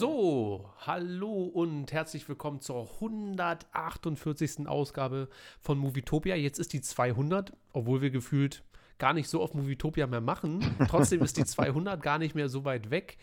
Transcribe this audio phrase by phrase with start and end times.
[0.00, 4.66] So, hallo und herzlich willkommen zur 148.
[4.66, 5.28] Ausgabe
[5.60, 6.36] von Movietopia.
[6.36, 8.64] Jetzt ist die 200, obwohl wir gefühlt
[8.96, 10.64] gar nicht so oft Movietopia mehr machen.
[10.88, 13.18] Trotzdem ist die 200 gar nicht mehr so weit weg.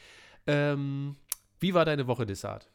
[0.46, 1.16] Ähm,
[1.60, 2.70] wie war deine Woche, Dessart?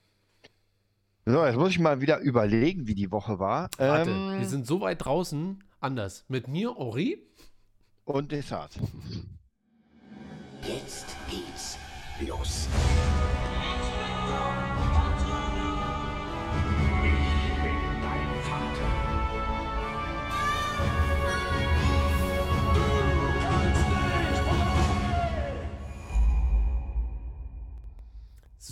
[1.24, 3.70] So, jetzt muss ich mal wieder überlegen, wie die Woche war.
[3.78, 5.62] Warte, ähm, wir sind so weit draußen.
[5.78, 6.24] Anders.
[6.26, 7.24] Mit mir, Ori.
[8.04, 8.72] Und Dessart.
[10.66, 11.78] Jetzt geht's
[12.18, 12.66] los.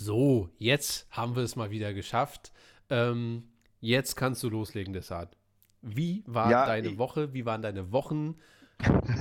[0.03, 2.51] So, jetzt haben wir es mal wieder geschafft.
[2.89, 3.43] Ähm,
[3.81, 5.37] jetzt kannst du loslegen, Desart.
[5.83, 7.33] Wie war ja, deine Woche?
[7.33, 8.35] Wie waren deine Wochen?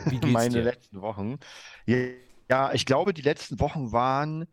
[0.07, 0.63] Wie geht's Meine dir?
[0.63, 1.39] letzten Wochen.
[1.85, 4.47] Ja, ich glaube, die letzten Wochen waren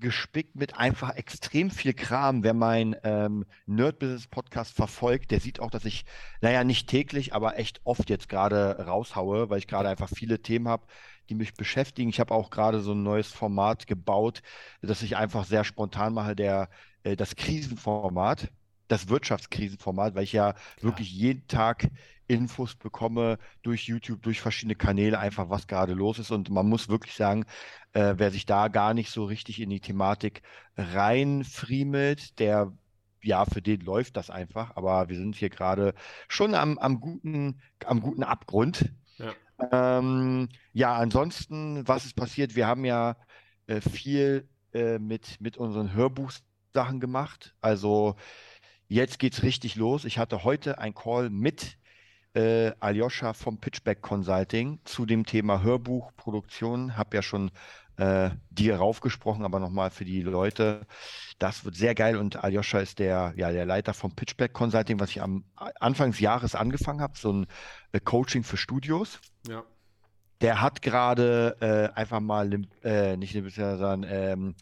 [0.00, 2.42] gespickt mit einfach extrem viel Kram.
[2.42, 6.04] Wer mein ähm, Nerd Business Podcast verfolgt, der sieht auch, dass ich,
[6.40, 10.66] naja, nicht täglich, aber echt oft jetzt gerade raushaue, weil ich gerade einfach viele Themen
[10.66, 10.86] habe,
[11.28, 12.10] die mich beschäftigen.
[12.10, 14.42] Ich habe auch gerade so ein neues Format gebaut,
[14.82, 16.68] das ich einfach sehr spontan mache, der,
[17.02, 18.50] äh, das Krisenformat,
[18.88, 20.64] das Wirtschaftskrisenformat, weil ich ja Klar.
[20.80, 21.90] wirklich jeden Tag
[22.26, 26.30] Infos bekomme durch YouTube, durch verschiedene Kanäle, einfach was gerade los ist.
[26.30, 27.44] Und man muss wirklich sagen,
[27.92, 30.42] äh, wer sich da gar nicht so richtig in die Thematik
[30.76, 32.72] reinfriemelt, der
[33.22, 35.94] ja, für den läuft das einfach, aber wir sind hier gerade
[36.28, 38.92] schon am, am, guten, am guten Abgrund.
[39.72, 42.54] Ähm, ja, ansonsten, was ist passiert?
[42.54, 43.16] Wir haben ja
[43.66, 47.54] äh, viel äh, mit, mit unseren Hörbuchsachen gemacht.
[47.60, 48.16] Also
[48.88, 50.04] jetzt geht es richtig los.
[50.04, 51.78] Ich hatte heute ein Call mit
[52.34, 56.96] äh, Aljoscha vom Pitchback Consulting zu dem Thema Hörbuchproduktion.
[56.96, 57.50] Habe ja schon
[57.96, 60.86] äh, dir raufgesprochen, aber nochmal für die Leute.
[61.38, 65.10] Das wird sehr geil und Aljoscha ist der, ja, der Leiter vom Pitchback Consulting, was
[65.10, 67.46] ich am Anfang des Jahres angefangen habe, so ein
[67.92, 69.20] äh, Coaching für Studios.
[69.46, 69.64] Ja.
[70.40, 72.48] Der hat gerade äh, einfach mal,
[72.84, 74.54] äh, nicht Limp sondern ähm,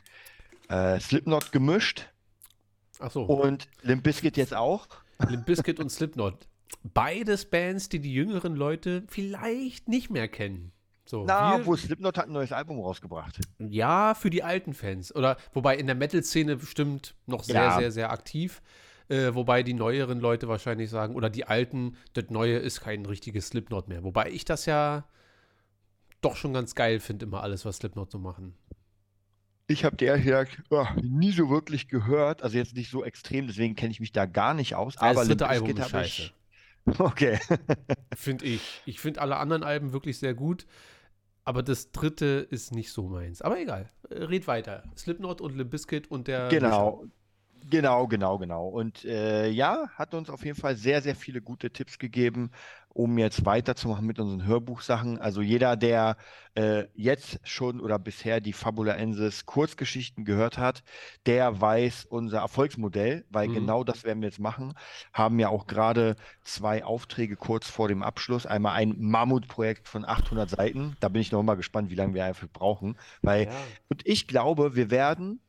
[0.68, 2.08] äh, Slipknot gemischt.
[2.98, 3.24] Ach so.
[3.24, 4.88] Und Limp Bizkit jetzt auch.
[5.28, 6.48] Limp Bizkit und Slipknot.
[6.82, 10.72] Beides Bands, die die jüngeren Leute vielleicht nicht mehr kennen.
[11.04, 13.38] So, Na, wir, wo Slipknot hat ein neues Album rausgebracht.
[13.58, 15.14] Ja, für die alten Fans.
[15.14, 17.78] Oder wobei in der Metal-Szene bestimmt noch sehr, ja.
[17.78, 18.60] sehr, sehr aktiv.
[19.08, 23.48] Äh, wobei die neueren Leute wahrscheinlich sagen, oder die alten, das Neue ist kein richtiges
[23.48, 24.02] Slipknot mehr.
[24.02, 25.04] Wobei ich das ja
[26.20, 28.54] doch schon ganz geil finde, immer alles, was Slipknot so machen.
[29.68, 33.74] Ich habe der hier oh, nie so wirklich gehört, also jetzt nicht so extrem, deswegen
[33.74, 34.96] kenne ich mich da gar nicht aus.
[34.96, 36.22] aber das dritte Album ist scheiße.
[36.22, 36.34] Ich,
[37.00, 37.38] okay.
[38.16, 38.82] finde ich.
[38.86, 40.66] Ich finde alle anderen Alben wirklich sehr gut.
[41.44, 43.40] Aber das dritte ist nicht so meins.
[43.40, 43.88] Aber egal.
[44.10, 44.82] Red weiter.
[44.96, 46.48] Slipknot und Limp Bizkit und der.
[46.48, 47.02] Genau.
[47.02, 47.12] Mischer.
[47.68, 48.68] Genau, genau, genau.
[48.68, 52.50] Und äh, ja, hat uns auf jeden Fall sehr, sehr viele gute Tipps gegeben,
[52.88, 55.18] um jetzt weiterzumachen mit unseren Hörbuchsachen.
[55.18, 56.16] Also jeder, der
[56.54, 60.84] äh, jetzt schon oder bisher die Fabula Ensis Kurzgeschichten gehört hat,
[61.26, 63.54] der weiß unser Erfolgsmodell, weil mhm.
[63.54, 64.74] genau das werden wir jetzt machen.
[65.12, 68.46] Haben ja auch gerade zwei Aufträge kurz vor dem Abschluss.
[68.46, 70.96] Einmal ein Mammutprojekt von 800 Seiten.
[71.00, 72.96] Da bin ich noch mal gespannt, wie lange wir einfach brauchen.
[73.22, 73.52] Weil, ja.
[73.88, 75.40] und ich glaube, wir werden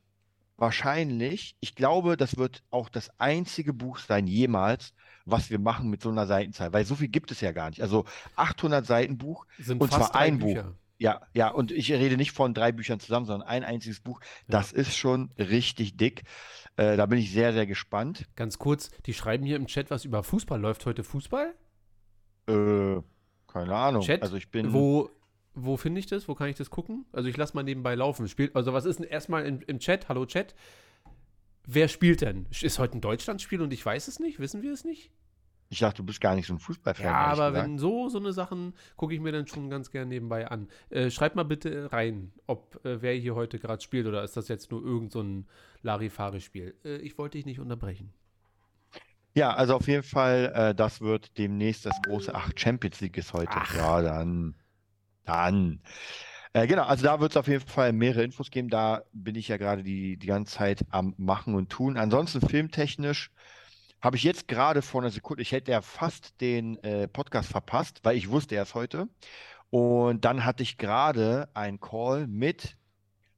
[0.58, 4.92] wahrscheinlich, ich glaube, das wird auch das einzige Buch sein jemals,
[5.24, 7.80] was wir machen mit so einer Seitenzahl, weil so viel gibt es ja gar nicht.
[7.80, 8.04] Also
[8.36, 10.64] 800 Seiten Buch Sind und zwar ein Bücher.
[10.64, 10.74] Buch.
[11.00, 14.20] Ja, ja, und ich rede nicht von drei Büchern zusammen, sondern ein einziges Buch.
[14.48, 14.78] Das ja.
[14.78, 16.24] ist schon richtig dick.
[16.76, 18.26] Äh, da bin ich sehr, sehr gespannt.
[18.34, 20.60] Ganz kurz, die schreiben hier im Chat was über Fußball.
[20.60, 21.54] Läuft heute Fußball?
[22.48, 23.00] Äh,
[23.46, 24.02] keine Ahnung.
[24.02, 24.72] Chat, also ich bin.
[24.72, 25.08] Wo
[25.64, 26.28] wo finde ich das?
[26.28, 27.04] Wo kann ich das gucken?
[27.12, 28.28] Also ich lasse mal nebenbei laufen.
[28.28, 30.08] Spielt, also was ist denn erstmal im, im Chat?
[30.08, 30.54] Hallo Chat.
[31.66, 32.46] Wer spielt denn?
[32.62, 34.38] Ist heute ein Deutschlandspiel und ich weiß es nicht?
[34.38, 35.10] Wissen wir es nicht?
[35.70, 37.04] Ich dachte, du bist gar nicht so ein Fußballfan.
[37.04, 37.68] Ja, aber gesagt.
[37.68, 40.68] wenn so so eine Sachen gucke ich mir dann schon ganz gerne nebenbei an.
[40.88, 44.48] Äh, schreibt mal bitte rein, ob äh, wer hier heute gerade spielt oder ist das
[44.48, 45.46] jetzt nur irgend so ein
[45.82, 46.74] Larifari-Spiel.
[46.84, 48.14] Äh, ich wollte dich nicht unterbrechen.
[49.34, 53.34] Ja, also auf jeden Fall, äh, das wird demnächst das große Ach Champions League ist
[53.34, 53.52] heute.
[53.52, 53.76] Ach.
[53.76, 54.54] Ja, dann.
[55.28, 55.80] Dann.
[56.54, 58.68] Äh, genau, also da wird es auf jeden Fall mehrere Infos geben.
[58.68, 61.96] Da bin ich ja gerade die, die ganze Zeit am Machen und Tun.
[61.96, 63.30] Ansonsten filmtechnisch
[64.00, 68.00] habe ich jetzt gerade vor einer Sekunde, ich hätte ja fast den äh, Podcast verpasst,
[68.04, 69.08] weil ich wusste erst heute.
[69.70, 72.78] Und dann hatte ich gerade einen Call mit,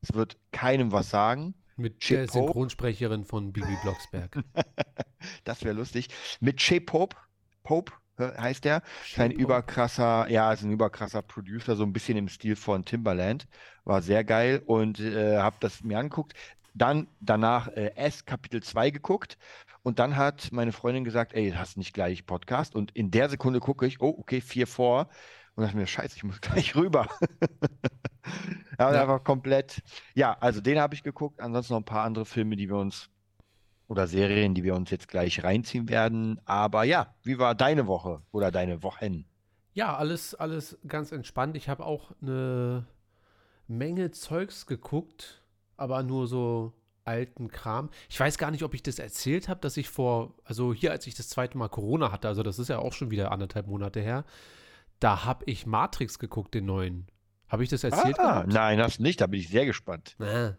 [0.00, 1.54] es wird keinem was sagen.
[1.76, 4.44] Mit Chip der Synchronsprecherin von Bibi Blocksberg.
[5.44, 6.08] das wäre lustig.
[6.40, 7.16] mit Che Pope.
[7.62, 8.82] Pope heißt der.
[9.17, 13.46] Ein überkrasser, ja, ist ein überkrasser Producer, so ein bisschen im Stil von Timbaland.
[13.84, 16.34] War sehr geil und äh, habe das mir angeguckt.
[16.75, 19.38] dann danach äh, S Kapitel 2 geguckt
[19.82, 23.61] und dann hat meine Freundin gesagt, ey, hast nicht gleich Podcast und in der Sekunde
[23.61, 25.08] gucke ich, oh, okay, vier vor
[25.55, 27.08] und dachte mir, scheiße, ich muss gleich rüber.
[28.78, 29.02] ja, ja.
[29.02, 29.82] einfach komplett,
[30.14, 33.11] ja, also den habe ich geguckt, ansonsten noch ein paar andere Filme, die wir uns
[33.90, 38.22] oder Serien, die wir uns jetzt gleich reinziehen werden, aber ja, wie war deine Woche
[38.31, 39.25] oder deine Wochen?
[39.72, 41.56] Ja, alles, alles ganz entspannt.
[41.56, 42.87] Ich habe auch eine
[43.66, 45.42] Menge Zeugs geguckt,
[45.76, 46.72] aber nur so
[47.04, 47.90] alten Kram.
[48.08, 51.08] Ich weiß gar nicht, ob ich das erzählt habe, dass ich vor, also hier, als
[51.08, 54.00] ich das zweite Mal Corona hatte, also das ist ja auch schon wieder anderthalb Monate
[54.00, 54.25] her,
[55.00, 57.08] da habe ich Matrix geguckt, den neuen.
[57.48, 58.20] Habe ich das erzählt?
[58.20, 60.14] Ah, nein, hast nicht, da bin ich sehr gespannt.
[60.20, 60.52] Ah.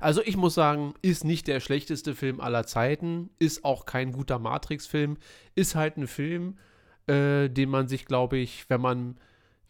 [0.00, 4.38] Also ich muss sagen, ist nicht der schlechteste Film aller Zeiten, ist auch kein guter
[4.38, 5.16] Matrix-Film,
[5.54, 6.58] ist halt ein Film,
[7.06, 9.18] äh, den man sich, glaube ich, wenn man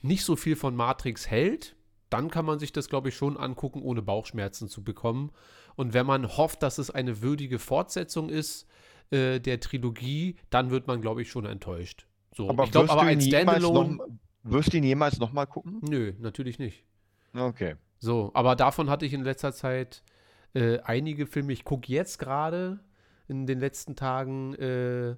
[0.03, 1.77] nicht so viel von Matrix hält,
[2.11, 5.33] dann kann man sich das, glaube ich, schon angucken, ohne Bauchschmerzen zu bekommen.
[5.77, 8.69] Und wenn man hofft, dass es eine würdige Fortsetzung ist
[9.11, 12.07] äh, der Trilogie, dann wird man, glaube ich, schon enttäuscht.
[12.37, 13.97] So, aber ich glaube, aber ein Standalone.
[13.97, 14.07] Noch,
[14.45, 15.81] wirst du ihn jemals nochmal gucken?
[15.89, 16.85] Nö, natürlich nicht.
[17.35, 17.77] Okay.
[18.05, 20.03] So, aber davon hatte ich in letzter Zeit
[20.53, 21.55] äh, einige Filme.
[21.55, 22.81] Ich gucke jetzt gerade
[23.29, 25.17] in den letzten Tagen äh,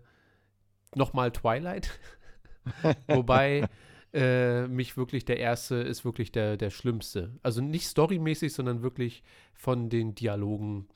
[0.95, 1.91] nochmal Twilight.
[3.09, 3.69] Wobei
[4.13, 7.33] äh, mich wirklich der erste ist wirklich der, der schlimmste.
[7.43, 10.87] Also nicht storymäßig, sondern wirklich von den Dialogen.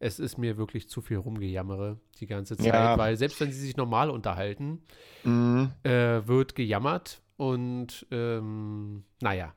[0.00, 2.98] Es ist mir wirklich zu viel rumgejammere die ganze Zeit, ja.
[2.98, 4.82] weil selbst wenn sie sich normal unterhalten,
[5.22, 5.70] mhm.
[5.84, 9.54] äh, wird gejammert und ähm, naja.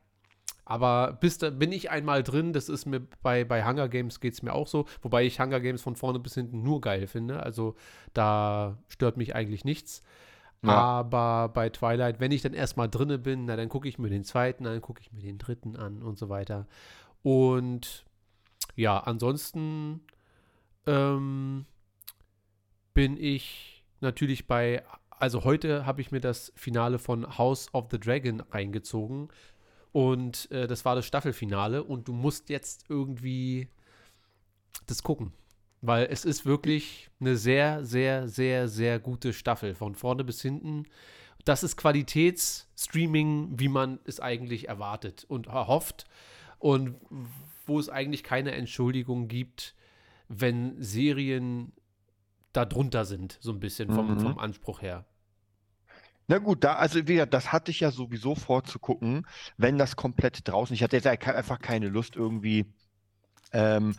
[0.70, 4.34] Aber bis da bin ich einmal drin, das ist mir bei, bei Hunger Games geht
[4.36, 7.42] es mir auch so, wobei ich Hunger Games von vorne bis hinten nur geil finde.
[7.42, 7.76] Also
[8.14, 10.04] da stört mich eigentlich nichts.
[10.62, 10.74] Ja.
[10.74, 14.24] Aber bei Twilight, wenn ich dann erstmal drinne bin, na, dann gucke ich mir den
[14.24, 16.68] zweiten an, dann gucke ich mir den dritten an und so weiter.
[17.24, 18.06] Und
[18.76, 20.02] ja, ansonsten
[20.86, 21.66] ähm,
[22.94, 28.00] bin ich natürlich bei, also heute habe ich mir das Finale von House of the
[28.00, 29.30] Dragon reingezogen.
[29.92, 33.70] Und äh, das war das Staffelfinale und du musst jetzt irgendwie
[34.86, 35.34] das gucken.
[35.82, 39.76] Weil es ist wirklich eine sehr, sehr, sehr, sehr gute Staffel.
[39.76, 40.86] Von vorne bis hinten.
[41.46, 46.06] Das ist Qualitätsstreaming, wie man es eigentlich erwartet und erhofft.
[46.60, 46.96] Und
[47.66, 49.74] wo es eigentlich keine Entschuldigung gibt,
[50.28, 51.72] wenn Serien
[52.52, 54.20] da drunter sind, so ein bisschen vom, mhm.
[54.20, 55.06] vom Anspruch her.
[56.30, 59.26] Na gut, da, also wie gesagt, das hatte ich ja sowieso vorzugucken,
[59.58, 60.76] wenn das komplett draußen.
[60.76, 62.68] Ich hatte jetzt einfach keine Lust irgendwie
[63.52, 63.96] ähm,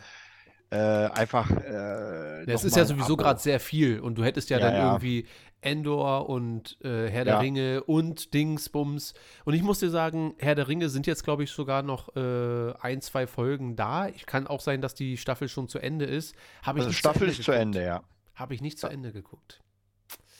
[0.71, 1.51] äh, einfach.
[1.51, 4.87] Äh, es ist ja sowieso gerade sehr viel und du hättest ja, ja dann ja.
[4.93, 5.27] irgendwie
[5.61, 7.41] Endor und äh, Herr der ja.
[7.41, 9.15] Ringe und Dingsbums.
[9.45, 12.73] Und ich muss dir sagen, Herr der Ringe sind jetzt, glaube ich, sogar noch äh,
[12.79, 14.07] ein, zwei Folgen da.
[14.07, 16.37] Ich kann auch sein, dass die Staffel schon zu Ende ist.
[16.63, 18.05] Habe ich also Staffel zu ist zu Ende, ja.
[18.37, 19.61] Habe ich nicht zu Ende geguckt.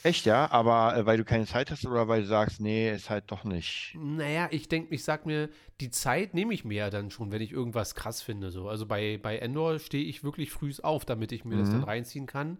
[0.03, 0.51] Echt, ja?
[0.51, 3.45] Aber äh, weil du keine Zeit hast oder weil du sagst, nee, ist halt doch
[3.45, 3.95] nicht.
[3.99, 5.51] Naja, ich denke, ich sag mir,
[5.81, 8.51] die Zeit nehme ich mir ja dann schon, wenn ich irgendwas krass finde.
[8.51, 8.69] So.
[8.69, 11.61] Also bei, bei Endor stehe ich wirklich früh auf, damit ich mir mhm.
[11.61, 11.85] das dann mhm.
[11.85, 12.59] reinziehen kann.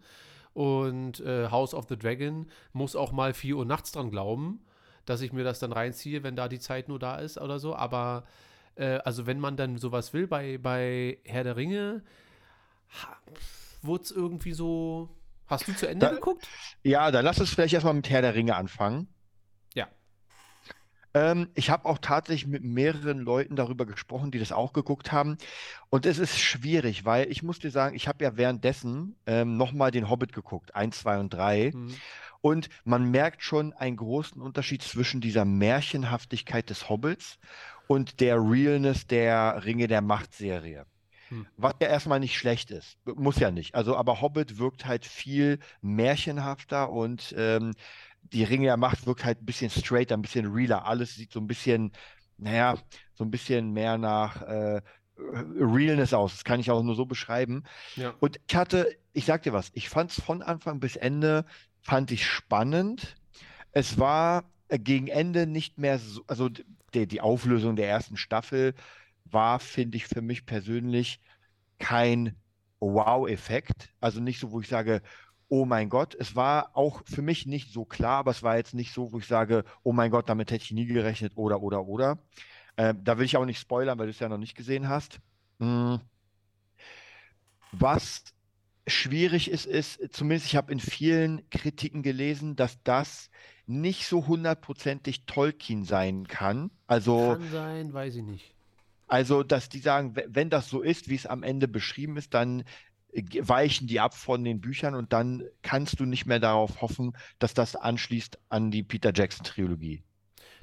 [0.53, 4.61] Und äh, House of the Dragon muss auch mal 4 Uhr nachts dran glauben,
[5.07, 7.75] dass ich mir das dann reinziehe, wenn da die Zeit nur da ist oder so.
[7.75, 8.25] Aber
[8.75, 12.03] äh, also wenn man dann sowas will, bei, bei Herr der Ringe,
[13.83, 15.09] wurde es irgendwie so
[15.51, 16.47] Hast du zu Ende da, geguckt?
[16.83, 19.09] Ja, dann lass uns vielleicht erstmal mit Herr der Ringe anfangen.
[19.75, 19.89] Ja.
[21.13, 25.37] Ähm, ich habe auch tatsächlich mit mehreren Leuten darüber gesprochen, die das auch geguckt haben.
[25.89, 29.91] Und es ist schwierig, weil ich muss dir sagen, ich habe ja währenddessen ähm, nochmal
[29.91, 31.73] den Hobbit geguckt, 1, 2 und 3.
[31.75, 31.95] Mhm.
[32.43, 37.39] Und man merkt schon einen großen Unterschied zwischen dieser Märchenhaftigkeit des Hobbits
[37.87, 40.87] und der Realness der Ringe der Macht-Serie.
[41.31, 41.47] Hm.
[41.57, 42.99] Was ja erstmal nicht schlecht ist.
[43.05, 43.75] Muss ja nicht.
[43.75, 47.73] Also, aber Hobbit wirkt halt viel märchenhafter und ähm,
[48.23, 50.87] die Ringe der Macht wirkt halt ein bisschen straighter, ein bisschen realer.
[50.87, 51.93] Alles sieht so ein bisschen,
[52.37, 52.77] naja,
[53.15, 54.83] so ein bisschen mehr nach äh,
[55.17, 56.33] Realness aus.
[56.33, 57.65] Das kann ich auch nur so beschreiben.
[57.97, 58.15] Ja.
[58.21, 61.45] Und ich hatte, ich sag dir was, ich fand es von Anfang bis Ende,
[61.81, 63.17] fand ich spannend.
[63.73, 68.75] Es war äh, gegen Ende nicht mehr so, also die, die Auflösung der ersten Staffel
[69.33, 71.21] war, finde ich für mich persönlich
[71.79, 72.37] kein
[72.81, 73.91] Wow-Effekt.
[74.01, 75.03] Also nicht so, wo ich sage,
[75.49, 76.15] oh mein Gott.
[76.15, 79.19] Es war auch für mich nicht so klar, aber es war jetzt nicht so, wo
[79.19, 82.19] ich sage, oh mein Gott, damit hätte ich nie gerechnet oder, oder, oder.
[82.77, 85.21] Äh, da will ich auch nicht spoilern, weil du es ja noch nicht gesehen hast.
[85.59, 86.01] Hm.
[87.73, 88.25] Was
[88.87, 93.31] schwierig ist, ist, zumindest ich habe in vielen Kritiken gelesen, dass das
[93.67, 96.71] nicht so hundertprozentig Tolkien sein kann.
[96.87, 98.55] Also, kann sein, weiß ich nicht.
[99.11, 102.63] Also, dass die sagen, wenn das so ist, wie es am Ende beschrieben ist, dann
[103.13, 107.17] äh, weichen die ab von den Büchern und dann kannst du nicht mehr darauf hoffen,
[107.41, 110.05] dass das anschließt an die Peter Jackson-Trilogie.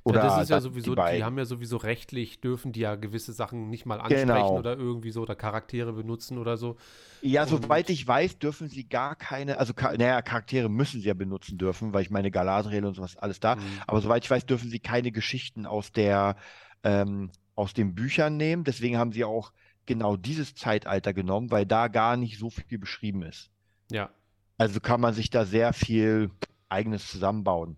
[0.03, 2.95] Oder ja, das ist ja sowieso, die, die, haben ja sowieso rechtlich, dürfen die ja
[2.95, 4.57] gewisse Sachen nicht mal ansprechen genau.
[4.57, 6.77] oder irgendwie so oder Charaktere benutzen oder so.
[7.21, 11.13] Ja, und soweit ich weiß, dürfen sie gar keine, also naja, Charaktere müssen sie ja
[11.13, 13.57] benutzen dürfen, weil ich meine Galadriel und sowas alles da.
[13.57, 13.61] Mhm.
[13.85, 16.37] Aber soweit ich weiß, dürfen sie keine Geschichten aus der
[16.83, 18.63] ähm, aus den Büchern nehmen.
[18.63, 19.51] Deswegen haben sie auch
[19.85, 23.49] genau dieses Zeitalter genommen, weil da gar nicht so viel beschrieben ist.
[23.91, 24.09] Ja.
[24.57, 26.31] Also kann man sich da sehr viel
[26.69, 27.77] eigenes zusammenbauen.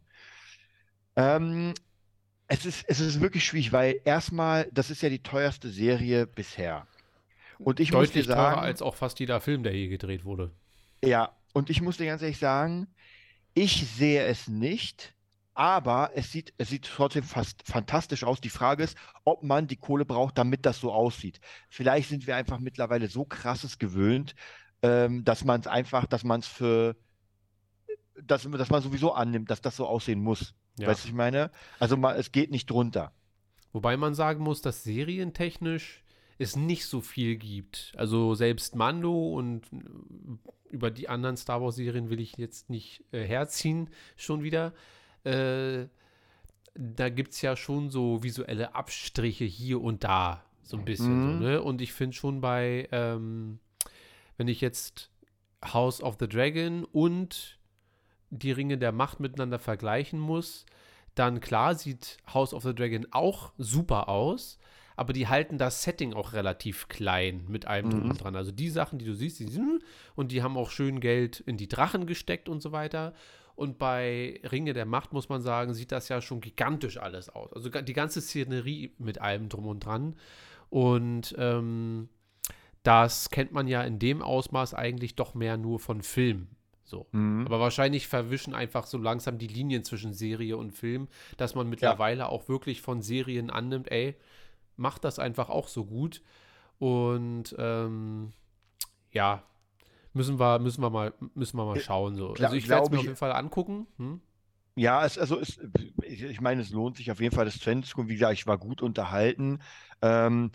[1.15, 1.73] Ähm,
[2.47, 6.87] es, ist, es ist wirklich schwierig, weil erstmal, das ist ja die teuerste Serie bisher.
[7.57, 10.25] Und ich Deutlich muss dir sagen, teurer als auch fast jeder Film, der hier gedreht
[10.25, 10.51] wurde.
[11.03, 12.87] Ja, und ich muss dir ganz ehrlich sagen,
[13.53, 15.13] ich sehe es nicht,
[15.59, 18.39] aber es sieht, es sieht trotzdem fast fantastisch aus.
[18.39, 21.41] Die Frage ist, ob man die Kohle braucht, damit das so aussieht.
[21.67, 24.35] Vielleicht sind wir einfach mittlerweile so krasses gewöhnt,
[24.83, 26.95] ähm, dass man es einfach, dass man es für,
[28.23, 30.55] dass, dass man sowieso annimmt, dass das so aussehen muss.
[30.77, 30.87] Ja.
[30.87, 31.51] Weißt du, ich meine?
[31.77, 33.11] Also man, es geht nicht drunter.
[33.73, 36.05] Wobei man sagen muss, dass serientechnisch
[36.37, 37.91] es nicht so viel gibt.
[37.97, 39.63] Also selbst Mando und
[40.69, 44.73] über die anderen Star Wars-Serien will ich jetzt nicht äh, herziehen, schon wieder.
[45.23, 45.87] Äh,
[46.75, 51.35] da gibt es ja schon so visuelle Abstriche hier und da, so ein bisschen.
[51.35, 51.37] Mhm.
[51.39, 51.61] So, ne?
[51.61, 53.59] Und ich finde schon bei, ähm,
[54.37, 55.09] wenn ich jetzt
[55.63, 57.59] House of the Dragon und
[58.29, 60.65] die Ringe der Macht miteinander vergleichen muss,
[61.15, 64.57] dann klar sieht House of the Dragon auch super aus,
[64.95, 68.09] aber die halten das Setting auch relativ klein mit allem drum mhm.
[68.11, 68.35] und dran.
[68.35, 69.83] Also die Sachen, die du siehst, die sind
[70.15, 73.13] und die haben auch schön Geld in die Drachen gesteckt und so weiter.
[73.59, 77.51] Und bei Ringe der Macht, muss man sagen, sieht das ja schon gigantisch alles aus.
[77.51, 80.15] Also die ganze Szenerie mit allem drum und dran.
[80.69, 82.07] Und ähm,
[82.83, 86.47] das kennt man ja in dem Ausmaß eigentlich doch mehr nur von Film.
[86.85, 87.07] So.
[87.11, 87.47] Mhm.
[87.47, 92.19] Aber wahrscheinlich verwischen einfach so langsam die Linien zwischen Serie und Film, dass man mittlerweile
[92.19, 92.29] ja.
[92.29, 94.15] auch wirklich von Serien annimmt, ey,
[94.77, 96.21] macht das einfach auch so gut.
[96.77, 98.31] Und ähm,
[99.11, 99.43] ja,
[100.19, 102.15] müssen wir, müssen wir mal, müssen wir mal äh, schauen.
[102.15, 102.33] So.
[102.33, 103.87] also ich werde es mir auf jeden Fall angucken.
[103.97, 104.19] Hm?
[104.75, 105.59] Ja, es, also es,
[106.03, 108.09] ich meine, es lohnt sich auf jeden Fall, das zu Ende zu gucken.
[108.09, 109.59] Wie gesagt, ich war gut unterhalten.
[110.01, 110.51] Ähm,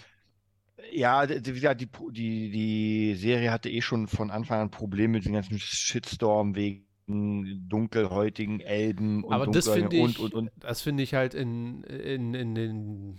[0.93, 5.25] ja, wie gesagt, die, die, die Serie hatte eh schon von Anfang an Probleme mit
[5.25, 10.51] dem ganzen Shitstorm wegen dunkelhäutigen Elben und Aber das finde ich, und, und, und.
[10.59, 13.19] das finde ich halt in, in, in den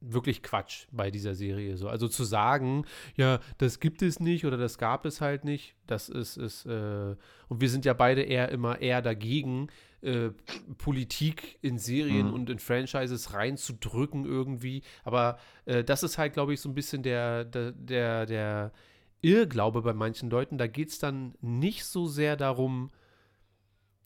[0.00, 1.76] wirklich Quatsch bei dieser Serie.
[1.76, 1.88] So.
[1.88, 6.08] Also zu sagen, ja, das gibt es nicht oder das gab es halt nicht, das
[6.08, 7.14] ist, ist äh,
[7.48, 9.68] und wir sind ja beide eher immer eher dagegen,
[10.02, 10.30] äh,
[10.78, 12.34] Politik in Serien mhm.
[12.34, 14.82] und in Franchises reinzudrücken irgendwie.
[15.04, 18.72] Aber äh, das ist halt, glaube ich, so ein bisschen der, der, der, der
[19.20, 20.56] Irrglaube bei manchen Leuten.
[20.56, 22.90] Da geht es dann nicht so sehr darum,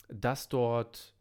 [0.09, 1.15] dass dort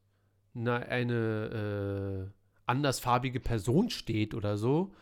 [0.55, 4.93] eine, eine äh, andersfarbige Person steht oder so,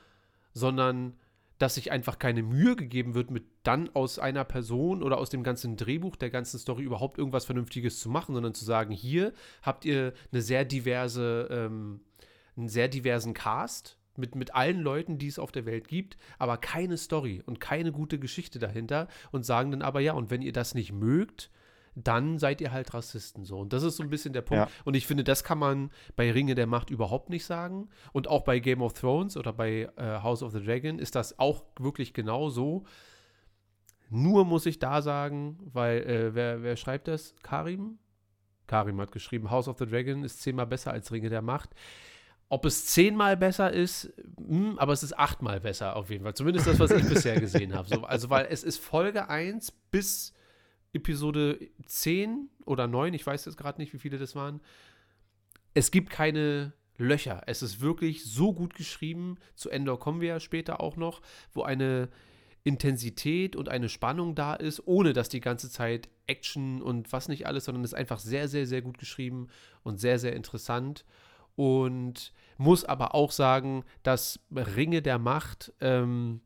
[0.53, 1.13] sondern
[1.61, 5.43] dass sich einfach keine Mühe gegeben wird, mit dann aus einer Person oder aus dem
[5.43, 9.85] ganzen Drehbuch, der ganzen Story überhaupt irgendwas Vernünftiges zu machen, sondern zu sagen, hier habt
[9.85, 12.01] ihr eine sehr diverse, ähm,
[12.57, 16.57] einen sehr diversen Cast mit, mit allen Leuten, die es auf der Welt gibt, aber
[16.57, 20.53] keine Story und keine gute Geschichte dahinter und sagen dann aber ja, und wenn ihr
[20.53, 21.51] das nicht mögt,
[21.95, 23.59] dann seid ihr halt Rassisten so.
[23.59, 24.69] Und das ist so ein bisschen der Punkt.
[24.69, 24.75] Ja.
[24.85, 27.89] Und ich finde, das kann man bei Ringe der Macht überhaupt nicht sagen.
[28.13, 31.37] Und auch bei Game of Thrones oder bei äh, House of the Dragon ist das
[31.39, 32.85] auch wirklich genau so.
[34.09, 37.35] Nur muss ich da sagen, weil, äh, wer, wer schreibt das?
[37.43, 37.97] Karim?
[38.67, 41.71] Karim hat geschrieben, House of the Dragon ist zehnmal besser als Ringe der Macht.
[42.47, 46.33] Ob es zehnmal besser ist, mh, hm, aber es ist achtmal besser auf jeden Fall.
[46.33, 47.87] Zumindest das, was ich bisher gesehen habe.
[47.87, 50.33] So, also, weil es ist Folge 1 bis
[50.93, 54.61] Episode 10 oder 9, ich weiß jetzt gerade nicht, wie viele das waren.
[55.73, 57.43] Es gibt keine Löcher.
[57.47, 59.37] Es ist wirklich so gut geschrieben.
[59.55, 61.21] Zu Endor kommen wir ja später auch noch,
[61.53, 62.09] wo eine
[62.63, 67.47] Intensität und eine Spannung da ist, ohne dass die ganze Zeit Action und was nicht
[67.47, 69.47] alles, sondern es ist einfach sehr, sehr, sehr gut geschrieben
[69.83, 71.05] und sehr, sehr interessant.
[71.55, 76.41] Und muss aber auch sagen, dass Ringe der Macht ähm,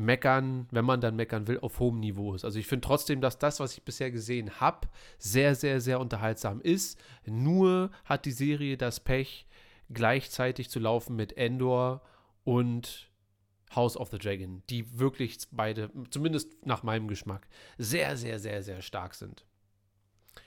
[0.00, 2.44] meckern, wenn man dann meckern will, auf hohem Niveau ist.
[2.44, 4.88] Also ich finde trotzdem, dass das, was ich bisher gesehen habe,
[5.18, 6.98] sehr, sehr, sehr unterhaltsam ist.
[7.26, 9.46] Nur hat die Serie das Pech,
[9.90, 12.02] gleichzeitig zu laufen mit Endor
[12.44, 13.10] und
[13.74, 17.46] House of the Dragon, die wirklich beide, zumindest nach meinem Geschmack,
[17.78, 19.44] sehr, sehr, sehr, sehr stark sind.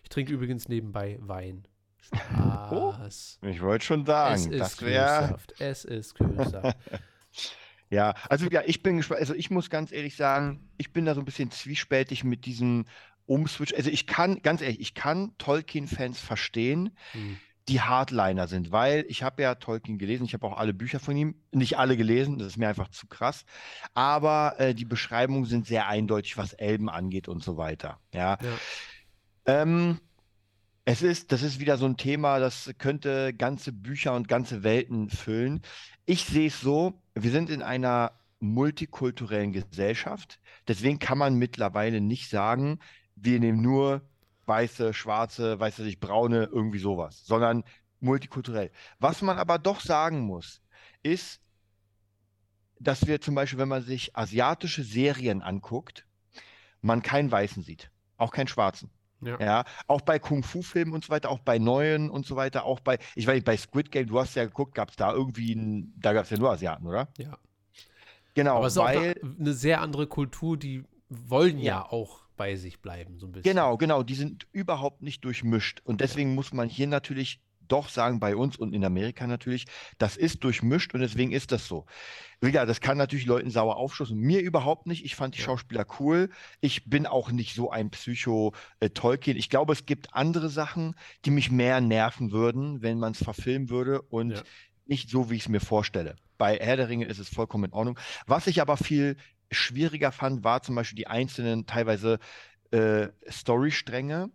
[0.04, 1.68] Ich trinke übrigens nebenbei Wein.
[2.04, 3.40] Spaß.
[3.42, 5.38] Oh, ich wollte schon sagen, es das wäre.
[5.60, 6.78] Es ist Kühlsaft.
[7.94, 9.22] ja, also ja, ich bin gespannt.
[9.22, 12.86] Also ich muss ganz ehrlich sagen, ich bin da so ein bisschen zwiespältig mit diesem
[13.26, 13.74] Umswitch.
[13.74, 16.98] Also ich kann, ganz ehrlich, ich kann Tolkien-Fans verstehen.
[17.14, 17.38] Hm
[17.70, 21.16] die Hardliner sind, weil ich habe ja Tolkien gelesen, ich habe auch alle Bücher von
[21.16, 23.46] ihm, nicht alle gelesen, das ist mir einfach zu krass,
[23.94, 28.00] aber äh, die Beschreibungen sind sehr eindeutig, was Elben angeht und so weiter.
[28.14, 28.38] Ja.
[28.42, 28.58] ja.
[29.46, 30.00] Ähm,
[30.86, 35.10] es ist, das ist wieder so ein Thema, das könnte ganze Bücher und ganze Welten
[35.10, 35.62] füllen.
[36.06, 42.30] Ich sehe es so, wir sind in einer multikulturellen Gesellschaft, deswegen kann man mittlerweile nicht
[42.30, 42.80] sagen,
[43.16, 44.02] wir nehmen nur
[44.46, 47.64] weiße, schwarze, weiß ich, braune, irgendwie sowas, sondern
[48.02, 48.70] multikulturell.
[49.00, 50.62] Was man aber doch sagen muss,
[51.04, 51.40] ist,
[52.80, 56.06] dass wir zum Beispiel, wenn man sich asiatische Serien anguckt,
[56.82, 58.92] man keinen Weißen sieht, auch keinen Schwarzen.
[59.26, 59.40] Ja.
[59.40, 59.64] ja.
[59.88, 63.28] auch bei Kung-Fu-Filmen und so weiter, auch bei neuen und so weiter, auch bei, ich
[63.28, 66.14] weiß nicht, bei Squid Game, du hast ja geguckt, gab es da irgendwie, ein, da
[66.14, 67.08] gab es ja nur Asiaten, oder?
[67.18, 67.38] Ja.
[68.34, 72.24] Genau, Aber es weil, ist auch eine sehr andere Kultur, die wollen ja, ja auch
[72.36, 73.52] bei sich bleiben, so ein bisschen.
[73.52, 75.82] Genau, genau, die sind überhaupt nicht durchmischt.
[75.84, 76.36] Und deswegen ja.
[76.36, 79.66] muss man hier natürlich doch sagen, bei uns und in Amerika natürlich,
[79.98, 81.86] das ist durchmischt und deswegen ist das so.
[82.44, 84.18] Ja, das kann natürlich Leuten sauer aufstoßen.
[84.18, 85.06] Mir überhaupt nicht.
[85.06, 85.46] Ich fand die ja.
[85.46, 86.30] Schauspieler cool.
[86.60, 89.38] Ich bin auch nicht so ein Psycho-Tolkien.
[89.38, 93.70] Ich glaube, es gibt andere Sachen, die mich mehr nerven würden, wenn man es verfilmen
[93.70, 94.42] würde und ja.
[94.86, 96.16] nicht so, wie ich es mir vorstelle.
[96.38, 97.98] Bei Herr der Ringe ist es vollkommen in Ordnung.
[98.28, 99.16] Was ich aber viel
[99.52, 102.20] schwieriger fand, war zum Beispiel die einzelnen teilweise
[102.72, 104.32] äh, Storystränge.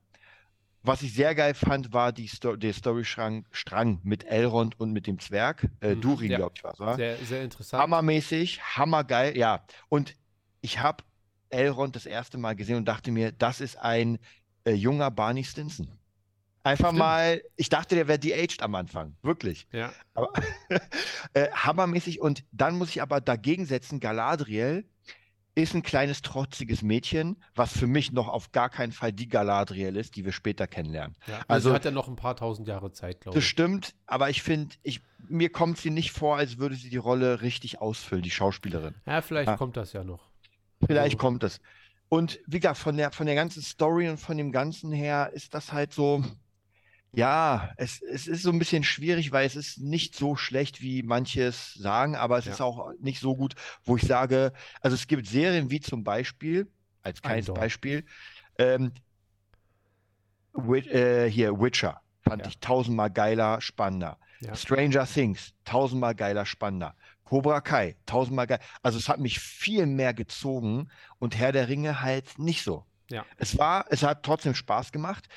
[0.82, 5.06] Was ich sehr geil fand, war die Sto der Storystrang Strang mit Elrond und mit
[5.06, 5.68] dem Zwerg.
[5.80, 6.36] Äh, mhm, Durin, ja.
[6.38, 7.82] glaube ich, war Sehr, sehr interessant.
[7.82, 9.64] Hammermäßig, hammergeil, ja.
[9.88, 10.14] Und
[10.60, 11.04] ich habe
[11.50, 14.18] Elrond das erste Mal gesehen und dachte mir, das ist ein
[14.64, 15.88] äh, junger Barney Stinson.
[16.62, 16.98] Einfach Stimmt.
[16.98, 19.16] mal, ich dachte, der wäre de-aged am Anfang.
[19.22, 19.66] Wirklich.
[19.72, 19.92] Ja.
[20.14, 20.32] Aber
[21.32, 22.20] äh, hammermäßig.
[22.20, 24.84] Und dann muss ich aber dagegen setzen, Galadriel
[25.62, 29.96] ist ein kleines, trotziges Mädchen, was für mich noch auf gar keinen Fall die Galadriel
[29.96, 31.16] ist, die wir später kennenlernen.
[31.26, 33.44] Ja, also, sie hat ja noch ein paar tausend Jahre Zeit, glaube ich.
[33.44, 36.96] Das stimmt, aber ich finde, ich, mir kommt sie nicht vor, als würde sie die
[36.96, 38.94] Rolle richtig ausfüllen, die Schauspielerin.
[39.06, 39.56] Ja, vielleicht ja.
[39.56, 40.28] kommt das ja noch.
[40.86, 41.18] Vielleicht also.
[41.18, 41.60] kommt es.
[42.08, 45.54] Und wie gesagt, von der, von der ganzen Story und von dem Ganzen her ist
[45.54, 46.22] das halt so,
[47.12, 51.02] ja, es, es ist so ein bisschen schwierig, weil es ist nicht so schlecht, wie
[51.02, 52.52] manches sagen, aber es ja.
[52.52, 56.70] ist auch nicht so gut, wo ich sage, also es gibt Serien wie zum Beispiel,
[57.02, 58.04] als kleines Beispiel,
[58.58, 58.92] ähm,
[60.54, 62.48] äh, hier Witcher, fand ja.
[62.48, 64.18] ich tausendmal geiler, spannender.
[64.40, 64.54] Ja.
[64.54, 66.94] Stranger Things, tausendmal geiler, spannender.
[67.24, 68.60] Cobra Kai, tausendmal geil.
[68.82, 72.86] Also es hat mich viel mehr gezogen und Herr der Ringe halt nicht so.
[73.10, 73.24] Ja.
[73.36, 75.28] Es war, es hat trotzdem Spaß gemacht,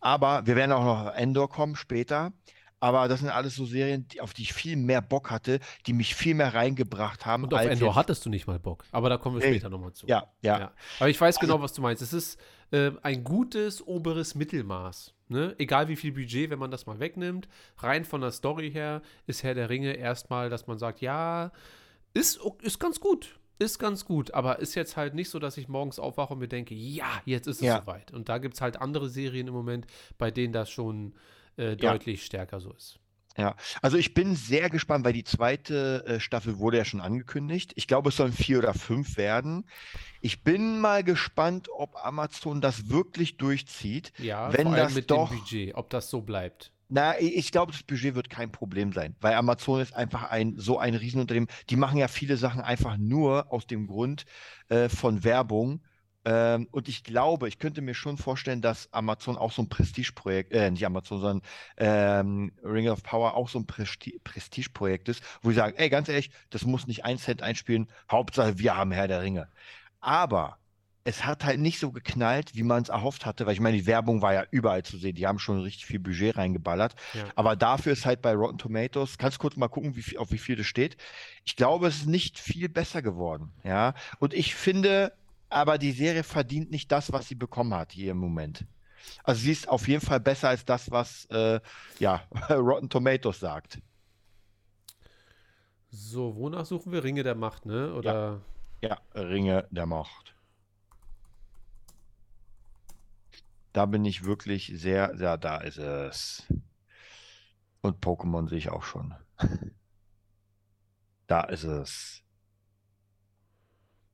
[0.00, 2.32] aber wir werden auch noch Endor kommen später.
[2.78, 5.94] Aber das sind alles so Serien, die, auf die ich viel mehr Bock hatte, die
[5.94, 7.44] mich viel mehr reingebracht haben.
[7.44, 8.84] Und auf Endor hattest du nicht mal Bock.
[8.92, 10.06] Aber da kommen wir später nochmal zu.
[10.06, 10.72] Ja, ja, ja.
[11.00, 12.02] Aber ich weiß also, genau, was du meinst.
[12.02, 12.38] Es ist
[12.70, 15.14] äh, ein gutes oberes Mittelmaß.
[15.28, 15.54] Ne?
[15.58, 17.48] Egal wie viel Budget, wenn man das mal wegnimmt.
[17.78, 21.52] Rein von der Story her ist Herr der Ringe erstmal, dass man sagt, ja,
[22.12, 25.68] ist, ist ganz gut ist ganz gut, aber ist jetzt halt nicht so, dass ich
[25.68, 27.80] morgens aufwache und mir denke, ja, jetzt ist es ja.
[27.80, 28.12] soweit.
[28.12, 29.86] Und da gibt es halt andere Serien im Moment,
[30.18, 31.14] bei denen das schon
[31.56, 32.26] äh, deutlich ja.
[32.26, 32.98] stärker so ist.
[33.38, 37.72] Ja, also ich bin sehr gespannt, weil die zweite äh, Staffel wurde ja schon angekündigt.
[37.76, 39.66] Ich glaube, es sollen vier oder fünf werden.
[40.22, 44.12] Ich bin mal gespannt, ob Amazon das wirklich durchzieht.
[44.18, 46.72] Ja, wenn vor allem das mit doch, dem Budget, ob das so bleibt.
[46.88, 50.78] Na, ich glaube, das Budget wird kein Problem sein, weil Amazon ist einfach ein so
[50.78, 51.48] ein Riesenunternehmen.
[51.68, 54.24] Die machen ja viele Sachen einfach nur aus dem Grund
[54.68, 55.82] äh, von Werbung.
[56.24, 60.52] Ähm, und ich glaube, ich könnte mir schon vorstellen, dass Amazon auch so ein Prestigeprojekt,
[60.52, 61.42] äh, nicht Amazon, sondern
[61.76, 66.08] ähm, Ring of Power auch so ein Presti Prestigeprojekt ist, wo sie sagen, ey, ganz
[66.08, 69.48] ehrlich, das muss nicht ein Cent einspielen, Hauptsache wir haben Herr der Ringe.
[70.00, 70.58] Aber
[71.06, 73.86] es hat halt nicht so geknallt, wie man es erhofft hatte, weil ich meine, die
[73.86, 75.14] Werbung war ja überall zu sehen.
[75.14, 76.96] Die haben schon richtig viel Budget reingeballert.
[77.14, 77.26] Ja.
[77.36, 80.32] Aber dafür ist halt bei Rotten Tomatoes, kannst du kurz mal gucken, wie viel, auf
[80.32, 80.96] wie viel das steht.
[81.44, 83.52] Ich glaube, es ist nicht viel besser geworden.
[83.62, 83.94] Ja.
[84.18, 85.12] Und ich finde,
[85.48, 88.64] aber die Serie verdient nicht das, was sie bekommen hat hier im Moment.
[89.22, 91.60] Also sie ist auf jeden Fall besser als das, was äh,
[92.00, 93.78] ja, Rotten Tomatoes sagt.
[95.88, 97.04] So, wonach suchen wir?
[97.04, 97.94] Ringe der Macht, ne?
[97.94, 98.40] Oder?
[98.82, 100.35] Ja, ja Ringe der Macht.
[103.76, 106.46] Da bin ich wirklich sehr, ja, da ist es.
[107.82, 109.14] Und Pokémon sehe ich auch schon.
[111.26, 112.22] Da ist es.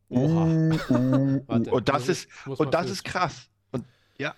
[0.08, 0.46] Oha.
[0.46, 1.74] Uh, uh, uh.
[1.74, 3.50] und das ist, und das ist krass.
[3.70, 3.84] Und
[4.16, 4.34] ja.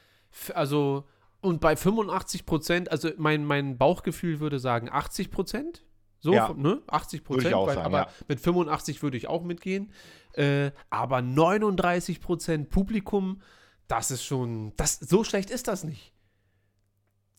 [0.54, 1.06] Also
[1.40, 5.84] Und bei 85 Prozent, also mein, mein Bauchgefühl würde sagen 80 Prozent.
[6.18, 6.52] So, ja.
[6.52, 6.82] ne?
[6.88, 7.54] 80 Prozent.
[7.54, 8.08] Aber ja.
[8.28, 9.90] mit 85 würde ich auch mitgehen.
[10.32, 13.40] Äh, aber 39 Prozent Publikum,
[13.88, 16.12] das ist schon, das, so schlecht ist das nicht.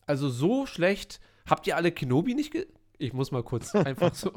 [0.06, 1.20] Also so schlecht.
[1.48, 2.66] Habt ihr alle Kenobi nicht ge
[2.98, 4.32] Ich muss mal kurz einfach so.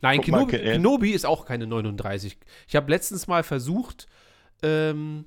[0.00, 2.38] Nein, Kenobi, Kenobi, ist auch keine 39.
[2.68, 4.06] Ich habe letztens mal versucht,
[4.62, 5.26] ähm,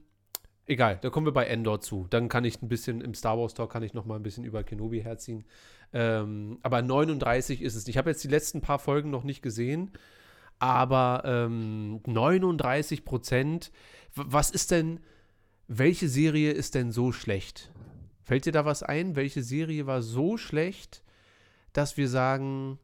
[0.69, 2.07] Egal, da kommen wir bei Endor zu.
[2.09, 4.43] Dann kann ich ein bisschen im Star Wars Talk kann ich noch mal ein bisschen
[4.43, 5.45] über Kenobi herziehen.
[5.93, 7.95] Ähm, aber 39 ist es nicht.
[7.95, 9.91] Ich habe jetzt die letzten paar Folgen noch nicht gesehen,
[10.59, 13.71] aber ähm, 39 Prozent.
[14.13, 14.99] Was ist denn?
[15.67, 17.71] Welche Serie ist denn so schlecht?
[18.23, 19.15] Fällt dir da was ein?
[19.15, 21.03] Welche Serie war so schlecht,
[21.73, 22.79] dass wir sagen,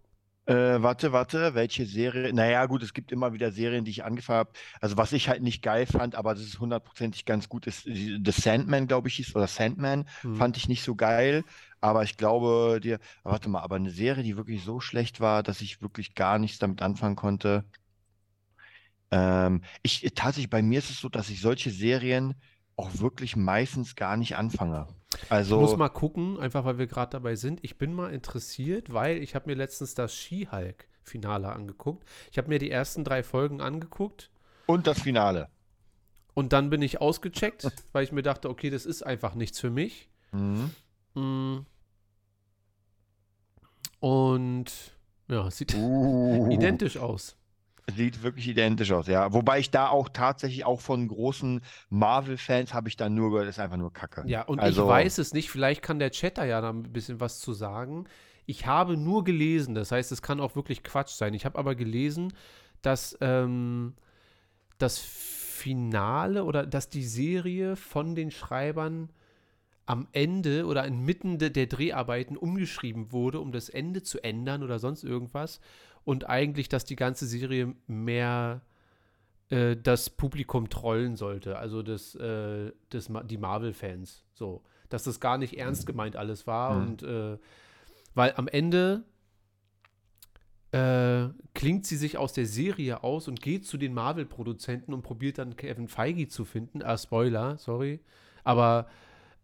[0.45, 2.33] äh, warte, warte, welche Serie?
[2.33, 4.51] Naja, gut, es gibt immer wieder Serien, die ich angefangen habe.
[4.81, 8.21] Also, was ich halt nicht geil fand, aber das ist hundertprozentig ganz gut, ist The
[8.31, 10.35] Sandman, glaube ich, hieß, oder Sandman, hm.
[10.35, 11.45] fand ich nicht so geil.
[11.79, 15.61] Aber ich glaube dir, warte mal, aber eine Serie, die wirklich so schlecht war, dass
[15.61, 17.63] ich wirklich gar nichts damit anfangen konnte.
[19.11, 22.33] Ähm, ich, tatsächlich, bei mir ist es so, dass ich solche Serien
[22.75, 24.87] auch wirklich meistens gar nicht anfange.
[25.29, 27.63] Also, ich muss mal gucken, einfach weil wir gerade dabei sind.
[27.63, 32.07] Ich bin mal interessiert, weil ich habe mir letztens das Ski-Hulk-Finale angeguckt.
[32.31, 34.31] Ich habe mir die ersten drei Folgen angeguckt.
[34.65, 35.49] Und das Finale.
[36.33, 39.69] Und dann bin ich ausgecheckt, weil ich mir dachte, okay, das ist einfach nichts für
[39.69, 40.09] mich.
[40.31, 40.71] Mhm.
[41.13, 41.65] Mm.
[43.99, 44.93] Und
[45.27, 46.47] ja, sieht uh.
[46.51, 47.37] identisch aus.
[47.95, 49.33] Sieht wirklich identisch aus, ja.
[49.33, 53.59] Wobei ich da auch tatsächlich auch von großen Marvel-Fans habe ich dann nur gehört, ist
[53.59, 54.23] einfach nur Kacke.
[54.25, 56.83] Ja, und also, ich weiß es nicht, vielleicht kann der Chat da ja da ein
[56.83, 58.05] bisschen was zu sagen.
[58.45, 61.33] Ich habe nur gelesen, das heißt, es kann auch wirklich Quatsch sein.
[61.33, 62.31] Ich habe aber gelesen,
[62.81, 63.93] dass ähm,
[64.77, 69.09] das Finale oder dass die Serie von den Schreibern
[69.85, 75.03] am Ende oder inmitten der Dreharbeiten umgeschrieben wurde, um das Ende zu ändern oder sonst
[75.03, 75.59] irgendwas
[76.05, 78.61] und eigentlich, dass die ganze Serie mehr
[79.49, 85.37] äh, das Publikum trollen sollte, also das, äh, das die Marvel-Fans, so, dass das gar
[85.37, 86.87] nicht ernst gemeint alles war mhm.
[86.87, 87.37] und äh,
[88.15, 89.03] weil am Ende
[90.73, 95.37] äh, klingt sie sich aus der Serie aus und geht zu den Marvel-Produzenten und probiert
[95.37, 96.81] dann Kevin Feige zu finden.
[96.81, 97.99] Ah, Spoiler, sorry.
[98.43, 98.87] Aber,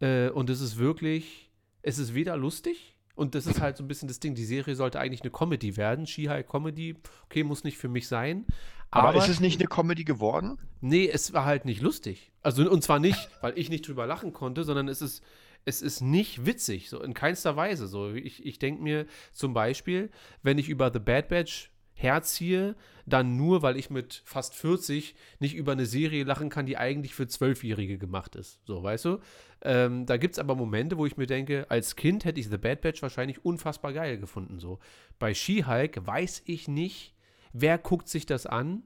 [0.00, 1.50] äh, und es ist wirklich,
[1.82, 2.89] es ist weder lustig,
[3.20, 4.34] und das ist halt so ein bisschen das Ding.
[4.34, 6.06] Die Serie sollte eigentlich eine Comedy werden.
[6.06, 8.46] She-High Comedy, okay, muss nicht für mich sein.
[8.90, 10.56] Aber, aber, ist es nicht eine Comedy geworden?
[10.80, 12.32] Nee, es war halt nicht lustig.
[12.42, 15.22] Also, und zwar nicht, weil ich nicht drüber lachen konnte, sondern es ist,
[15.66, 17.88] es ist nicht witzig, so in keinster Weise.
[17.88, 19.04] So, ich, ich denke mir
[19.34, 20.10] zum Beispiel,
[20.42, 21.70] wenn ich über The Bad Batch
[22.02, 26.76] herziehe, dann nur, weil ich mit fast 40 nicht über eine Serie lachen kann, die
[26.76, 28.60] eigentlich für Zwölfjährige gemacht ist.
[28.64, 29.18] So, weißt du?
[29.62, 32.58] Ähm, da gibt es aber Momente, wo ich mir denke, als Kind hätte ich The
[32.58, 34.58] Bad Batch wahrscheinlich unfassbar geil gefunden.
[34.58, 34.78] So.
[35.18, 37.14] Bei She-Hulk weiß ich nicht,
[37.52, 38.82] wer guckt sich das an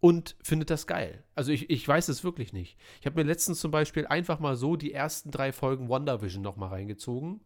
[0.00, 1.24] und findet das geil.
[1.34, 2.78] Also ich, ich weiß es wirklich nicht.
[3.00, 6.56] Ich habe mir letztens zum Beispiel einfach mal so die ersten drei Folgen WandaVision noch
[6.56, 7.40] mal reingezogen.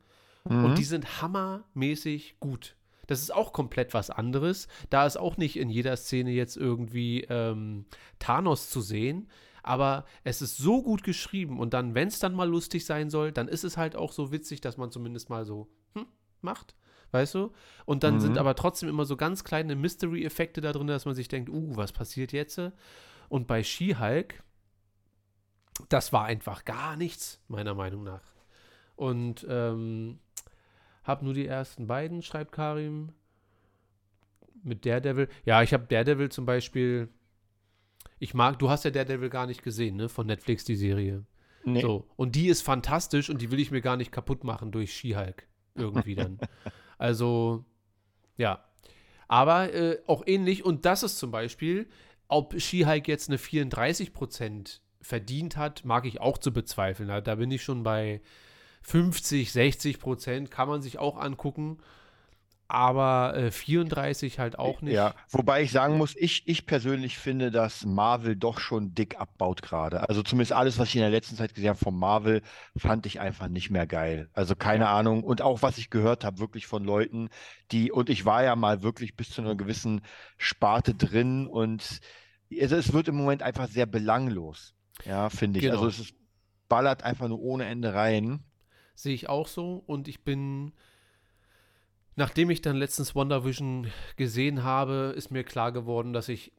[0.45, 0.65] Mhm.
[0.65, 2.77] Und die sind hammermäßig gut.
[3.09, 4.69] Das ist auch komplett was anderes.
[4.91, 7.87] Da ist auch nicht in jeder Szene jetzt irgendwie ähm,
[8.21, 9.29] Thanos zu sehen.
[9.65, 13.33] Aber es ist so gut geschrieben und dann, wenn es dann mal lustig sein soll,
[13.33, 16.07] dann ist es halt auch so witzig, dass man zumindest mal so hm,
[16.41, 16.75] macht.
[17.11, 17.53] Weißt du?
[17.87, 18.21] Und dann mhm.
[18.21, 21.77] sind aber trotzdem immer so ganz kleine Mystery-Effekte da drin, dass man sich denkt, uh,
[21.77, 22.61] was passiert jetzt?
[23.31, 24.43] Und bei She-Hulk,
[25.89, 28.23] das war einfach gar nichts, meiner Meinung nach.
[28.95, 30.19] Und ähm,
[31.09, 33.13] hab nur die ersten beiden, schreibt Karim.
[34.63, 35.29] Mit Daredevil.
[35.47, 37.09] Ja, ich habe Daredevil zum Beispiel.
[38.19, 40.11] Ich mag, du hast ja Daredevil gar nicht gesehen, ne?
[40.11, 41.25] Von Netflix, die Serie.
[41.65, 41.81] Nee.
[41.81, 42.07] So.
[42.17, 45.47] Und die ist fantastisch und die will ich mir gar nicht kaputt machen durch She-Hulk.
[45.75, 46.39] Irgendwie dann.
[46.99, 47.65] also,
[48.37, 48.65] ja.
[49.29, 51.89] Aber äh, auch ähnlich, und das ist zum Beispiel,
[52.27, 57.09] ob She-Hulk jetzt eine 34% verdient hat, mag ich auch zu bezweifeln.
[57.25, 58.21] Da bin ich schon bei
[58.89, 61.79] 50, 60 Prozent kann man sich auch angucken.
[62.71, 64.95] Aber äh, 34 halt auch nicht.
[64.95, 69.63] Ja, wobei ich sagen muss, ich, ich persönlich finde, dass Marvel doch schon dick abbaut
[69.63, 70.07] gerade.
[70.07, 72.43] Also zumindest alles, was ich in der letzten Zeit gesehen habe von Marvel,
[72.77, 74.29] fand ich einfach nicht mehr geil.
[74.35, 74.99] Also keine ja.
[74.99, 75.25] Ahnung.
[75.25, 77.31] Und auch was ich gehört habe, wirklich von Leuten,
[77.73, 80.03] die, und ich war ja mal wirklich bis zu einer gewissen
[80.37, 82.01] Sparte drin und
[82.61, 84.75] also es wird im Moment einfach sehr belanglos.
[85.05, 85.65] Ja, finde ich.
[85.65, 85.77] Genau.
[85.77, 86.15] Also es ist,
[86.69, 88.45] ballert einfach nur ohne Ende rein.
[88.99, 89.85] Sehe ich auch so.
[89.87, 90.73] Und ich bin,
[92.17, 96.51] nachdem ich dann letztens WandaVision gesehen habe, ist mir klar geworden, dass ich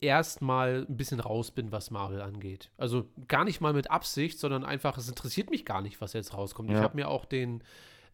[0.00, 2.72] erstmal ein bisschen raus bin, was Marvel angeht.
[2.78, 6.34] Also gar nicht mal mit Absicht, sondern einfach, es interessiert mich gar nicht, was jetzt
[6.34, 6.68] rauskommt.
[6.68, 6.78] Ja.
[6.78, 7.62] Ich habe mir auch den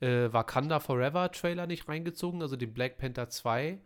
[0.01, 3.79] äh, Wakanda Forever Trailer nicht reingezogen, also den Black Panther 2.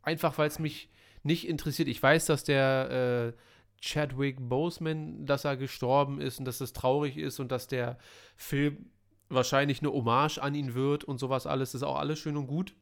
[0.00, 0.88] Einfach weil es mich
[1.24, 1.88] nicht interessiert.
[1.88, 3.40] Ich weiß, dass der äh,
[3.82, 7.98] Chadwick Boseman, dass er gestorben ist und dass es traurig ist und dass der
[8.34, 8.86] Film
[9.30, 11.74] wahrscheinlich eine Hommage an ihn wird und sowas alles.
[11.74, 12.74] Ist auch alles schön und gut.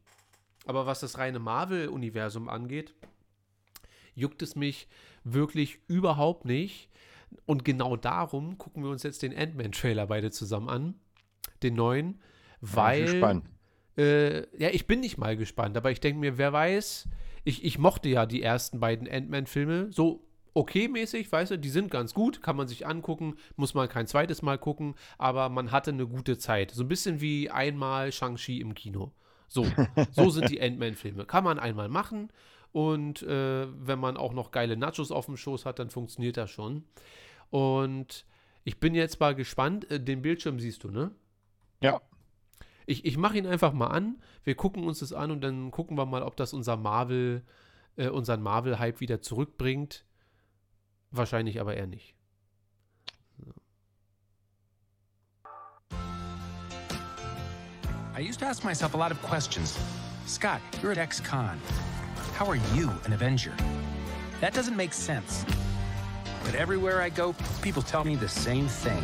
[0.67, 2.95] Aber was das reine Marvel-Universum angeht,
[4.15, 4.89] juckt es mich
[5.25, 6.91] wirklich überhaupt nicht.
[7.47, 10.95] Und genau darum gucken wir uns jetzt den Ant-Man-Trailer beide zusammen an.
[11.63, 12.21] Den neuen.
[12.61, 13.01] Weil.
[13.01, 13.45] Ich bin gespannt.
[13.97, 17.09] Äh, ja, ich bin nicht mal gespannt, aber ich denke mir, wer weiß,
[17.45, 20.28] ich, ich mochte ja die ersten beiden Ant-Man-Filme so
[20.59, 24.43] okay-mäßig, weißt du, die sind ganz gut, kann man sich angucken, muss man kein zweites
[24.43, 26.73] Mal gucken, aber man hatte eine gute Zeit.
[26.73, 29.13] So ein bisschen wie einmal Shang-Chi im Kino.
[29.47, 29.65] So,
[30.11, 31.27] so sind die Ant-Man-Filme.
[31.27, 32.31] Kann man einmal machen
[32.73, 36.51] und äh, wenn man auch noch geile Nachos auf dem Schoß hat, dann funktioniert das
[36.51, 36.85] schon.
[37.51, 38.27] Und
[38.65, 39.89] ich bin jetzt mal gespannt.
[39.91, 41.13] Äh, den Bildschirm siehst du, ne?
[41.81, 42.01] Ja.
[42.85, 44.21] Ich, ich mache ihn einfach mal an.
[44.43, 47.43] Wir gucken uns das an und dann gucken wir mal, ob das unser Marvel,
[47.97, 50.05] äh, unseren Marvel-Hype wieder zurückbringt.
[51.11, 52.15] Wahrscheinlich aber eher nicht.
[58.15, 59.79] I used to ask myself a lot of questions.
[60.27, 61.61] Scott, you're at ex-con.
[62.35, 63.55] How are you an Avenger?
[64.41, 65.45] That doesn't make sense.
[66.45, 69.03] But everywhere I go, people tell me the same thing.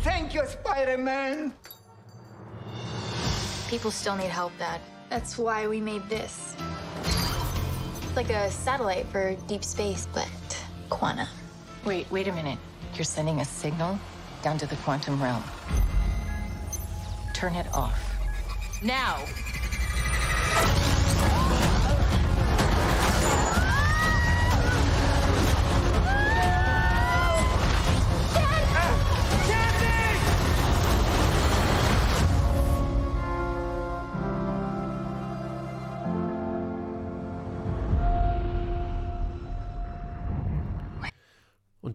[0.00, 1.52] Thank you, Spider-Man!
[3.68, 4.80] People still need help, Dad.
[5.10, 6.54] That's why we made this.
[8.14, 10.28] Like a satellite for deep space, but
[10.88, 11.28] quantum.
[11.84, 12.58] Wait, wait a minute.
[12.94, 13.98] You're sending a signal
[14.42, 15.44] down to the quantum realm.
[17.34, 18.00] Turn it off.
[18.82, 19.24] Now!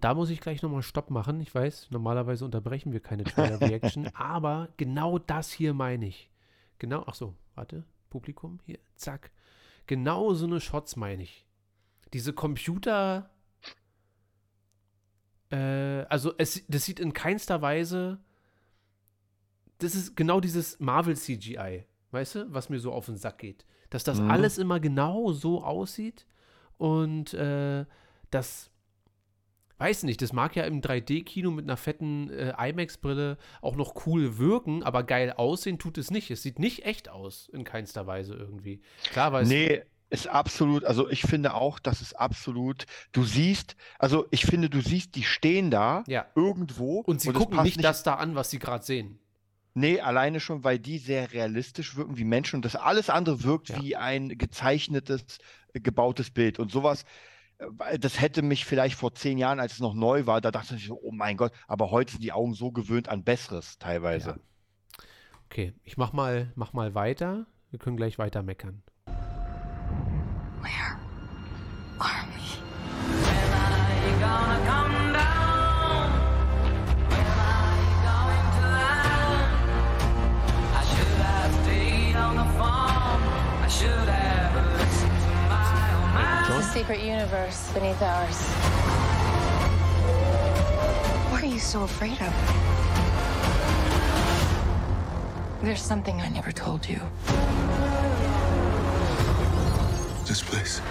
[0.02, 1.40] Und da muss ich gleich nochmal Stopp machen.
[1.42, 6.32] Ich weiß, normalerweise unterbrechen wir keine Trailer-Reaction, aber genau das hier meine ich.
[6.80, 9.30] Genau, ach so, warte, Publikum, hier, zack.
[9.86, 11.46] Genau so eine Shots meine ich.
[12.14, 13.30] Diese Computer,
[15.52, 18.18] äh, also es, das sieht in keinster Weise,
[19.78, 23.68] das ist genau dieses Marvel-CGI, weißt du, was mir so auf den Sack geht.
[23.92, 24.32] Dass das mhm.
[24.32, 26.26] alles immer genau so aussieht
[26.80, 27.86] und äh,
[28.32, 28.71] das
[29.82, 34.38] weiß nicht, das mag ja im 3D-Kino mit einer fetten äh, IMAX-Brille auch noch cool
[34.38, 36.30] wirken, aber geil aussehen tut es nicht.
[36.30, 38.82] Es sieht nicht echt aus, in keinster Weise irgendwie.
[39.12, 44.28] Klar, weil Nee, ist absolut, also ich finde auch, dass es absolut, du siehst, also
[44.30, 46.28] ich finde, du siehst, die stehen da ja.
[46.36, 47.00] irgendwo.
[47.00, 49.18] Und sie und gucken nicht, nicht das da an, was sie gerade sehen.
[49.74, 53.70] Nee, alleine schon, weil die sehr realistisch wirken wie Menschen und das alles andere wirkt
[53.70, 53.82] ja.
[53.82, 55.40] wie ein gezeichnetes,
[55.74, 56.60] gebautes Bild.
[56.60, 57.06] Und sowas,
[58.00, 60.92] das hätte mich vielleicht vor zehn Jahren, als es noch neu war, da dachte ich,
[60.92, 64.30] oh mein Gott, aber heute sind die Augen so gewöhnt an Besseres teilweise.
[64.30, 65.04] Ja.
[65.46, 67.46] Okay, ich mach mal, mach mal weiter.
[67.70, 68.84] Wir können gleich weiter meckern.
[70.62, 70.91] Where
[86.82, 88.42] secret universe beneath ours.
[91.30, 92.34] What are you so afraid of?
[95.62, 97.00] There's something I never told you.
[100.26, 100.82] This place.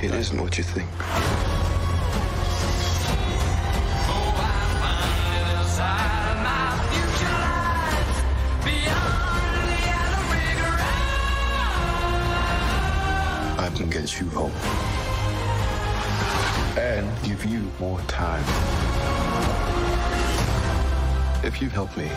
[0.00, 0.88] It isn't what you think.
[13.82, 14.52] Can get you home
[16.78, 18.44] and give you more time.
[21.44, 22.08] If you help me.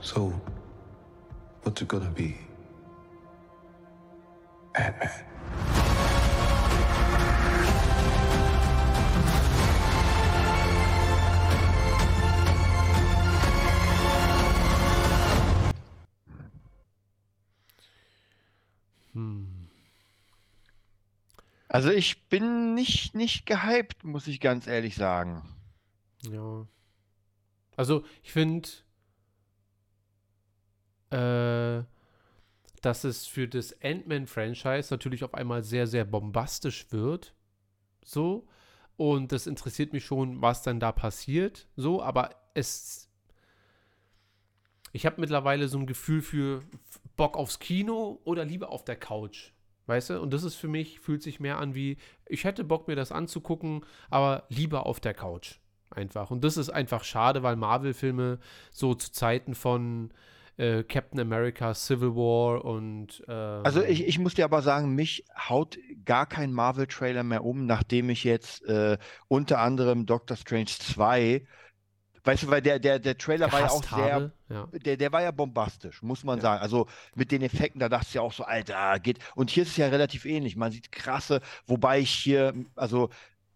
[0.00, 0.32] So,
[1.62, 2.38] what's it gonna be?
[4.74, 5.25] Ant-Man.
[21.76, 25.42] Also ich bin nicht, nicht gehypt, muss ich ganz ehrlich sagen.
[26.22, 26.66] Ja.
[27.76, 28.66] Also ich finde,
[31.10, 31.84] äh,
[32.80, 37.34] dass es für das Ant-Man-Franchise natürlich auf einmal sehr, sehr bombastisch wird.
[38.02, 38.48] So.
[38.96, 41.68] Und das interessiert mich schon, was dann da passiert.
[41.76, 43.10] So, aber es.
[44.92, 46.62] Ich habe mittlerweile so ein Gefühl für
[47.18, 49.52] Bock aufs Kino oder lieber auf der Couch.
[49.86, 50.20] Weißt du?
[50.20, 51.96] Und das ist für mich, fühlt sich mehr an wie,
[52.26, 55.58] ich hätte Bock, mir das anzugucken, aber lieber auf der Couch.
[55.90, 56.30] Einfach.
[56.30, 58.40] Und das ist einfach schade, weil Marvel-Filme
[58.72, 60.10] so zu Zeiten von
[60.56, 63.22] äh, Captain America, Civil War und.
[63.28, 67.66] Äh, also ich, ich muss dir aber sagen, mich haut gar kein Marvel-Trailer mehr um,
[67.66, 71.46] nachdem ich jetzt äh, unter anderem Doctor Strange 2
[72.26, 74.66] Weißt du, weil der, der, der Trailer war ja auch sehr, ja.
[74.72, 76.42] Der, der war ja bombastisch, muss man ja.
[76.42, 76.60] sagen.
[76.60, 79.20] Also mit den Effekten, da dachte ich ja auch so, Alter, geht.
[79.36, 80.56] Und hier ist es ja relativ ähnlich.
[80.56, 83.10] Man sieht krasse, wobei ich hier, also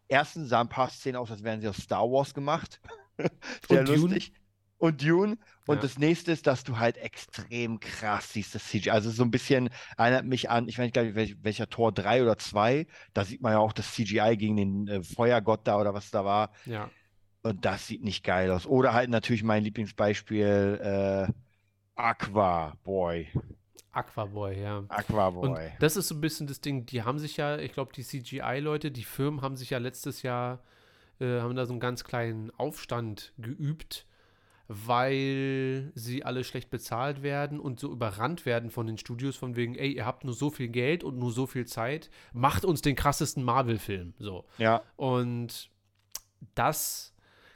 [0.07, 2.81] erstens sah ein paar Szenen aus, als wären sie aus Star Wars gemacht.
[3.69, 4.29] sehr und lustig.
[4.29, 4.41] Dune?
[4.79, 5.39] Und Dune.
[5.67, 5.83] Und ja.
[5.83, 8.91] das nächste ist, dass du halt extrem krass siehst, das CGI.
[8.91, 12.39] Also so ein bisschen erinnert mich an, ich weiß nicht, welcher, welcher Tor 3 oder
[12.39, 16.11] 2, da sieht man ja auch das CGI gegen den äh, Feuergott da oder was
[16.11, 16.53] da war.
[16.67, 16.89] Ja.
[17.43, 18.67] Und das sieht nicht geil aus.
[18.67, 21.33] Oder halt natürlich mein Lieblingsbeispiel, äh,
[21.97, 23.29] Aqua Boy.
[23.93, 24.85] Aquaboy, ja.
[24.89, 25.49] Aquaboy.
[25.49, 28.05] Und das ist so ein bisschen das Ding, die haben sich ja, ich glaube, die
[28.05, 30.63] CGI-Leute, die Firmen haben sich ja letztes Jahr,
[31.19, 34.07] äh, haben da so einen ganz kleinen Aufstand geübt,
[34.69, 39.75] weil sie alle schlecht bezahlt werden und so überrannt werden von den Studios von wegen,
[39.75, 42.95] ey, ihr habt nur so viel Geld und nur so viel Zeit, macht uns den
[42.95, 44.15] krassesten Marvel-Film.
[44.19, 44.45] So.
[44.59, 44.83] Ja.
[44.95, 45.71] Und
[46.55, 47.13] das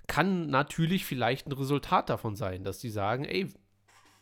[0.07, 3.49] kann natürlich vielleicht ein Resultat davon sein, dass die sagen, ey,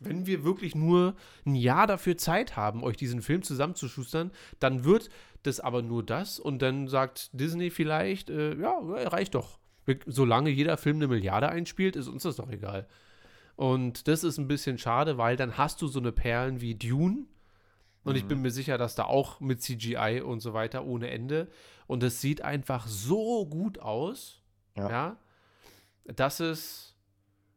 [0.05, 1.15] wenn wir wirklich nur
[1.47, 5.11] ein Jahr dafür Zeit haben, euch diesen Film zusammenzuschustern, dann wird
[5.43, 9.59] das aber nur das und dann sagt Disney vielleicht, äh, ja, reicht doch.
[10.07, 12.87] Solange jeder Film eine Milliarde einspielt, ist uns das doch egal.
[13.57, 17.27] Und das ist ein bisschen schade, weil dann hast du so eine Perlen wie Dune.
[18.05, 18.19] Und mhm.
[18.19, 21.49] ich bin mir sicher, dass da auch mit CGI und so weiter ohne Ende.
[21.89, 24.41] Und es sieht einfach so gut aus.
[24.77, 24.89] Ja.
[24.89, 25.17] ja
[26.05, 26.93] dass es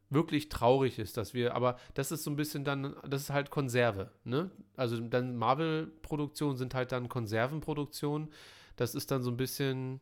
[0.09, 3.49] wirklich traurig ist, dass wir, aber das ist so ein bisschen dann, das ist halt
[3.49, 4.51] Konserve, ne?
[4.75, 8.31] Also dann Marvel-Produktionen sind halt dann Konservenproduktionen.
[8.75, 10.01] Das ist dann so ein bisschen,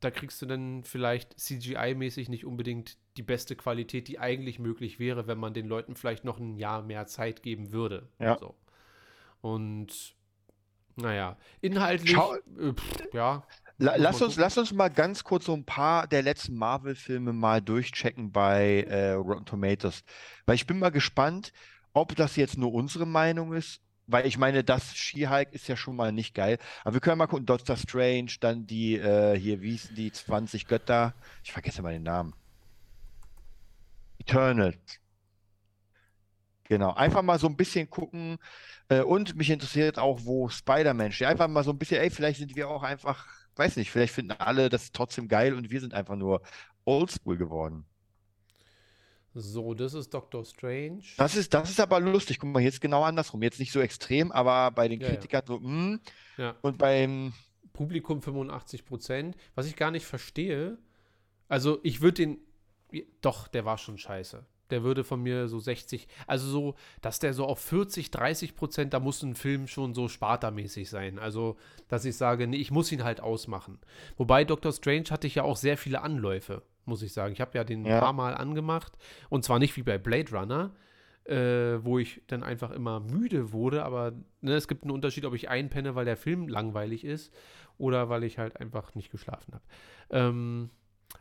[0.00, 5.26] da kriegst du dann vielleicht CGI-mäßig nicht unbedingt die beste Qualität, die eigentlich möglich wäre,
[5.26, 8.08] wenn man den Leuten vielleicht noch ein Jahr mehr Zeit geben würde.
[8.18, 8.38] Ja.
[8.38, 8.54] So.
[9.40, 10.14] Und
[10.96, 13.46] naja, inhaltlich, äh, pff, ja.
[13.80, 17.62] La lass, uns, lass uns mal ganz kurz so ein paar der letzten Marvel-Filme mal
[17.62, 20.02] durchchecken bei äh, Rotten Tomatoes.
[20.46, 21.52] Weil ich bin mal gespannt,
[21.92, 23.80] ob das jetzt nur unsere Meinung ist.
[24.08, 26.58] Weil ich meine, das She-Hulk ist ja schon mal nicht geil.
[26.82, 30.66] Aber wir können mal gucken, Doctor Strange, dann die, äh, hier, wie hießen die 20
[30.66, 31.14] Götter?
[31.44, 32.34] Ich vergesse mal den Namen.
[34.18, 34.74] Eternal.
[36.64, 38.38] Genau, einfach mal so ein bisschen gucken.
[38.88, 41.28] Äh, und mich interessiert auch, wo Spider-Man steht.
[41.28, 43.26] Einfach mal so ein bisschen, ey, vielleicht sind wir auch einfach
[43.58, 46.42] weiß nicht, vielleicht finden alle das trotzdem geil und wir sind einfach nur
[46.84, 47.84] oldschool geworden.
[49.34, 51.02] So, das ist Doctor Strange.
[51.16, 52.38] Das ist, das ist aber lustig.
[52.38, 53.42] Guck mal, jetzt genau andersrum.
[53.42, 55.46] Jetzt nicht so extrem, aber bei den ja, Kritikern ja.
[55.46, 55.68] so, mh.
[55.68, 56.00] Hm.
[56.38, 56.56] Ja.
[56.62, 57.32] Und beim
[57.72, 59.36] Publikum 85 Prozent.
[59.54, 60.78] Was ich gar nicht verstehe,
[61.48, 62.38] also ich würde den,
[63.20, 67.34] doch, der war schon scheiße der würde von mir so 60, also so, dass der
[67.34, 71.18] so auf 40, 30 Prozent, da muss ein Film schon so spartamäßig sein.
[71.18, 71.56] Also,
[71.88, 73.78] dass ich sage, nee, ich muss ihn halt ausmachen.
[74.16, 77.32] Wobei Doctor Strange hatte ich ja auch sehr viele Anläufe, muss ich sagen.
[77.32, 77.94] Ich habe ja den ja.
[77.94, 78.92] ein paar Mal angemacht
[79.28, 80.70] und zwar nicht wie bei Blade Runner,
[81.24, 85.34] äh, wo ich dann einfach immer müde wurde, aber ne, es gibt einen Unterschied, ob
[85.34, 87.32] ich einpenne, weil der Film langweilig ist
[87.76, 89.64] oder weil ich halt einfach nicht geschlafen habe.
[90.10, 90.70] Ähm,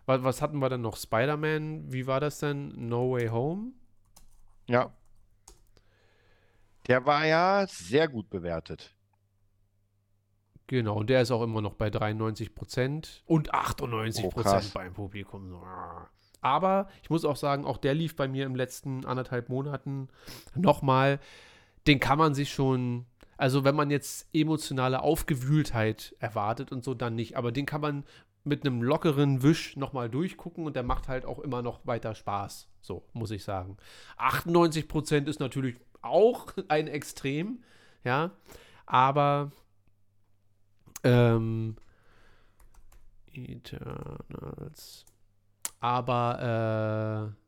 [0.05, 0.97] was, was hatten wir dann noch?
[0.97, 2.69] Spider-Man, wie war das denn?
[2.75, 3.71] No Way Home?
[4.67, 4.93] Ja.
[6.88, 8.93] Der war ja sehr gut bewertet.
[10.67, 15.62] Genau, und der ist auch immer noch bei 93 Prozent und 98 Prozent beim Publikum.
[16.41, 20.10] Aber ich muss auch sagen, auch der lief bei mir im letzten anderthalb Monaten
[20.55, 21.19] nochmal.
[21.88, 23.05] Den kann man sich schon,
[23.38, 27.37] also wenn man jetzt emotionale Aufgewühltheit erwartet und so, dann nicht.
[27.37, 28.04] Aber den kann man
[28.48, 32.69] mit einem lockeren Wisch nochmal durchgucken und der macht halt auch immer noch weiter Spaß.
[32.81, 33.77] So, muss ich sagen.
[34.17, 37.63] 98% ist natürlich auch ein Extrem,
[38.04, 38.31] ja,
[38.85, 39.52] aber
[41.04, 41.75] ähm,
[43.33, 45.06] Eternals.
[45.79, 47.43] Aber äh,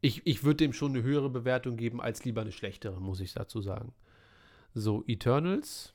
[0.00, 3.32] ich, ich würde dem schon eine höhere Bewertung geben als lieber eine schlechtere, muss ich
[3.32, 3.94] dazu sagen.
[4.74, 5.94] So, Eternals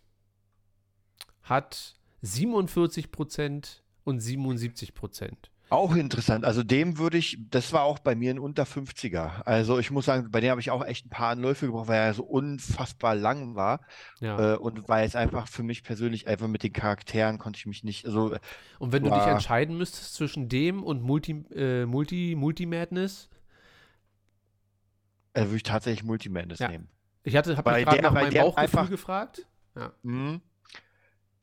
[1.41, 1.95] hat
[2.25, 5.51] 47 Prozent und 77 Prozent.
[5.69, 6.45] Auch interessant.
[6.45, 9.41] Also dem würde ich, das war auch bei mir ein unter 50er.
[9.45, 11.97] Also ich muss sagen, bei dem habe ich auch echt ein paar Anläufe gebraucht, weil
[12.01, 13.81] er so unfassbar lang war.
[14.19, 14.53] Ja.
[14.53, 17.83] Äh, und weil es einfach für mich persönlich einfach mit den Charakteren konnte ich mich
[17.83, 18.05] nicht.
[18.05, 18.35] Also,
[18.77, 23.29] Und wenn du dich war- entscheiden müsstest zwischen dem und Multi, äh, Multi, Multi-Madness,
[25.33, 26.69] äh, würde ich tatsächlich Multimadness Ja.
[26.69, 26.89] nehmen.
[27.23, 29.47] ich hatte, habe mich gerade nach meinem Bauchgefühl einfach- gefragt.
[30.03, 30.41] Mhm.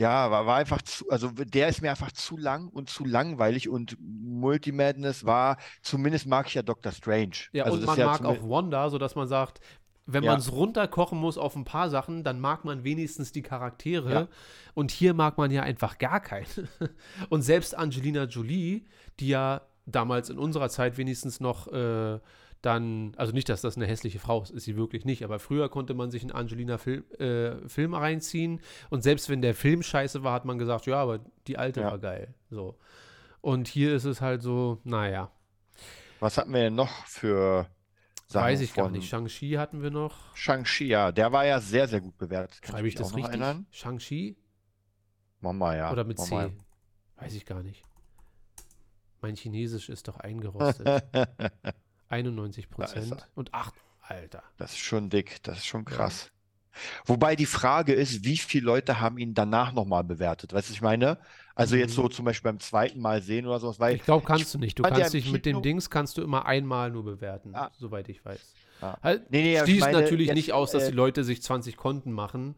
[0.03, 3.69] Ja, war, war einfach zu, also der ist mir einfach zu lang und zu langweilig
[3.69, 7.37] und Multimadness war, zumindest mag ich ja Doctor Strange.
[7.53, 9.61] Ja, also und man ja mag auch Wanda, sodass man sagt,
[10.07, 10.33] wenn Ja.
[10.33, 14.13] man es runterkochen muss auf ein paar Sachen, dann mag man wenigstens die Charaktere.
[14.13, 14.29] Ja.
[14.75, 16.47] Und hier mag man ja einfach gar keinen.
[17.29, 18.87] Und selbst Angelina Jolie,
[19.21, 22.19] die ja damals in unserer Zeit wenigstens noch äh,
[22.63, 25.69] dann, also nicht, dass das eine hässliche Frau ist, ist sie wirklich nicht, aber früher
[25.69, 30.33] konnte man sich einen Angelina-Film äh, Film reinziehen und selbst wenn der Film scheiße war,
[30.33, 31.91] hat man gesagt, ja, aber die alte Ja.
[31.91, 32.35] war geil.
[32.51, 32.79] So.
[33.41, 35.31] Und hier ist es halt so, naja,
[36.21, 37.67] Was hatten wir denn noch für
[38.29, 39.09] Sachen weiß ich gar nicht.
[39.09, 40.35] Shang-Chi hatten wir noch.
[40.37, 42.63] Shang-Chi, ja, der war ja sehr, sehr gut bewertet.
[42.63, 43.43] Kann Schreibe ich mich das richtig?
[43.73, 44.37] Shang-Chi?
[45.41, 45.91] Mama, ja.
[45.93, 46.35] Oder mit C?
[46.35, 46.53] Mama.
[47.17, 47.85] Weiß ich gar nicht.
[49.21, 51.05] Mein Chinesisch ist doch eingerostet.
[52.13, 53.29] 91 Da ist Prozent.
[53.35, 54.43] Und 8, Alter.
[54.59, 56.31] Das ist schon dick, das ist schon krass.
[57.05, 60.53] Wobei die Frage ist, wie viele Leute haben ihn danach nochmal bewertet?
[60.55, 61.19] Weißt du, ich meine?
[61.55, 62.03] Also jetzt Mhm.
[62.03, 64.79] so zum Beispiel beim zweiten Mal sehen oder sowas, weil Ich glaube, kannst du nicht.
[64.79, 67.71] Du ja kannst dich mit den Kino- Dings kannst du immer einmal nur bewerten, Ah.
[67.79, 68.55] soweit ich weiß.
[68.81, 68.97] Ah.
[69.03, 71.43] Halt, Nee, nee, ich schließt meine natürlich jetzt, nicht aus, dass äh, die Leute sich
[71.43, 72.55] 20 Konten machen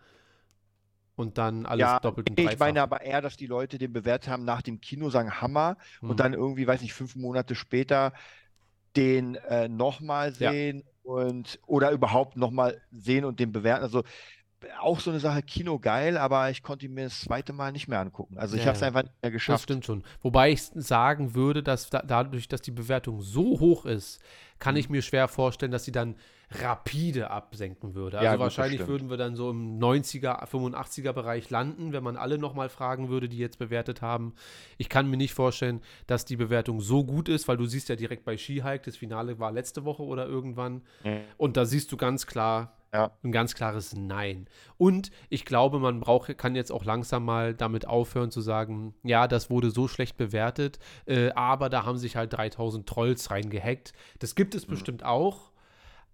[1.16, 2.54] und dann alles ja, doppelt und nee, dreifach.
[2.54, 5.76] ich meine aber eher, dass die Leute den bewertet haben nach dem Kino, sagen Hammer
[6.00, 6.10] Hm.
[6.10, 8.12] und dann irgendwie, weiß nicht, fünf Monate später
[8.96, 10.54] den äh, nochmal Ja.
[10.54, 13.82] sehen und oder überhaupt nochmal sehen und den bewerten.
[13.84, 14.04] Also
[14.80, 18.00] auch so eine Sache, Kino geil, aber ich konnte mir das zweite Mal nicht mehr
[18.00, 18.38] angucken.
[18.38, 18.84] Also ich Ja, habe es ja.
[18.84, 19.62] einfach nicht mehr Das geschafft.
[19.62, 20.04] stimmt schon.
[20.22, 24.20] Wobei ich sagen würde, dass da, dadurch, dass die Bewertung so hoch ist,
[24.58, 24.78] kann Mhm.
[24.78, 26.16] ich mir schwer vorstellen, dass sie dann
[26.62, 28.18] rapide absenken würde.
[28.18, 32.16] Also Ja, gut, wahrscheinlich würden wir dann so im 90er, 85er Bereich landen, wenn man
[32.16, 34.34] alle nochmal fragen würde, die jetzt bewertet haben.
[34.78, 37.96] Ich kann mir nicht vorstellen, dass die Bewertung so gut ist, weil du siehst ja
[37.96, 40.82] direkt bei Ski-Hike, das Finale war letzte Woche oder irgendwann.
[41.04, 41.20] Mhm.
[41.36, 43.10] Und da siehst du ganz klar, Ja.
[43.24, 44.46] ein ganz klares Nein.
[44.78, 49.26] Und ich glaube, man braucht, kann jetzt auch langsam mal damit aufhören zu sagen, ja,
[49.26, 53.92] das wurde so schlecht bewertet, äh, aber da haben sich halt 3000 Trolls reingehackt.
[54.20, 54.58] Das gibt Mhm.
[54.58, 55.50] es bestimmt auch,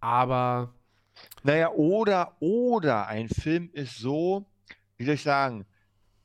[0.00, 0.74] aber
[1.42, 4.46] Naja, oder, oder ein Film ist so,
[4.96, 5.66] wie soll ich sagen,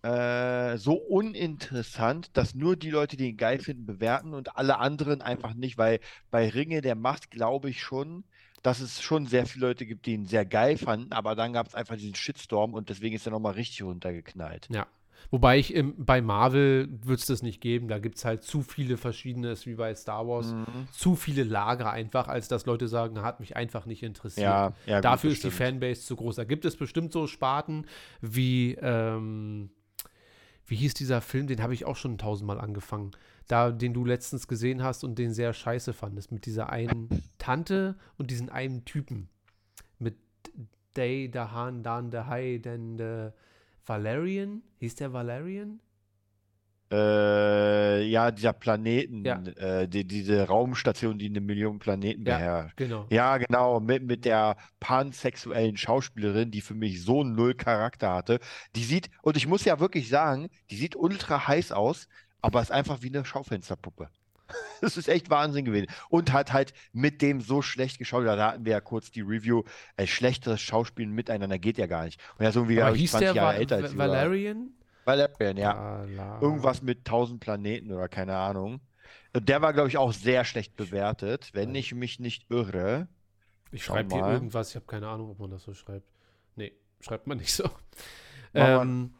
[0.01, 5.21] äh, so uninteressant, dass nur die Leute, die ihn geil finden, bewerten und alle anderen
[5.21, 5.99] einfach nicht, weil
[6.31, 8.23] bei Ringe der Macht glaube ich schon,
[8.61, 11.67] dass es schon sehr viele Leute gibt, die ihn sehr geil fanden, aber dann gab
[11.67, 14.67] es einfach diesen Shitstorm und deswegen ist er nochmal richtig runtergeknallt.
[14.69, 14.87] ja.
[15.31, 17.87] Wobei ich im, bei Marvel wird es das nicht geben.
[17.87, 20.87] Da gibt es halt zu viele verschiedene, wie bei Star Wars, Mhm.
[20.91, 24.45] zu viele Lager einfach, als dass Leute sagen, hat mich einfach nicht interessiert.
[24.45, 25.51] Ja, ja, gut, Dafür das ist die.
[25.51, 26.35] Fanbase zu groß.
[26.35, 27.85] Da gibt es bestimmt so Sparten
[28.21, 29.69] wie, ähm,
[30.67, 33.11] wie hieß dieser Film, den habe ich auch schon tausendmal angefangen.
[33.47, 37.95] Da, den du letztens gesehen hast und den sehr scheiße fandest, mit dieser einen Tante
[38.17, 39.29] und diesen einen Typen.
[39.99, 40.15] Mit
[40.97, 43.31] Day, Dahan, Dan, Dahai, denn äh,
[43.85, 44.61] Valerian?
[44.79, 45.79] Hieß der Valerian?
[46.91, 49.41] Äh, ja, dieser Planeten, Ja.
[49.57, 52.37] äh, die, diese Raumstation, die eine Million Planeten Ja.
[52.37, 52.77] beherrscht.
[52.77, 53.07] Genau.
[53.09, 58.39] Ja, genau, mit, mit der pansexuellen Schauspielerin, die für mich so null Charakter hatte.
[58.75, 62.07] Die sieht, und ich muss ja wirklich sagen, die sieht ultra heiß aus,
[62.41, 64.09] aber ist einfach wie eine Schaufensterpuppe.
[64.81, 65.87] Das ist echt Wahnsinn gewesen.
[66.09, 69.63] Und hat halt mit dem so schlecht geschaut, da hatten wir ja kurz die Review,
[69.97, 72.19] äh, schlechteres Schauspielen miteinander geht ja gar nicht.
[72.37, 73.97] Und er ist irgendwie, Aber hieß 20 der Jahre Va älter als.
[73.97, 74.69] Valerian?
[75.05, 76.03] Valerian, ja.
[76.05, 78.81] Vala- Irgendwas mit 1000 Planeten oder keine Ahnung.
[79.35, 83.07] Der war, glaube ich, auch sehr schlecht bewertet, wenn ich mich nicht irre.
[83.71, 86.07] Ich schreibe hier irgendwas, ich habe keine Ahnung, ob man das so schreibt.
[86.55, 87.69] Nee, schreibt man nicht so.
[88.53, 89.13] Ähm,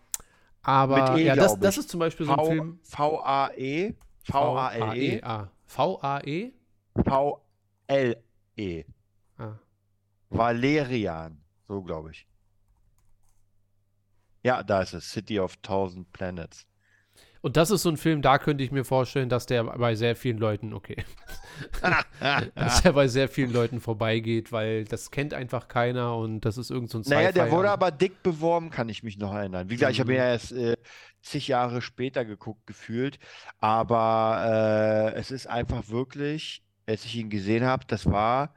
[0.62, 2.80] aber E, ja, das, das ist zum Beispiel so ein V- Film.
[2.84, 3.94] V-A-E,
[4.26, 5.22] V-A-L-E.
[5.66, 6.52] V-A-E?
[7.04, 8.84] V-L-E.
[9.38, 9.54] Ah.
[10.30, 12.28] Valerian, so glaube ich.
[14.44, 15.12] Ja, da ist es.
[15.12, 16.68] City of Thousand Planets.
[17.42, 20.16] Und das ist so ein Film, da könnte ich mir vorstellen, dass der bei sehr
[20.16, 21.06] vielen Leuten, okay,
[22.56, 26.72] dass der bei sehr vielen Leuten vorbeigeht, weil das kennt einfach keiner und das ist
[26.72, 29.70] irgend so ein Naja, der wurde aber dick beworben, kann ich mich noch erinnern.
[29.70, 30.24] Wie gesagt, ich habe ihn Mhm.
[30.24, 30.76] ja erst äh,
[31.26, 33.20] zig Jahre später geguckt, gefühlt.
[33.60, 38.54] Aber äh, es ist einfach wirklich, als ich ihn gesehen habe, das war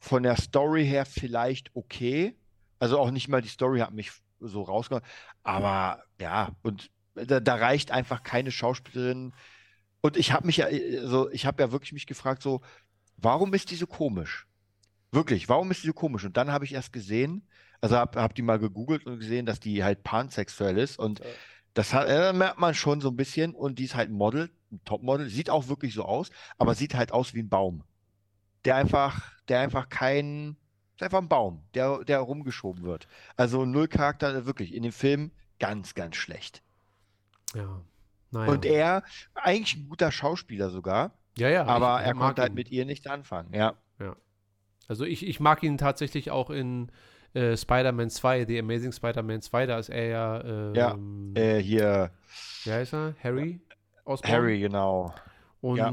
[0.00, 2.36] von der Story her vielleicht okay.
[2.78, 5.04] Also auch nicht mal die Story hat mich so rausgehauen.
[5.42, 9.34] Aber ja, und da, da reicht einfach keine Schauspielerin
[10.00, 12.60] Und ich habe mich ja, also ich habe ja wirklich mich gefragt, so,
[13.16, 14.46] warum ist die so komisch?
[15.12, 16.24] Wirklich, warum ist die so komisch?
[16.24, 17.48] Und dann habe ich erst gesehen,
[17.80, 20.98] also habe hab die mal gegoogelt und gesehen, dass die halt pansexuell ist.
[20.98, 21.20] Und
[21.74, 23.54] das hat, äh, merkt man schon so ein bisschen.
[23.54, 26.94] Und die ist halt ein Model, ein Topmodel, sieht auch wirklich so aus, aber sieht
[26.94, 27.84] halt aus wie ein Baum.
[28.64, 30.56] Der einfach, der einfach kein,
[30.96, 33.06] ist einfach ein Baum, der, der rumgeschoben wird.
[33.36, 34.74] Also null Charakter, wirklich.
[34.74, 36.62] In dem Film ganz, ganz schlecht.
[37.54, 37.80] Ja.
[38.30, 38.52] Naja.
[38.52, 39.02] Und er,
[39.34, 41.12] eigentlich ein guter Schauspieler sogar.
[41.38, 41.64] Ja, ja.
[41.64, 43.74] Aber er konnte halt mit ihr nichts anfangen, ja.
[43.98, 44.16] Ja.
[44.88, 46.90] Also ich, ich mag ihn tatsächlich auch in
[47.34, 50.44] äh, Spider-Man 2, The Amazing Spider-Man 2, da ist er ja.
[50.44, 52.10] Ähm, ja, äh, hier.
[52.64, 53.14] Wie heißt er?
[53.22, 53.60] Harry?
[54.04, 54.32] Osborn?
[54.32, 55.14] Harry, genau.
[55.60, 55.76] Und.
[55.76, 55.88] Ja.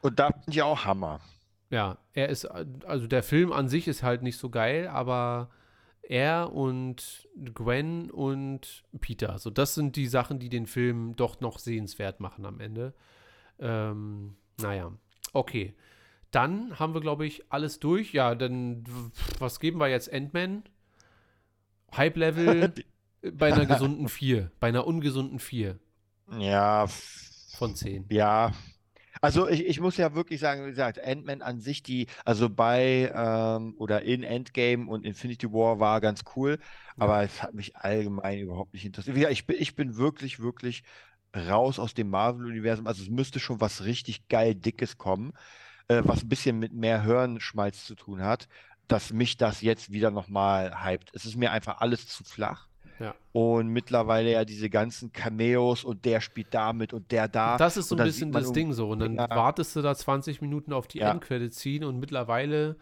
[0.00, 1.20] Und da finde ich auch Hammer.
[1.70, 5.50] Ja, er ist, also der Film an sich ist halt nicht so geil, aber
[6.02, 11.58] er und Gwen und Peter, also das sind die Sachen, die den Film doch noch
[11.58, 12.94] sehenswert machen am Ende.
[13.58, 14.92] Ähm, naja,
[15.34, 15.74] okay.
[16.30, 18.12] Dann haben wir, glaube ich, alles durch.
[18.12, 18.84] Ja, dann,
[19.38, 20.08] was geben wir jetzt?
[20.08, 20.62] Endman?
[21.96, 22.72] Hype-Level
[23.32, 24.50] bei einer gesunden 4.
[24.60, 25.78] Bei einer ungesunden 4.
[26.38, 26.86] Ja.
[27.56, 28.06] Von 10.
[28.10, 28.52] Ja.
[29.20, 33.12] Also ich, ich muss ja wirklich sagen, wie gesagt, Endman an sich, die, also bei
[33.12, 36.58] ähm, oder in Endgame und Infinity War war ganz cool,
[36.96, 39.16] aber es hat mich allgemein überhaupt nicht interessiert.
[39.16, 40.84] Wie gesagt, ich bin, ich bin wirklich, wirklich
[41.34, 42.86] raus aus dem Marvel-Universum.
[42.86, 45.32] Also es müsste schon was richtig geil Dickes kommen
[45.88, 48.48] äh, was ein bisschen mit mehr Hirnschmalz zu tun hat,
[48.86, 51.10] dass mich das jetzt wieder nochmal hypt.
[51.14, 52.68] Es ist mir einfach alles zu flach.
[53.00, 53.14] Ja.
[53.32, 57.56] Und mittlerweile ja diese ganzen Cameos und der spielt damit und der da.
[57.56, 58.88] Das ist so ein bisschen das Ding so.
[58.88, 59.30] Und dann ja.
[59.30, 61.10] wartest du da 20 Minuten auf die ja.
[61.10, 62.76] Endcredits ziehen und mittlerweile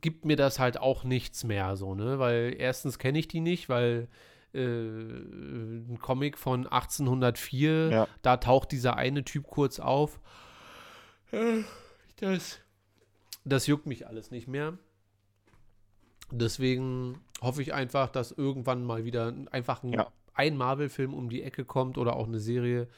[0.00, 2.18] gibt mir das halt auch nichts mehr so, ne?
[2.18, 4.08] Weil erstens kenne ich die nicht, weil
[4.52, 8.08] äh, ein Comic von 1804, ja.
[8.22, 10.20] da taucht dieser eine Typ kurz auf
[12.16, 12.58] das,
[13.44, 14.78] das juckt mich alles nicht mehr.
[16.30, 20.12] Deswegen hoffe ich einfach, dass irgendwann mal wieder einfach ein, ja.
[20.34, 22.88] ein Marvel-Film um die Ecke kommt oder auch eine Serie,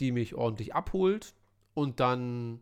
[0.00, 1.34] die mich ordentlich abholt.
[1.74, 2.60] Und dann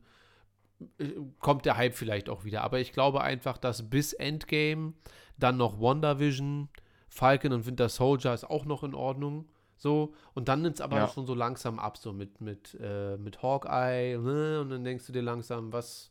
[0.99, 2.63] äh, kommt der Hype vielleicht auch wieder.
[2.63, 4.95] Aber ich glaube einfach, dass bis Endgame
[5.39, 6.69] dann noch WandaVision,
[7.09, 9.49] Falcon und Winter Soldier ist auch noch in Ordnung.
[9.77, 11.09] So, und dann nimmt es aber ja.
[11.09, 14.61] schon so langsam ab, so mit, mit, äh, mit Hawkeye, ne?
[14.61, 16.11] und dann denkst du dir langsam, was,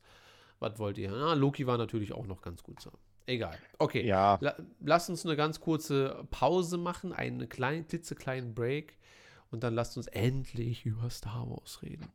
[0.59, 1.11] was wollt ihr?
[1.11, 2.91] Ah, Loki war natürlich auch noch ganz gut so.
[3.27, 3.57] Egal.
[3.79, 4.05] Okay.
[4.05, 4.37] Ja.
[4.41, 8.97] La lass uns eine ganz kurze Pause machen, einen kleinen, klitzekleinen Break
[9.49, 12.11] und dann lasst uns endlich über Star Wars reden.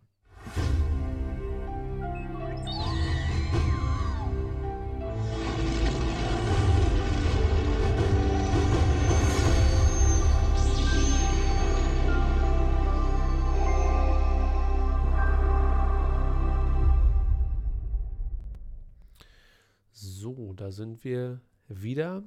[20.54, 22.24] Da sind wir wieder.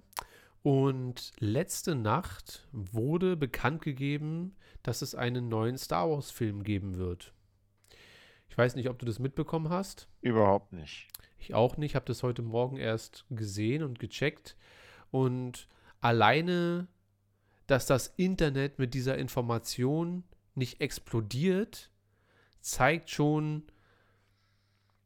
[0.62, 7.34] Und letzte Nacht wurde bekannt gegeben, dass es einen neuen Star Wars-Film geben wird.
[8.50, 10.08] Ich weiß nicht, ob du das mitbekommen hast.
[10.22, 11.08] Überhaupt nicht.
[11.38, 11.92] Ich auch nicht.
[11.92, 14.56] Ich habe das heute Morgen erst gesehen und gecheckt.
[15.12, 15.68] Und
[16.00, 16.88] alleine,
[17.68, 20.24] dass das Internet mit dieser Information
[20.56, 21.90] nicht explodiert,
[22.62, 23.64] zeigt schon,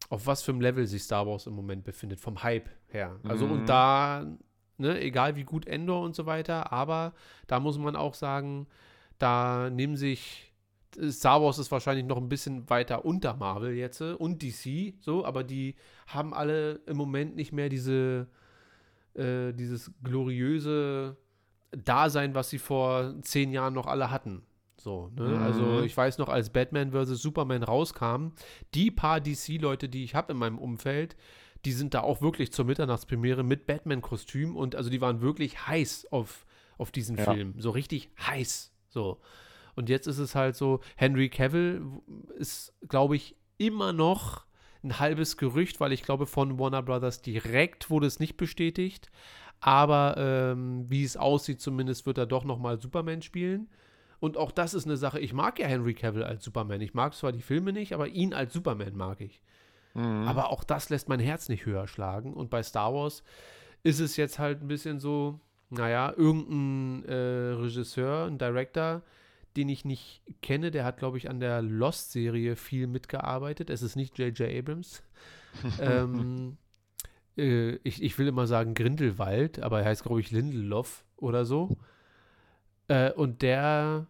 [0.10, 3.20] auf was für einem Level sich Star Wars im Moment befindet, vom Hype her.
[3.24, 3.52] Also mhm.
[3.52, 4.26] und da,
[4.78, 7.14] ne, egal wie gut Endor und so weiter, aber
[7.48, 8.68] da muss man auch sagen,
[9.20, 10.48] da nehmen sich
[11.10, 15.44] Star Wars ist wahrscheinlich noch ein bisschen weiter unter Marvel jetzt und DC, so, aber
[15.44, 15.76] die
[16.08, 18.28] haben alle im Moment nicht mehr diese,
[19.14, 21.18] äh, dieses gloriöse
[21.72, 24.44] Dasein, was sie vor zehn Jahren noch alle hatten.
[24.80, 25.24] So, ne?
[25.24, 25.44] mhm.
[25.44, 27.22] Also ich weiß noch, als Batman vs.
[27.22, 28.30] Superman rauskam,
[28.74, 31.16] die paar DC-Leute, die ich habe in meinem Umfeld,
[31.66, 36.08] die sind da auch wirklich zur Mitternachtspremiere mit Batman-Kostüm und also die waren wirklich heiß
[36.12, 36.46] auf,
[36.78, 37.32] auf diesen ja.
[37.32, 37.56] Film.
[37.58, 38.72] So richtig heiß.
[38.90, 39.20] So.
[39.76, 41.82] Und jetzt ist es halt so, Henry Cavill
[42.38, 44.46] ist, glaube ich, immer noch
[44.84, 49.12] ein halbes Gerücht, weil ich glaube, von Warner Brothers direkt wurde es nicht bestätigt.
[49.60, 53.70] Aber ähm, wie es aussieht, zumindest wird er doch nochmal Superman spielen.
[54.20, 56.82] Und auch das ist eine Sache, ich mag ja Henry Cavill als Superman.
[56.82, 59.42] Ich mag zwar die Filme nicht, aber ihn als Superman mag ich.
[59.94, 60.28] Mhm.
[60.28, 62.34] Aber auch das lässt mein Herz nicht höher schlagen.
[62.34, 63.24] Und bei Star Wars
[63.84, 65.40] ist es jetzt halt ein bisschen so,
[65.70, 69.04] naja, irgendein äh, Regisseur, ein Director,
[69.56, 73.70] den ich nicht kenne, der hat, glaube ich, an der Lost-Serie viel mitgearbeitet.
[73.70, 74.50] Es ist nicht J.J.
[74.50, 75.04] Abrams.
[75.82, 76.58] ähm,
[77.38, 81.78] äh, ich, ich will immer sagen Grindelwald, aber er heißt, glaube ich, Lindelof oder so.
[82.88, 84.08] Äh, und der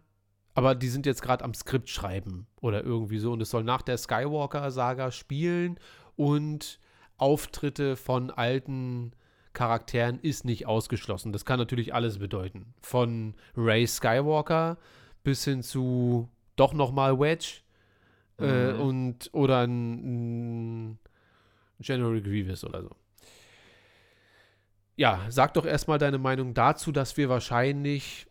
[0.58, 3.80] aber die sind jetzt gerade am Skript schreiben oder irgendwie so und es soll nach
[3.80, 5.78] der Skywalker-Saga spielen
[6.16, 6.80] und
[7.16, 9.12] Auftritte von alten
[9.52, 11.32] Charakteren ist nicht ausgeschlossen.
[11.32, 12.74] Das kann natürlich alles bedeuten.
[12.82, 14.78] Von Ray Skywalker
[15.22, 17.60] bis hin zu doch nochmal Wedge
[18.40, 18.80] äh, mhm.
[18.80, 20.98] und oder ein, ein
[21.78, 22.90] General Grievous oder so.
[24.96, 28.27] Ja, sag doch erstmal deine Meinung dazu, dass wir wahrscheinlich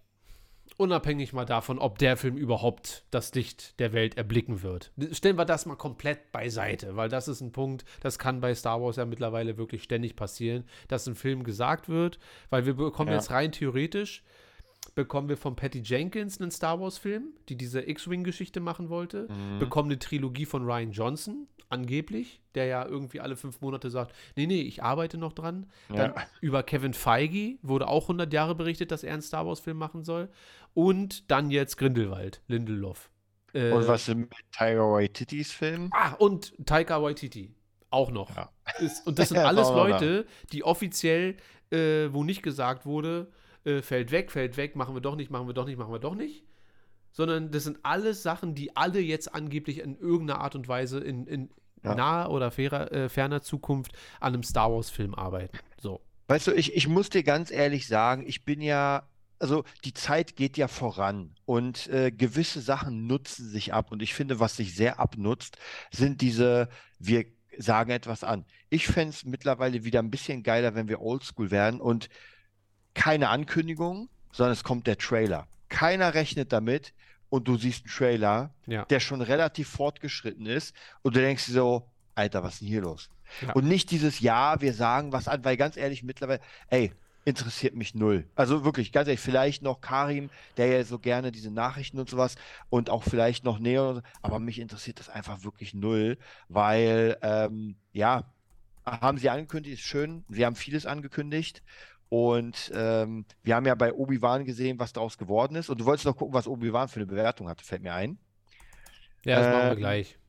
[0.77, 4.91] unabhängig mal davon, ob der Film überhaupt das Licht der Welt erblicken wird.
[5.11, 8.81] Stellen wir das mal komplett beiseite, weil das ist ein Punkt, das kann bei Star
[8.81, 12.19] Wars ja mittlerweile wirklich ständig passieren, dass ein Film gesagt wird,
[12.49, 13.15] weil wir bekommen ja.
[13.15, 14.23] jetzt rein theoretisch
[14.95, 19.27] bekommen wir von Patty Jenkins einen Star Wars-Film, die diese X-Wing-Geschichte machen wollte.
[19.29, 19.59] Mhm.
[19.59, 24.47] Bekommen eine Trilogie von Ryan Johnson, angeblich, der ja irgendwie alle fünf Monate sagt, nee,
[24.47, 25.67] nee, ich arbeite noch dran.
[25.89, 26.15] Dann ja.
[26.41, 30.29] über Kevin Feige wurde auch 100 Jahre berichtet, dass er einen Star Wars-Film machen soll.
[30.73, 33.09] Und dann jetzt Grindelwald, Lindelof.
[33.53, 35.89] Äh, und was mit Tiger Waititis Film?
[35.91, 37.53] Ah, und Taika Waititi.
[37.89, 38.35] Auch noch.
[38.35, 38.49] Ja.
[38.79, 41.37] Ist, und das sind alles Leute, die offiziell,
[41.71, 43.31] äh, wo nicht gesagt wurde,
[43.67, 45.99] äh, fällt weg, fällt weg, machen wir doch nicht, machen wir doch nicht, machen wir
[45.99, 46.43] doch nicht.
[47.11, 51.27] Sondern das sind alles Sachen, die alle jetzt angeblich in irgendeiner Art und Weise in,
[51.27, 51.49] in
[51.83, 51.95] ja.
[51.95, 55.57] naher oder fairer, äh, ferner Zukunft an einem Star Wars-Film arbeiten.
[55.79, 56.01] So.
[56.27, 59.07] Weißt du, ich, ich muss dir ganz ehrlich sagen, ich bin ja
[59.39, 63.91] also die Zeit geht ja voran und äh, gewisse Sachen nutzen sich ab.
[63.91, 65.57] Und ich finde, was sich sehr abnutzt,
[65.91, 67.25] sind diese, wir
[67.57, 68.45] sagen etwas an.
[68.69, 72.09] Ich fände es mittlerweile wieder ein bisschen geiler, wenn wir oldschool werden und
[72.97, 75.47] keine Ankündigung, sondern es kommt der Trailer.
[75.69, 76.93] Keiner rechnet damit
[77.29, 78.85] und du siehst einen Trailer, ja.
[78.85, 82.81] der schon relativ fortgeschritten ist und du denkst dir so, Alter, was ist denn hier
[82.81, 83.09] los?
[83.41, 83.53] Ja.
[83.53, 86.91] Und nicht dieses Ja, wir sagen was an, weil ganz ehrlich, mittlerweile, ey,
[87.23, 88.25] interessiert mich null.
[88.35, 92.35] Also wirklich, ganz ehrlich, vielleicht noch Karim, der ja so gerne diese Nachrichten und sowas
[92.69, 96.17] und auch vielleicht noch Neo, aber mich interessiert das einfach wirklich null,
[96.49, 98.23] weil, ähm, ja,
[98.85, 101.61] haben sie angekündigt, ist schön, sie haben vieles angekündigt
[102.09, 105.69] und ähm, wir haben ja bei Obi-Wan gesehen, was daraus geworden ist.
[105.69, 108.17] Und du wolltest noch gucken, was Obi-Wan für eine Bewertung hatte, fällt mir ein.
[109.25, 110.19] Ja, das ähm, machen wir ähm, gleich.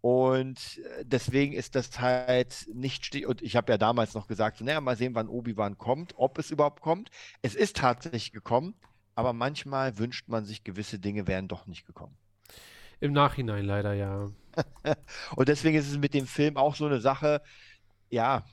[0.00, 4.64] Und äh, deswegen ist das halt nicht Und ich habe ja damals noch gesagt, so,
[4.64, 7.10] naja, mal sehen, wann Obi-Wan kommt, ob es überhaupt kommt.
[7.42, 8.74] Es ist tatsächlich gekommen,
[9.14, 12.16] aber manchmal wünscht man sich, gewisse Dinge wären doch nicht gekommen.
[13.00, 14.30] Im Nachhinein leider, ja.
[15.36, 17.42] und deswegen ist es mit dem Film auch so eine Sache,
[18.08, 18.44] ja,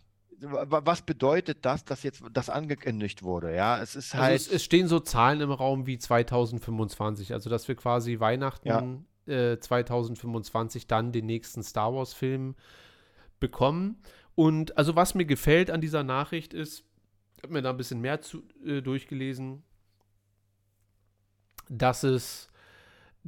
[0.43, 3.55] was bedeutet das, dass jetzt das angekündigt wurde?
[3.55, 4.23] Ja, es ist halt.
[4.23, 9.05] Also es, es, stehen so Zahlen im Raum wie 2025, also dass wir quasi Weihnachten
[9.25, 9.51] ja.
[9.51, 12.55] äh, 2025 dann den nächsten Star Wars-Film
[13.39, 14.01] bekommen.
[14.35, 16.83] Und also was mir gefällt an dieser Nachricht ist,
[17.37, 19.63] ich habe mir da ein bisschen mehr zu, äh, durchgelesen,
[21.69, 22.49] dass es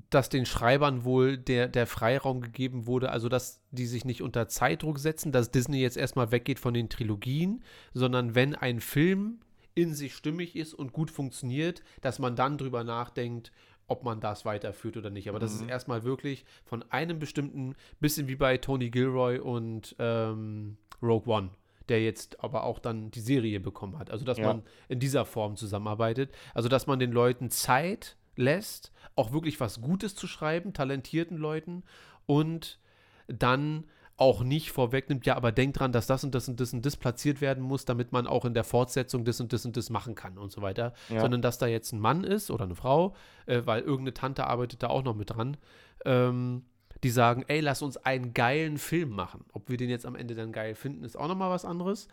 [0.09, 4.47] dass den Schreibern wohl der, der Freiraum gegeben wurde, also dass die sich nicht unter
[4.47, 9.39] Zeitdruck setzen, dass Disney jetzt erstmal weggeht von den Trilogien, sondern wenn ein Film
[9.73, 13.51] in sich stimmig ist und gut funktioniert, dass man dann drüber nachdenkt,
[13.87, 15.29] ob man das weiterführt oder nicht.
[15.29, 15.65] Aber das mhm.
[15.65, 21.49] ist erstmal wirklich von einem bestimmten, bisschen wie bei Tony Gilroy und ähm, Rogue One
[21.87, 24.09] der jetzt aber auch dann die Serie bekommen hat.
[24.09, 24.47] Also, dass ja.
[24.47, 26.31] man in dieser Form zusammenarbeitet.
[26.53, 31.83] Also, dass man den Leuten Zeit lässt, auch wirklich was Gutes zu schreiben, talentierten Leuten
[32.25, 32.79] und
[33.27, 33.85] dann
[34.17, 36.95] auch nicht vorwegnimmt, ja, aber denkt dran, dass das und das und das und das
[36.95, 40.15] platziert werden muss, damit man auch in der Fortsetzung das und das und das machen
[40.15, 40.93] kann und so weiter.
[41.09, 41.19] Ja.
[41.19, 43.13] Sondern dass da jetzt ein Mann ist oder eine Frau,
[43.45, 45.57] äh, weil irgendeine Tante arbeitet da auch noch mit dran,
[46.05, 46.63] ähm,
[47.03, 49.43] die sagen, ey, lass uns einen geilen Film machen.
[49.51, 52.07] Ob wir den jetzt am Ende dann geil finden, ist auch nochmal was anderes.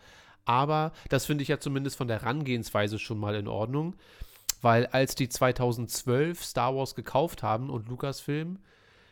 [0.45, 3.95] Aber das finde ich ja zumindest von der Herangehensweise schon mal in Ordnung
[4.63, 8.59] weil als die 2012 Star Wars gekauft haben und Lucasfilm,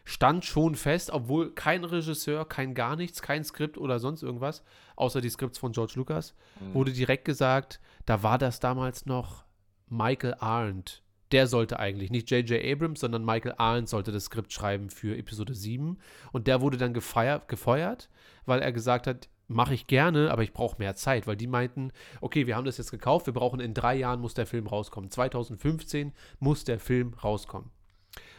[0.05, 4.63] stand schon fest, obwohl kein Regisseur, kein gar nichts, kein Skript oder sonst irgendwas,
[4.95, 6.73] außer die Skripts von George Lucas, mhm.
[6.73, 9.43] wurde direkt gesagt, da war das damals noch
[9.89, 11.03] Michael Arndt.
[11.31, 12.63] Der sollte eigentlich, nicht J.J.
[12.63, 15.97] Abrams, sondern Michael Arndt sollte das Skript schreiben für Episode 7.
[16.31, 18.09] Und der wurde dann gefeiert, gefeuert,
[18.45, 21.91] weil er gesagt hat, mache ich gerne, aber ich brauche mehr Zeit, weil die meinten,
[22.21, 25.09] okay, wir haben das jetzt gekauft, wir brauchen in drei Jahren muss der Film rauskommen.
[25.09, 27.71] 2015 muss der Film rauskommen.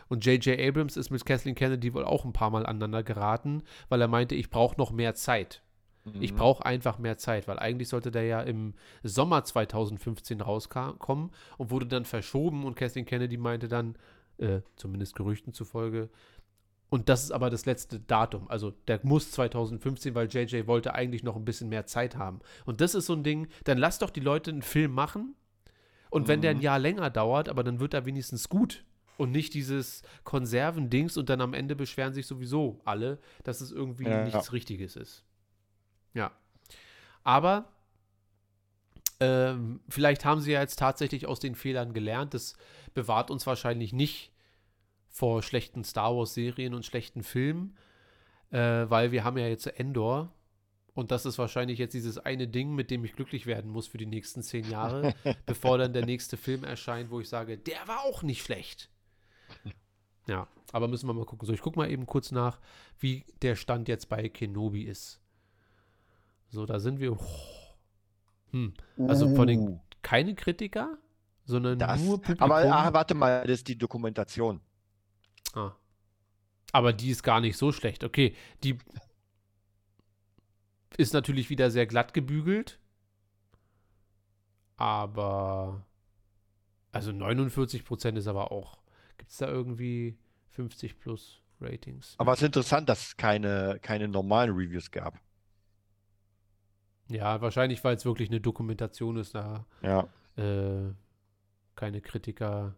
[0.08, 0.60] Und J.J.
[0.60, 4.34] Abrams ist mit Kathleen Kennedy wohl auch ein paar Mal aneinander geraten, weil er meinte,
[4.34, 5.62] ich brauche noch mehr Zeit.
[6.04, 6.20] Mhm.
[6.20, 11.70] Ich brauche einfach mehr Zeit, weil eigentlich sollte der ja im Sommer 2015 rauskommen und
[11.70, 13.96] wurde dann verschoben und Kathleen Kennedy meinte dann,
[14.38, 16.10] äh, zumindest Gerüchten zufolge,
[16.92, 18.50] und das ist aber das letzte Datum.
[18.50, 22.40] Also der muss 2015, weil JJ wollte eigentlich noch ein bisschen mehr Zeit haben.
[22.66, 25.34] Und das ist so ein Ding, dann lass doch die Leute einen Film machen.
[26.10, 26.64] Und wenn der ein mhm.
[26.64, 28.84] Jahr länger dauert, aber dann wird er wenigstens gut.
[29.16, 34.04] Und nicht dieses Konservendings und dann am Ende beschweren sich sowieso alle, dass es irgendwie
[34.04, 34.52] ja, nichts ja.
[34.52, 35.24] Richtiges ist.
[36.12, 36.30] Ja.
[37.24, 37.72] Aber
[39.18, 42.34] ähm, vielleicht haben sie ja jetzt tatsächlich aus den Fehlern gelernt.
[42.34, 42.54] Das
[42.92, 44.31] bewahrt uns wahrscheinlich nicht
[45.12, 47.76] vor schlechten Star Wars-Serien und schlechten Filmen,
[48.50, 50.32] äh, weil wir haben ja jetzt Endor.
[50.94, 53.98] Und das ist wahrscheinlich jetzt dieses eine Ding, mit dem ich glücklich werden muss für
[53.98, 55.14] die nächsten zehn Jahre,
[55.46, 58.90] bevor dann der nächste Film erscheint, wo ich sage, der war auch nicht schlecht.
[60.26, 61.46] Ja, aber müssen wir mal gucken.
[61.46, 62.60] So, ich gucke mal eben kurz nach,
[62.98, 65.20] wie der Stand jetzt bei Kenobi ist.
[66.48, 67.12] So, da sind wir.
[67.12, 67.26] Oh,
[68.52, 68.74] hm,
[69.08, 69.80] also von den uh.
[70.00, 70.96] keine Kritiker,
[71.44, 72.50] sondern das, nur Publikum.
[72.50, 74.60] Aber ach, warte mal, das ist die Dokumentation.
[75.52, 75.72] Ah.
[76.72, 78.04] Aber die ist gar nicht so schlecht.
[78.04, 78.78] Okay, die
[80.96, 82.78] ist natürlich wieder sehr glatt gebügelt.
[84.76, 85.86] Aber
[86.90, 88.82] also 49% ist aber auch
[89.22, 90.18] Gibt es da irgendwie
[90.50, 92.16] 50 plus Ratings?
[92.18, 95.20] Aber es ist interessant, dass es keine, keine normalen Reviews gab.
[97.08, 100.08] Ja, wahrscheinlich, weil es wirklich eine Dokumentation ist, da ja.
[100.36, 100.92] äh,
[101.76, 102.74] keine Kritiker.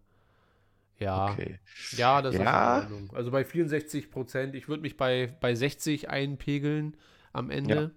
[0.99, 1.59] Ja, okay.
[1.97, 2.79] ja, das ja.
[2.79, 3.17] ist in Ordnung.
[3.17, 6.97] Also bei 64 Prozent, ich würde mich bei, bei 60 einpegeln
[7.33, 7.75] am Ende.
[7.75, 7.91] Ja.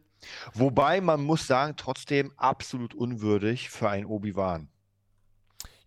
[0.53, 4.69] Wobei man muss sagen, trotzdem absolut unwürdig für ein Obi-Wan.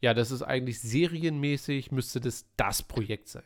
[0.01, 3.43] Ja, das ist eigentlich serienmäßig, müsste das das Projekt sein.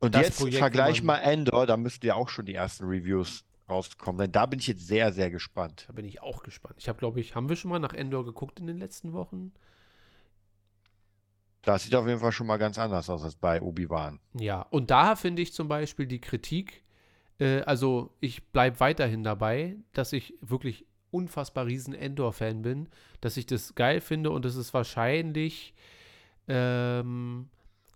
[0.00, 3.44] Und das jetzt Projekt, vergleich mal Endor, da müssten ja auch schon die ersten Reviews
[3.68, 4.18] rauskommen.
[4.18, 5.84] Denn da bin ich jetzt sehr, sehr gespannt.
[5.88, 6.76] Da bin ich auch gespannt.
[6.78, 9.52] Ich habe, glaube ich, haben wir schon mal nach Endor geguckt in den letzten Wochen?
[11.68, 14.20] Das sieht auf jeden Fall schon mal ganz anders aus als bei Obi-Wan.
[14.32, 16.82] Ja, und da finde ich zum Beispiel die Kritik,
[17.38, 22.88] äh, also ich bleibe weiterhin dabei, dass ich wirklich unfassbar riesen Endor-Fan bin,
[23.20, 25.74] dass ich das geil finde und es ist wahrscheinlich
[26.48, 27.50] ähm,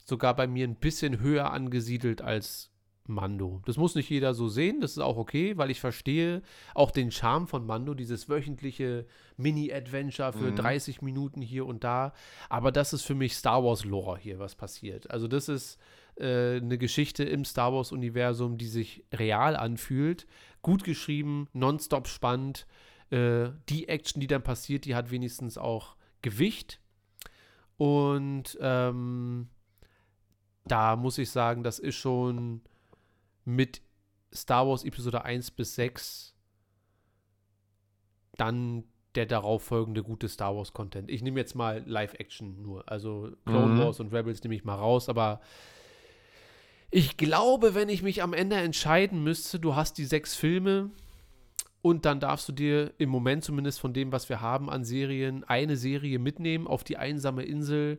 [0.05, 2.72] sogar bei mir ein bisschen höher angesiedelt als
[3.07, 3.61] Mando.
[3.65, 6.43] Das muss nicht jeder so sehen, das ist auch okay, weil ich verstehe
[6.75, 10.57] auch den Charme von Mando, dieses wöchentliche Mini-Adventure für mhm.
[10.57, 12.13] 30 Minuten hier und da.
[12.49, 15.11] Aber das ist für mich Star Wars-Lore hier, was passiert.
[15.11, 15.79] Also, das ist
[16.17, 20.27] äh, eine Geschichte im Star Wars-Universum, die sich real anfühlt.
[20.63, 22.67] Gut geschrieben, nonstop spannend
[23.11, 26.81] äh, die Action, die dann passiert, die hat wenigstens auch Gewicht.
[27.77, 29.49] Und ähm,
[30.65, 32.63] da muss ich sagen, das ist schon
[33.45, 33.83] mit
[34.35, 36.35] Star Wars Episode 1 bis 6
[38.37, 38.85] dann
[39.15, 41.11] der darauf folgende gute Star Wars Content.
[41.11, 42.91] Ich nehme jetzt mal Live-Action nur.
[42.91, 43.79] Also Clone mhm.
[43.79, 45.43] Wars und Rebels nehme ich mal raus, aber
[46.91, 50.91] ich glaube, wenn ich mich am Ende entscheiden müsste, du hast die sechs Filme,
[51.83, 55.43] und dann darfst du dir im Moment zumindest von dem, was wir haben an Serien,
[55.45, 57.99] eine Serie mitnehmen auf die einsame Insel.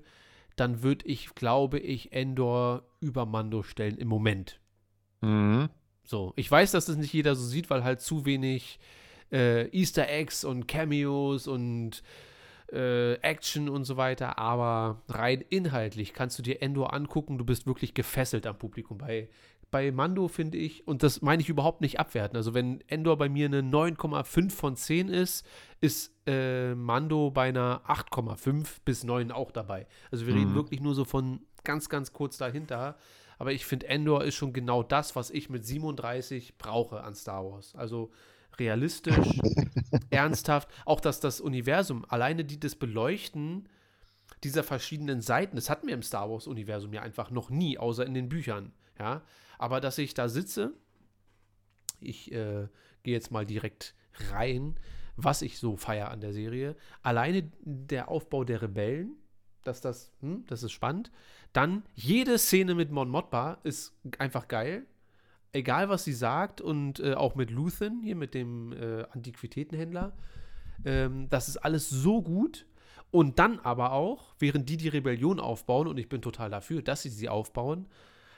[0.55, 4.61] Dann würde ich, glaube ich, Endor über Mando stellen im Moment.
[5.23, 5.69] Mhm.
[6.03, 8.79] So, ich weiß, dass das nicht jeder so sieht, weil halt zu wenig
[9.31, 12.03] äh, Easter Eggs und Cameos und
[12.71, 17.67] äh, Action und so weiter, aber rein inhaltlich kannst du dir Endor angucken, du bist
[17.67, 18.97] wirklich gefesselt am Publikum.
[18.97, 19.29] Bei
[19.73, 23.27] bei Mando finde ich, und das meine ich überhaupt nicht abwerten, also wenn Endor bei
[23.27, 25.47] mir eine 9,5 von 10 ist,
[25.81, 29.87] ist äh, Mando bei einer 8,5 bis 9 auch dabei.
[30.11, 30.39] Also wir mhm.
[30.39, 32.97] reden wirklich nur so von ganz, ganz kurz dahinter.
[33.37, 37.43] Aber ich finde, Endor ist schon genau das, was ich mit 37 brauche an Star
[37.45, 37.75] Wars.
[37.75, 38.11] Also
[38.59, 39.39] realistisch,
[40.09, 40.69] ernsthaft.
[40.85, 43.67] Auch dass das Universum, alleine die das Beleuchten
[44.43, 48.13] dieser verschiedenen Seiten, das hatten wir im Star Wars-Universum ja einfach noch nie, außer in
[48.13, 48.73] den Büchern.
[48.99, 49.23] Ja,
[49.57, 50.73] aber dass ich da sitze,
[51.99, 52.67] ich äh,
[53.03, 53.95] gehe jetzt mal direkt
[54.31, 54.77] rein,
[55.15, 56.75] was ich so feiere an der Serie.
[57.01, 59.15] Alleine der Aufbau der Rebellen,
[59.63, 61.11] dass das, hm, das ist spannend.
[61.53, 64.85] Dann jede Szene mit Mon Mothma ist einfach geil.
[65.51, 70.13] Egal, was sie sagt und äh, auch mit Luthen, hier mit dem äh, Antiquitätenhändler.
[70.83, 72.65] Ähm, das ist alles so gut.
[73.11, 77.03] Und dann aber auch, während die die Rebellion aufbauen, und ich bin total dafür, dass
[77.03, 77.85] sie sie aufbauen,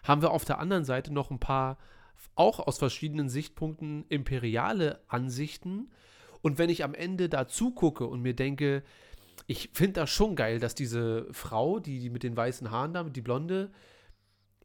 [0.03, 1.77] haben wir auf der anderen Seite noch ein paar,
[2.35, 5.89] auch aus verschiedenen Sichtpunkten, imperiale Ansichten.
[6.41, 8.83] Und wenn ich am Ende da zugucke und mir denke,
[9.47, 13.03] ich finde das schon geil, dass diese Frau, die, die mit den weißen Haaren da,
[13.03, 13.69] die Blonde,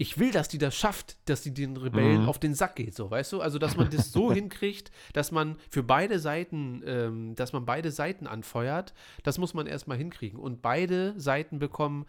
[0.00, 2.28] ich will, dass die das schafft, dass die den Rebellen mhm.
[2.30, 3.42] auf den Sack geht, so, weißt du?
[3.42, 7.90] Also, dass man das so hinkriegt, dass man für beide Seiten, ähm, dass man beide
[7.90, 8.94] Seiten anfeuert,
[9.24, 10.40] das muss man erstmal hinkriegen.
[10.40, 12.06] Und beide Seiten bekommen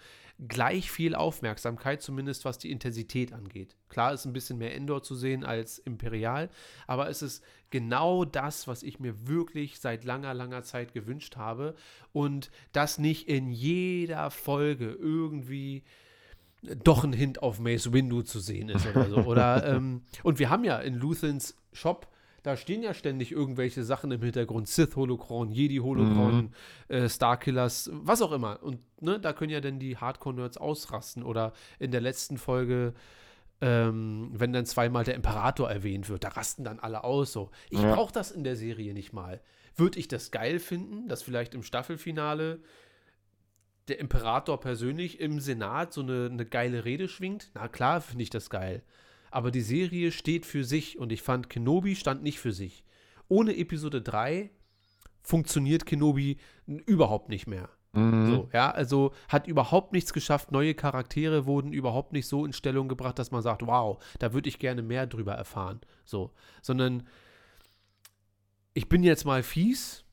[0.48, 3.76] gleich viel Aufmerksamkeit, zumindest was die Intensität angeht.
[3.90, 6.50] Klar ist ein bisschen mehr Endor zu sehen als Imperial,
[6.88, 11.76] aber es ist genau das, was ich mir wirklich seit langer, langer Zeit gewünscht habe.
[12.14, 15.84] Und das nicht in jeder Folge irgendwie
[16.62, 19.18] doch ein Hint auf Mace Windu zu sehen ist oder so.
[19.18, 22.08] Oder, ähm, und wir haben ja in Luthens Shop,
[22.44, 24.68] da stehen ja ständig irgendwelche Sachen im Hintergrund.
[24.68, 26.52] Sith-Holocron, Jedi-Holocron, mhm.
[26.96, 28.64] äh, Starkillers, was auch immer.
[28.64, 31.24] Und ne, da können ja dann die Hardcore-Nerds ausrasten.
[31.24, 32.94] Oder in der letzten Folge
[33.62, 37.32] ähm, wenn dann zweimal der Imperator erwähnt wird, da rasten dann alle aus.
[37.32, 37.52] So.
[37.70, 37.94] Ich ja.
[37.94, 39.40] brauche das in der Serie nicht mal.
[39.76, 42.60] Würde ich das geil finden, dass vielleicht im Staffelfinale
[43.92, 47.52] der Imperator persönlich im Senat so eine, eine geile Rede schwingt?
[47.56, 48.84] Na klar, finde ich das geil.
[49.32, 52.86] Aber die Serie steht für sich und ich fand, Kenobi stand nicht für sich.
[53.28, 54.50] Ohne Episode 3
[55.22, 57.70] funktioniert Kenobi überhaupt nicht mehr.
[57.92, 58.28] Mhm.
[58.28, 60.54] So, ja, also hat überhaupt nichts geschafft.
[60.54, 64.48] Neue Charaktere wurden überhaupt nicht so in Stellung gebracht, dass man sagt, wow, da würde
[64.48, 65.82] ich gerne mehr drüber erfahren.
[66.06, 66.32] So,
[66.62, 67.06] sondern
[68.74, 70.06] ich bin jetzt mal fies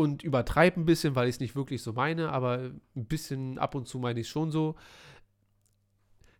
[0.00, 3.74] und übertreibe ein bisschen, weil ich es nicht wirklich so meine, aber ein bisschen ab
[3.74, 4.76] und zu meine ich es schon so.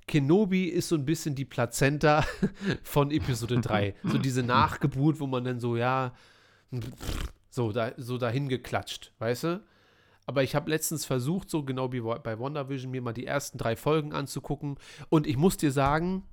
[0.06, 2.24] Kenobi ist so ein bisschen die Plazenta
[2.82, 3.94] von Episode 3.
[4.02, 6.14] so diese Nachgeburt, wo man dann so, ja,
[7.50, 9.62] so, da, so dahin geklatscht, weißt du?
[10.26, 13.76] Aber ich habe letztens versucht, so genau wie bei WandaVision, mir mal die ersten drei
[13.76, 14.78] Folgen anzugucken.
[15.10, 16.24] Und ich muss dir sagen,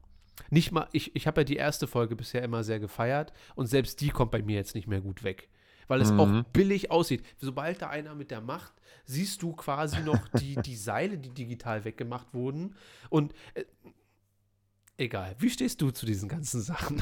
[0.49, 3.99] nicht mal, ich, ich habe ja die erste Folge bisher immer sehr gefeiert und selbst
[4.01, 5.49] die kommt bei mir jetzt nicht mehr gut weg.
[5.87, 6.19] Weil es mhm.
[6.19, 7.23] auch billig aussieht.
[7.37, 8.73] Sobald da einer mit der Macht,
[9.05, 12.75] siehst du quasi noch die, die Seile, die digital weggemacht wurden.
[13.09, 13.63] Und äh,
[14.97, 15.35] egal.
[15.39, 17.01] Wie stehst du zu diesen ganzen Sachen?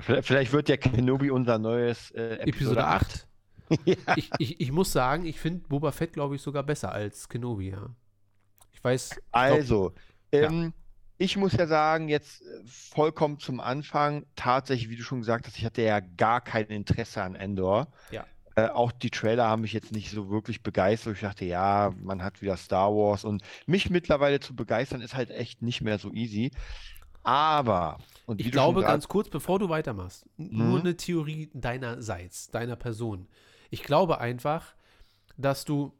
[0.00, 3.06] Vielleicht wird ja Kenobi unser neues äh, Episode, Episode 8.
[3.06, 3.28] 8.
[3.84, 3.96] ja.
[4.16, 7.70] ich, ich, ich muss sagen, ich finde Boba Fett, glaube ich, sogar besser als Kenobi,
[7.70, 7.88] ja.
[8.72, 9.10] Ich weiß.
[9.16, 9.94] Ich also,
[10.30, 10.72] glaub, ähm, ja.
[11.22, 15.56] Ich muss ja sagen, jetzt äh, vollkommen zum Anfang, tatsächlich, wie du schon gesagt hast,
[15.56, 17.86] ich hatte ja gar kein Interesse an Endor.
[18.10, 18.26] Ja.
[18.56, 21.14] Äh, auch die Trailer haben mich jetzt nicht so wirklich begeistert.
[21.14, 25.30] Ich dachte, ja, man hat wieder Star Wars und mich mittlerweile zu begeistern ist halt
[25.30, 26.50] echt nicht mehr so easy.
[27.22, 27.98] Aber,
[28.36, 30.80] ich glaube, ganz kurz, bevor du weitermachst, nur mhm.
[30.80, 33.28] eine Theorie deinerseits, deiner Person.
[33.70, 34.74] Ich glaube einfach,
[35.36, 35.92] dass du.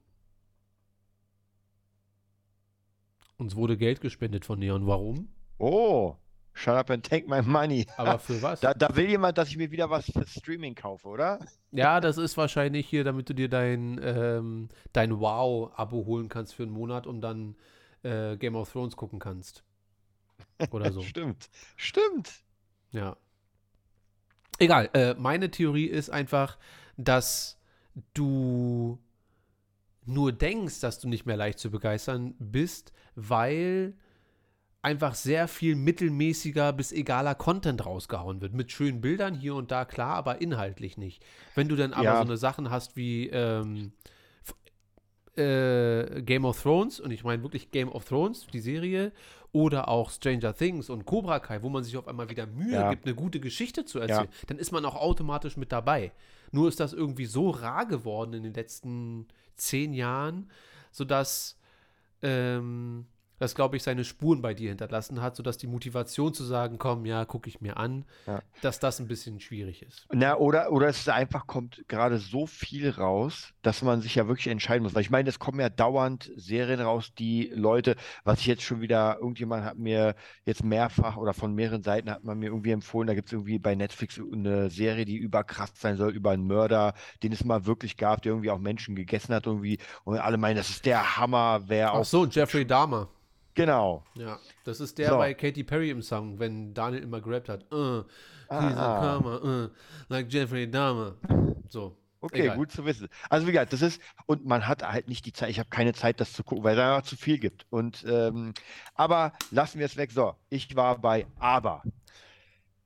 [3.39, 4.87] Uns wurde Geld gespendet von Neon.
[4.87, 5.29] Warum?
[5.59, 6.17] Oh,
[6.55, 7.87] shut up and take my money.
[7.97, 8.61] Aber für was?
[8.61, 11.41] Da, da will jemand, dass ich mir wieder was für Streaming kaufe, oder?
[11.71, 16.63] Ja, das ist wahrscheinlich hier, damit du dir dein, ähm, dein Wow-Abo holen kannst für
[16.63, 17.57] einen Monat und dann
[18.03, 19.65] äh, Game of Thrones gucken kannst.
[20.71, 21.01] Oder so.
[21.03, 21.49] stimmt.
[21.77, 22.31] Stimmt.
[22.91, 23.17] Ja.
[24.59, 24.91] Egal.
[24.93, 26.59] Äh, meine Theorie ist einfach,
[26.97, 27.59] dass
[28.15, 28.99] du
[30.05, 33.95] nur denkst, dass du nicht mehr leicht zu begeistern bist, weil
[34.83, 38.53] einfach sehr viel mittelmäßiger bis egaler Content rausgehauen wird.
[38.53, 41.25] Mit schönen Bildern hier und da, klar, aber inhaltlich nicht.
[41.55, 42.17] Wenn du dann aber ja.
[42.17, 43.93] so eine Sachen hast wie ähm,
[45.37, 49.13] äh, Game of Thrones, und ich meine wirklich Game of Thrones, die Serie,
[49.53, 52.91] oder auch Stranger Things und Cobra Kai, wo man sich auf einmal wieder Mühe ja.
[52.91, 54.47] gibt, eine gute Geschichte zu erzählen, ja.
[54.49, 56.11] dann ist man auch automatisch mit dabei.
[56.51, 60.51] Nur ist das irgendwie so rar geworden in den letzten zehn Jahren,
[60.91, 61.57] sodass
[62.23, 63.07] ähm,
[63.43, 67.05] das, glaube ich, seine Spuren bei dir hinterlassen hat, sodass die Motivation zu sagen, komm,
[67.07, 68.41] ja, gucke ich mir an, ja.
[68.61, 70.07] dass das ein bisschen schwierig ist.
[70.13, 74.47] Na, oder, oder es einfach kommt gerade so viel raus, dass man sich ja wirklich
[74.47, 74.95] entscheiden muss.
[74.95, 78.81] Weil ich meine, es kommen ja dauernd Serien raus, die Leute, was ich jetzt schon
[78.81, 80.15] wieder, irgendjemand hat mir
[80.45, 83.59] jetzt mehrfach oder von mehreren Seiten hat man mir irgendwie empfohlen, da gibt es irgendwie
[83.59, 87.97] bei Netflix eine Serie, die überkrass sein soll, über einen Mörder, den es mal wirklich
[87.97, 91.63] gab, der irgendwie auch Menschen gegessen hat irgendwie und alle meinen, das ist der Hammer,
[91.67, 92.03] wer auch.
[92.03, 93.09] Ach so, Jeffrey Dahmer.
[93.55, 94.05] Genau.
[94.15, 95.17] Ja, das ist der so.
[95.19, 97.73] bei Katy Perry im Song, wenn Daniel immer gerappt hat.
[97.73, 98.05] Uh,
[98.49, 98.71] ah.
[98.71, 99.69] karma, uh,
[100.09, 101.17] like Jeffrey Dahmer.
[101.69, 101.99] So.
[102.21, 102.57] Okay, Egal.
[102.57, 103.09] gut zu wissen.
[103.29, 105.93] Also wie gesagt, das ist, und man hat halt nicht die Zeit, ich habe keine
[105.93, 107.67] Zeit, das zu gucken, weil da zu viel gibt.
[107.69, 108.55] Und ähm,
[108.95, 110.13] aber lassen wir es weg.
[110.13, 111.83] So, ich war bei Aber.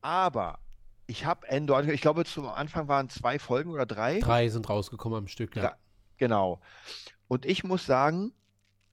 [0.01, 0.59] Aber
[1.07, 4.21] ich habe Endor, ich glaube, zum Anfang waren zwei Folgen oder drei.
[4.21, 5.77] Drei sind rausgekommen am Stück, ja.
[6.17, 6.61] Genau.
[7.29, 8.33] Und ich muss sagen,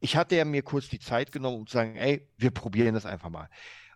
[0.04, 3.06] ich hatte ja mir kurz die Zeit genommen, um zu sagen, ey, wir probieren das
[3.06, 3.50] einfach mal.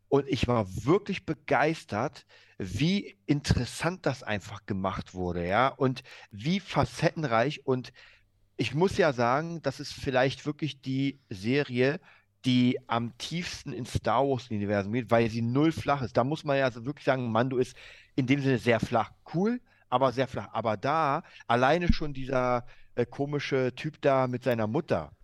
[0.08, 2.26] Und ich war wirklich begeistert,
[2.58, 7.66] wie interessant das einfach gemacht wurde, ja, und wie facettenreich.
[7.66, 7.91] Und
[8.55, 11.99] ich muss ja sagen, das ist vielleicht wirklich die Serie,
[12.45, 16.16] die am tiefsten ins Star Wars-Universum geht, weil sie null flach ist.
[16.16, 17.76] Da muss man ja also wirklich sagen, Mando ist
[18.16, 19.12] in dem Sinne sehr flach.
[19.34, 20.47] Cool, aber sehr flach.
[20.53, 25.16] Aber da alleine schon dieser äh, komische Typ da mit seiner Mutter,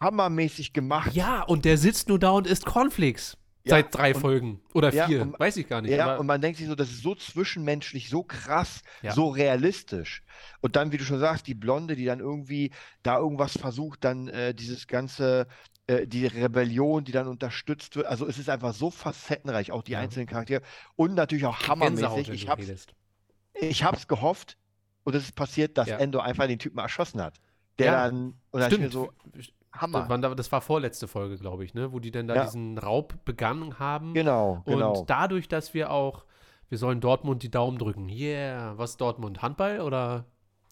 [0.00, 1.14] hammermäßig gemacht.
[1.14, 3.36] Ja, und der sitzt nur da und isst Cornflakes.
[3.64, 5.90] Ja, seit drei und, Folgen oder vier, ja, und, weiß ich gar nicht.
[5.90, 9.12] Ja, und man denkt sich so, das ist so zwischenmenschlich, so krass, ja.
[9.12, 10.22] so realistisch.
[10.60, 12.70] Und dann, wie du schon sagst, die Blonde, die dann irgendwie
[13.02, 15.48] da irgendwas versucht, dann äh, dieses ganze
[15.88, 18.06] äh, die Rebellion, die dann unterstützt wird.
[18.06, 20.62] Also es ist einfach so facettenreich, auch die einzelnen Charaktere
[20.96, 22.28] und natürlich auch hammermäßig.
[22.30, 22.64] Ich habe
[23.54, 24.56] ich hab's gehofft
[25.04, 25.98] und es ist passiert, dass ja.
[25.98, 27.40] Endor einfach den Typen erschossen hat.
[27.78, 28.92] Der dann, und dann stimmt.
[28.92, 29.12] so,
[29.80, 30.34] Hammer.
[30.34, 31.92] Das war vorletzte Folge, glaube ich, ne?
[31.92, 32.44] wo die dann da ja.
[32.44, 34.14] diesen Raub begangen haben.
[34.14, 35.00] Genau, genau.
[35.00, 36.24] Und dadurch, dass wir auch,
[36.68, 38.08] wir sollen Dortmund die Daumen drücken.
[38.08, 39.42] Yeah, was Dortmund?
[39.42, 40.24] Handball oder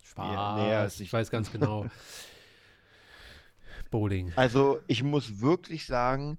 [0.02, 0.34] Spaß?
[0.34, 1.86] Ja, nee, ich weiß ganz genau.
[3.90, 4.32] Bowling.
[4.36, 6.38] Also ich muss wirklich sagen,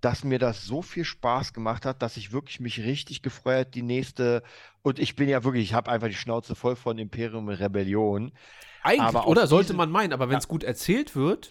[0.00, 3.82] dass mir das so viel Spaß gemacht hat, dass ich wirklich mich richtig gefreut die
[3.82, 4.42] nächste
[4.82, 8.32] und ich bin ja wirklich, ich habe einfach die Schnauze voll von Imperium und Rebellion.
[8.82, 10.48] Eigentlich, oder sollte man meinen, aber wenn es ja.
[10.48, 11.50] gut erzählt wird,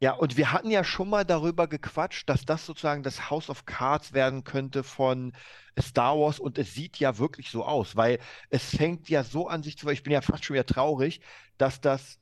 [0.00, 3.66] ja, und wir hatten ja schon mal darüber gequatscht, dass das sozusagen das House of
[3.66, 5.34] Cards werden könnte von
[5.78, 9.62] Star Wars und es sieht ja wirklich so aus, weil es fängt ja so an
[9.62, 11.20] sich zu, ich bin ja fast schon wieder traurig,
[11.58, 12.18] dass das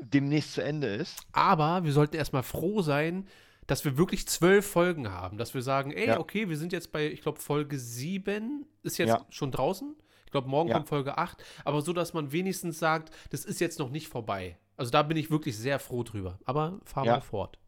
[0.00, 1.18] demnächst zu Ende ist.
[1.32, 3.28] Aber wir sollten erstmal froh sein,
[3.66, 6.18] dass wir wirklich zwölf Folgen haben, dass wir sagen, ey, ja.
[6.18, 9.26] okay, wir sind jetzt bei, ich glaube, Folge sieben ist jetzt ja.
[9.28, 9.94] schon draußen.
[10.30, 10.76] Ich glaube, morgen ja.
[10.76, 14.56] kommt Folge 8, aber so, dass man wenigstens sagt, das ist jetzt noch nicht vorbei.
[14.76, 16.38] Also da bin ich wirklich sehr froh drüber.
[16.44, 17.58] Aber fahren wir fort.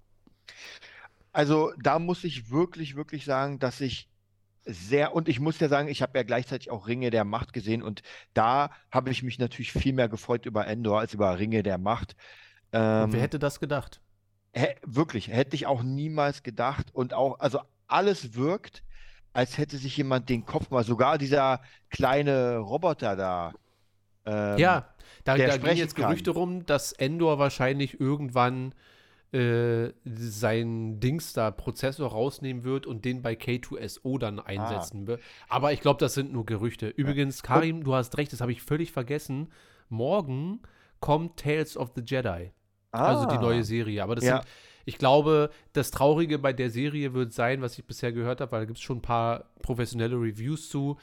[1.33, 4.09] Also da muss ich wirklich, wirklich sagen, dass ich
[4.65, 7.83] sehr, und ich muss ja sagen, ich habe ja gleichzeitig auch Ringe der Macht gesehen
[7.83, 8.03] und
[8.33, 12.15] da habe ich mich natürlich viel mehr gefreut über Endor als über Ringe der Macht.
[12.73, 14.01] Ähm, wer hätte das gedacht?
[14.53, 17.59] Hä, wirklich, hätte ich auch niemals gedacht und auch, also
[17.89, 18.85] alles wirkt,
[19.33, 21.61] als hätte sich jemand den Kopf mal, sogar dieser
[21.91, 23.53] kleine Roboter da.
[24.25, 24.89] Ähm, ja,
[25.25, 26.41] da, da gehen jetzt Gerüchte kann.
[26.41, 28.75] rum, dass Endor wahrscheinlich irgendwann
[29.33, 34.45] äh, seinen Dings da Prozessor rausnehmen wird und den bei K2SO dann ah.
[34.45, 35.07] einsetzen ah.
[35.07, 35.23] wird.
[35.49, 36.89] Aber ich glaube, das sind nur Gerüchte.
[36.89, 39.51] Übrigens, Karim, und, du hast recht, das habe ich völlig vergessen.
[39.89, 40.61] Morgen
[41.01, 42.53] kommt Tales of the Jedi.
[42.91, 43.07] Ah.
[43.07, 44.03] Also die neue Serie.
[44.03, 44.37] Aber das ja.
[44.37, 44.47] sind,
[44.85, 48.61] ich glaube, das Traurige bei der Serie wird sein, was ich bisher gehört habe, weil
[48.61, 50.99] da gibt es schon ein paar professionelle Reviews zu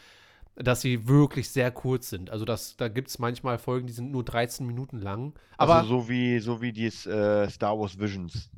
[0.62, 2.30] dass sie wirklich sehr kurz sind.
[2.30, 5.34] Also das, da gibt es manchmal Folgen, die sind nur 13 Minuten lang.
[5.58, 8.50] Aber also so wie, so wie die äh, Star Wars Visions.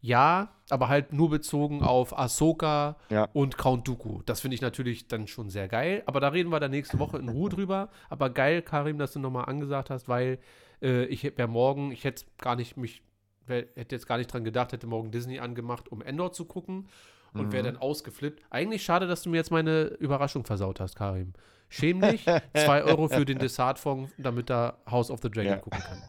[0.00, 3.28] Ja, aber halt nur bezogen auf Ahsoka ja.
[3.32, 4.22] und Count Dooku.
[4.26, 6.02] Das finde ich natürlich dann schon sehr geil.
[6.06, 7.88] Aber da reden wir dann nächste Woche in Ruhe drüber.
[8.08, 10.38] Aber geil, Karim, dass du nochmal angesagt hast, weil
[10.82, 13.02] äh, ich wäre morgen, ich hätte gar nicht mich,
[13.48, 16.88] hätte jetzt gar nicht dran gedacht, hätte morgen Disney angemacht, um Endor zu gucken
[17.32, 17.52] und mhm.
[17.52, 18.42] wäre dann ausgeflippt.
[18.50, 21.32] Eigentlich schade, dass du mir jetzt meine Überraschung versaut hast, Karim.
[21.68, 22.24] Schäm dich,
[22.54, 25.56] 2 Euro für den Desart-Fonds, damit er House of the Dragon ja.
[25.56, 26.02] gucken kann.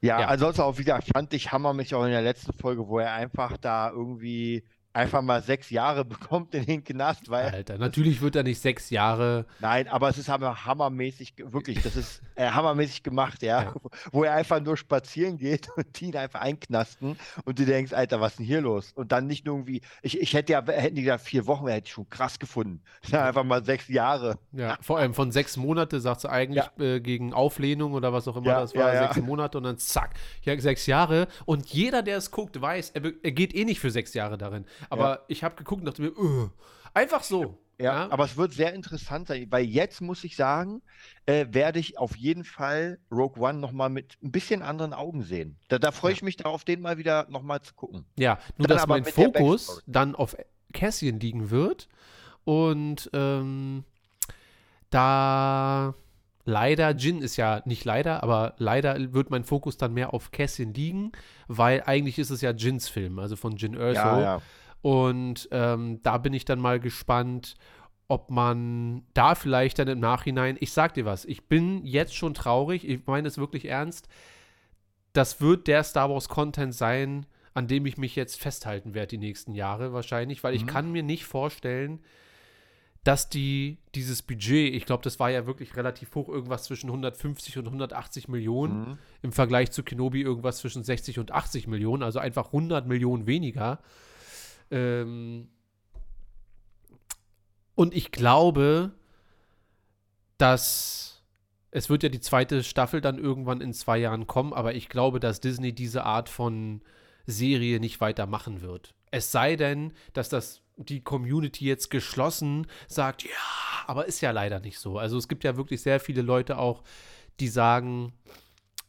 [0.00, 2.98] Ja, ja, ansonsten auch wieder fand ich Hammer mich auch in der letzten Folge, wo
[2.98, 4.62] er einfach da irgendwie
[4.94, 7.50] einfach mal sechs Jahre bekommt in den Knast, weil.
[7.50, 9.44] Alter, natürlich wird er nicht sechs Jahre.
[9.60, 13.64] Nein, aber es ist hammermäßig, wirklich, das ist äh, hammermäßig gemacht, ja?
[13.64, 13.74] ja.
[14.12, 18.20] Wo er einfach nur spazieren geht und die ihn einfach einknasten und du denkst, Alter,
[18.20, 18.92] was ist denn hier los?
[18.94, 21.86] Und dann nicht nur irgendwie, ich, ich hätte ja, hätten die da vier Wochen, hätte
[21.86, 22.80] ich schon krass gefunden.
[23.14, 24.38] Ja, einfach mal sechs Jahre.
[24.52, 26.84] Ja, vor allem von sechs Monate, sagt sie eigentlich, ja.
[26.84, 30.14] äh, gegen Auflehnung oder was auch immer ja, das war, sechs Monate und dann zack,
[30.42, 31.28] ja, sechs Jahre.
[31.44, 34.64] Und jeder, der es guckt, weiß, er, er geht eh nicht für sechs Jahre darin.
[34.90, 35.20] Aber ja.
[35.28, 36.50] ich habe geguckt und dachte mir, uh,
[36.92, 37.58] einfach so.
[37.76, 40.80] Ja, ja, aber es wird sehr interessant sein, weil jetzt muss ich sagen,
[41.26, 45.56] äh, werde ich auf jeden Fall Rogue One nochmal mit ein bisschen anderen Augen sehen.
[45.66, 48.04] Da, da freue ich mich darauf, den mal wieder nochmal zu gucken.
[48.16, 50.36] Ja, nur dann dass mein Fokus dann auf
[50.72, 51.88] Cassian liegen wird
[52.44, 53.82] und ähm,
[54.90, 55.94] da
[56.44, 60.74] leider, Jin ist ja nicht leider, aber leider wird mein Fokus dann mehr auf Cassian
[60.74, 61.12] liegen,
[61.48, 63.98] weil eigentlich ist es ja Jins Film, also von Jin Erso.
[63.98, 64.42] Ja, ja.
[64.84, 67.54] Und ähm, da bin ich dann mal gespannt,
[68.06, 72.34] ob man da vielleicht dann im Nachhinein, ich sag dir was, ich bin jetzt schon
[72.34, 74.08] traurig, ich meine es wirklich ernst,
[75.14, 77.24] das wird der Star Wars Content sein,
[77.54, 80.60] an dem ich mich jetzt festhalten werde die nächsten Jahre wahrscheinlich, weil mhm.
[80.60, 82.00] ich kann mir nicht vorstellen,
[83.04, 87.56] dass die dieses Budget, ich glaube, das war ja wirklich relativ hoch, irgendwas zwischen 150
[87.56, 88.98] und 180 Millionen, mhm.
[89.22, 93.78] im Vergleich zu Kenobi irgendwas zwischen 60 und 80 Millionen, also einfach 100 Millionen weniger.
[94.70, 95.48] Ähm,
[97.74, 98.92] und ich glaube,
[100.38, 101.04] dass
[101.70, 105.18] es wird ja die zweite Staffel dann irgendwann in zwei Jahren kommen, aber ich glaube,
[105.18, 106.82] dass Disney diese Art von
[107.26, 108.94] Serie nicht weitermachen wird.
[109.10, 113.30] Es sei denn, dass das die Community jetzt geschlossen sagt, ja,
[113.88, 114.98] aber ist ja leider nicht so.
[114.98, 116.84] Also es gibt ja wirklich sehr viele Leute auch,
[117.40, 118.12] die sagen,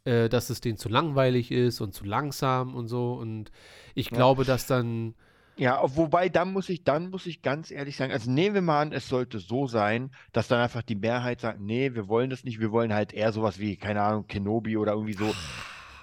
[0.03, 3.13] äh, dass es denen zu langweilig ist und zu langsam und so.
[3.13, 3.51] Und
[3.95, 4.17] ich ja.
[4.17, 5.15] glaube, dass dann
[5.57, 8.81] ja, wobei dann muss ich, dann muss ich ganz ehrlich sagen, also nehmen wir mal
[8.81, 12.43] an, es sollte so sein, dass dann einfach die Mehrheit sagt, nee, wir wollen das
[12.43, 15.33] nicht, wir wollen halt eher sowas wie, keine Ahnung, Kenobi oder irgendwie so.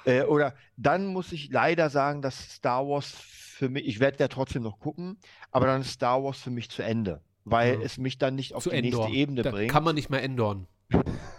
[0.04, 4.28] Äh, oder dann muss ich leider sagen, dass Star Wars für mich, ich werde ja
[4.28, 5.18] trotzdem noch gucken,
[5.50, 7.80] aber dann ist Star Wars für mich zu Ende, weil ja.
[7.82, 9.06] es mich dann nicht auf zu die Endor.
[9.06, 9.70] nächste Ebene da bringt.
[9.70, 10.66] Kann man nicht mehr ändern.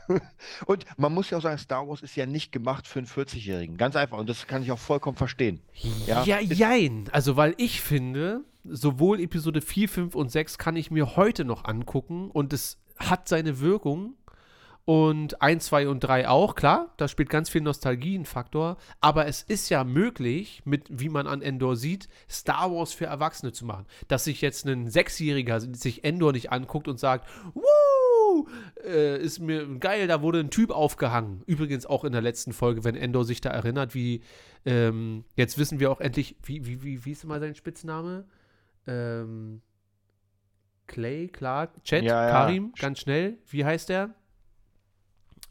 [0.66, 3.78] und man muss ja auch sagen, Star Wars ist ja nicht gemacht für einen 40-Jährigen.
[3.78, 4.18] Ganz einfach.
[4.18, 5.62] Und das kann ich auch vollkommen verstehen.
[6.06, 7.10] Ja, ja jein.
[7.12, 11.66] Also, weil ich finde, sowohl Episode 4, 5 und 6 kann ich mir heute noch
[11.66, 14.16] angucken und es hat seine Wirkung.
[14.86, 18.76] Und 1, 2 und 3 auch, klar, da spielt ganz viel Nostalgie ein Faktor.
[19.00, 23.54] Aber es ist ja möglich, mit, wie man an Endor sieht, Star Wars für Erwachsene
[23.54, 23.86] zu machen.
[24.10, 27.62] Dass sich jetzt ein Sechsjähriger sich Endor nicht anguckt und sagt, Woo!
[28.84, 31.44] Äh, ist mir geil, da wurde ein Typ aufgehangen.
[31.46, 34.22] Übrigens auch in der letzten Folge, wenn Endor sich da erinnert, wie,
[34.66, 38.26] ähm, jetzt wissen wir auch endlich, wie, wie, wie, wie ist mal sein Spitzname?
[38.88, 39.62] Ähm,
[40.88, 42.32] Clay, Clark, Chat, ja, ja.
[42.32, 43.38] Karim, ganz schnell.
[43.48, 44.14] Wie heißt der?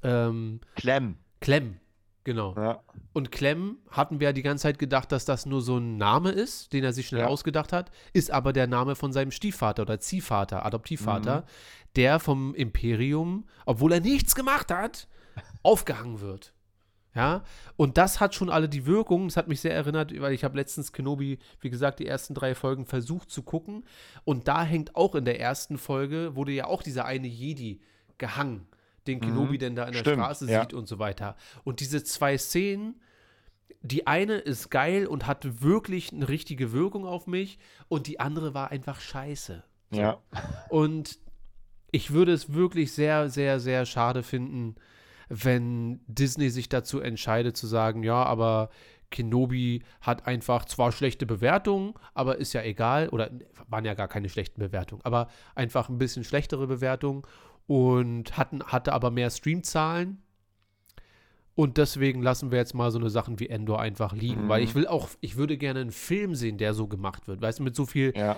[0.02, 1.16] Ähm, Clem.
[1.40, 1.78] Clem,
[2.24, 2.54] genau.
[2.56, 2.82] Ja.
[3.12, 6.30] Und Clem hatten wir ja die ganze Zeit gedacht, dass das nur so ein Name
[6.30, 7.26] ist, den er sich schnell ja.
[7.26, 11.46] ausgedacht hat, ist aber der Name von seinem Stiefvater oder Ziehvater, Adoptivvater, mhm
[11.96, 15.08] der vom Imperium, obwohl er nichts gemacht hat,
[15.62, 16.54] aufgehangen wird.
[17.14, 17.44] Ja,
[17.76, 19.26] und das hat schon alle die Wirkung.
[19.26, 22.54] Es hat mich sehr erinnert, weil ich habe letztens Kenobi, wie gesagt, die ersten drei
[22.54, 23.84] Folgen versucht zu gucken.
[24.24, 27.82] Und da hängt auch in der ersten Folge, wurde ja auch dieser eine Jedi
[28.16, 28.66] gehangen,
[29.06, 29.22] den mhm.
[29.22, 29.58] Kenobi mhm.
[29.58, 30.62] denn da in der Stimmt, Straße ja.
[30.62, 31.36] sieht und so weiter.
[31.64, 33.00] Und diese zwei Szenen,
[33.82, 38.54] die eine ist geil und hat wirklich eine richtige Wirkung auf mich und die andere
[38.54, 39.64] war einfach scheiße.
[39.90, 40.18] Ja.
[40.68, 41.18] Und
[41.90, 44.76] ich würde es wirklich sehr, sehr, sehr schade finden,
[45.28, 48.70] wenn Disney sich dazu entscheidet zu sagen, ja, aber
[49.10, 53.30] Kenobi hat einfach zwar schlechte Bewertungen, aber ist ja egal, oder
[53.68, 57.22] waren ja gar keine schlechten Bewertungen, aber einfach ein bisschen schlechtere Bewertungen
[57.72, 60.20] und hatten, hatte aber mehr Streamzahlen.
[61.54, 64.48] Und deswegen lassen wir jetzt mal so eine Sachen wie Endor einfach liegen, mhm.
[64.50, 67.60] weil ich will auch, ich würde gerne einen Film sehen, der so gemacht wird, weißt
[67.60, 68.36] du, mit so viel ja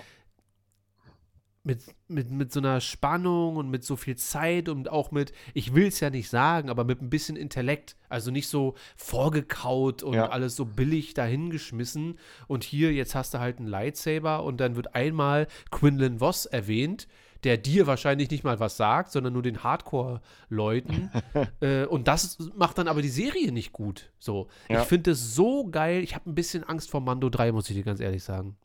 [1.65, 5.73] mit, mit, mit so einer Spannung und mit so viel Zeit und auch mit, ich
[5.73, 7.95] will es ja nicht sagen, aber mit ein bisschen Intellekt.
[8.07, 10.29] Also nicht so vorgekaut und ja.
[10.29, 12.19] alles so billig dahingeschmissen.
[12.47, 17.07] Und hier, jetzt hast du halt einen Lightsaber und dann wird einmal Quinlan Voss erwähnt,
[17.45, 21.11] der dir wahrscheinlich nicht mal was sagt, sondern nur den Hardcore-Leuten.
[21.61, 24.11] äh, und das macht dann aber die Serie nicht gut.
[24.19, 24.47] So.
[24.67, 24.81] Ja.
[24.81, 26.03] Ich finde es so geil.
[26.03, 28.57] Ich habe ein bisschen Angst vor Mando 3, muss ich dir ganz ehrlich sagen.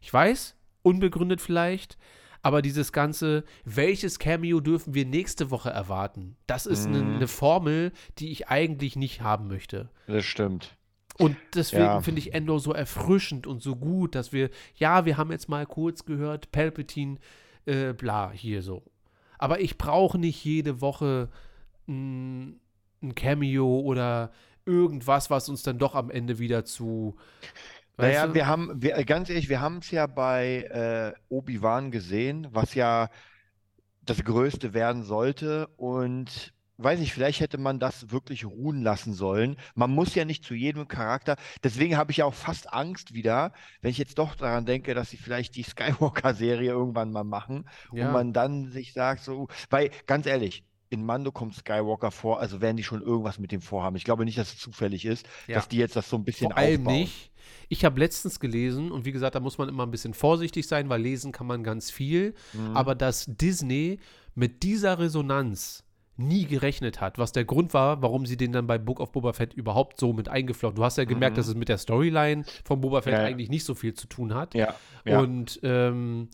[0.00, 1.96] Ich weiß, unbegründet vielleicht,
[2.42, 6.36] aber dieses ganze, welches Cameo dürfen wir nächste Woche erwarten?
[6.46, 7.18] Das ist eine mhm.
[7.18, 9.88] ne Formel, die ich eigentlich nicht haben möchte.
[10.06, 10.76] Das stimmt.
[11.18, 12.00] Und deswegen ja.
[12.00, 15.66] finde ich Endor so erfrischend und so gut, dass wir, ja, wir haben jetzt mal
[15.66, 17.18] kurz gehört, Palpatine,
[17.66, 18.82] äh, bla, hier so.
[19.38, 21.28] Aber ich brauche nicht jede Woche
[21.88, 22.60] ein,
[23.02, 24.30] ein Cameo oder
[24.64, 27.16] irgendwas, was uns dann doch am Ende wieder zu
[27.96, 28.34] naja, du?
[28.34, 33.10] wir haben, wir, ganz ehrlich, wir haben es ja bei äh, Obi-Wan gesehen, was ja
[34.02, 35.68] das Größte werden sollte.
[35.76, 36.52] Und
[36.82, 39.56] weiß nicht, vielleicht hätte man das wirklich ruhen lassen sollen.
[39.74, 41.36] Man muss ja nicht zu jedem Charakter.
[41.62, 45.10] Deswegen habe ich ja auch fast Angst wieder, wenn ich jetzt doch daran denke, dass
[45.10, 48.06] sie vielleicht die Skywalker-Serie irgendwann mal machen ja.
[48.06, 52.60] und man dann sich sagt, so, weil ganz ehrlich, in Mando kommt Skywalker vor, also
[52.60, 53.96] werden die schon irgendwas mit dem vorhaben.
[53.96, 55.54] Ich glaube nicht, dass es zufällig ist, ja.
[55.54, 57.00] dass die jetzt das so ein bisschen Vor allem aufbauen.
[57.00, 57.30] nicht.
[57.70, 60.90] Ich habe letztens gelesen und wie gesagt, da muss man immer ein bisschen vorsichtig sein,
[60.90, 62.76] weil lesen kann man ganz viel, mhm.
[62.76, 63.98] aber dass Disney
[64.34, 65.82] mit dieser Resonanz
[66.16, 69.32] nie gerechnet hat, was der Grund war, warum sie den dann bei Book of Boba
[69.32, 70.76] Fett überhaupt so mit eingeflochten.
[70.76, 71.40] Du hast ja gemerkt, mhm.
[71.40, 73.20] dass es mit der Storyline von Boba Fett ja.
[73.20, 74.54] eigentlich nicht so viel zu tun hat.
[74.54, 74.74] Ja.
[75.04, 75.20] ja.
[75.20, 76.28] Und ähm,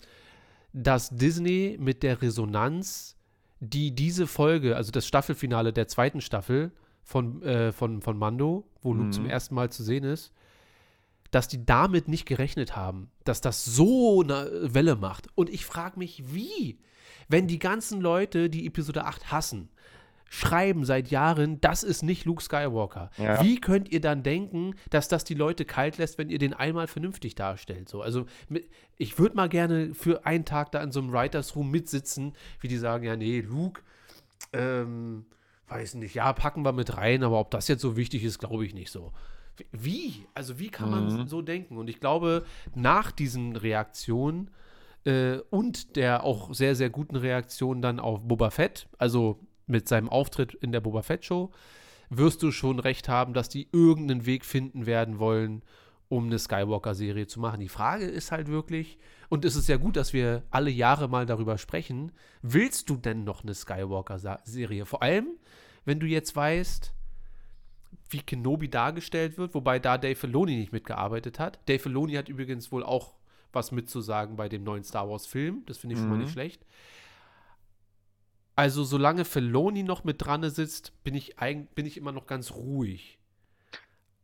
[0.73, 3.17] dass Disney mit der Resonanz
[3.61, 6.73] die diese Folge, also das Staffelfinale der zweiten Staffel
[7.03, 9.31] von, äh, von, von Mando, wo Luke zum mhm.
[9.31, 10.33] ersten Mal zu sehen ist,
[11.31, 15.27] dass die damit nicht gerechnet haben, dass das so eine Welle macht.
[15.35, 16.79] Und ich frage mich, wie?
[17.29, 19.69] Wenn die ganzen Leute, die Episode 8 hassen,
[20.31, 23.11] schreiben seit Jahren, das ist nicht Luke Skywalker.
[23.17, 23.43] Ja.
[23.43, 26.87] Wie könnt ihr dann denken, dass das die Leute kalt lässt, wenn ihr den einmal
[26.87, 27.89] vernünftig darstellt?
[27.89, 28.27] So, also
[28.97, 32.69] ich würde mal gerne für einen Tag da in so einem Writers Room mitsitzen, wie
[32.69, 33.81] die sagen, ja nee, Luke,
[34.53, 35.25] ähm,
[35.69, 38.67] weiß nicht, ja packen wir mit rein, aber ob das jetzt so wichtig ist, glaube
[38.67, 39.13] ich nicht so.
[39.73, 40.27] Wie?
[40.35, 41.27] Also wie kann man mhm.
[41.27, 41.79] so denken?
[41.79, 42.45] Und ich glaube,
[42.75, 44.51] nach diesen Reaktionen
[45.09, 50.09] äh, und der auch sehr, sehr guten Reaktion dann auf Boba Fett, also mit seinem
[50.09, 51.51] Auftritt in der Boba Fett Show,
[52.11, 55.63] wirst du schon recht haben, dass die irgendeinen Weg finden werden wollen,
[56.09, 57.61] um eine Skywalker-Serie zu machen.
[57.61, 58.99] Die Frage ist halt wirklich,
[59.29, 62.13] und es ist ja gut, dass wir alle Jahre mal darüber sprechen,
[62.43, 64.87] willst du denn noch eine Skywalker-Serie?
[64.87, 65.29] Vor allem,
[65.85, 66.95] wenn du jetzt weißt,
[68.11, 71.61] wie Kenobi dargestellt wird, wobei da Dave Filoni nicht mitgearbeitet hat.
[71.67, 73.13] Dave Filoni hat übrigens wohl auch
[73.53, 75.63] was mitzusagen bei dem neuen Star Wars Film.
[75.67, 76.65] Das finde ich schon mal nicht schlecht.
[78.57, 81.37] Also solange Filoni noch mit dran sitzt, bin ich,
[81.75, 83.19] bin ich immer noch ganz ruhig.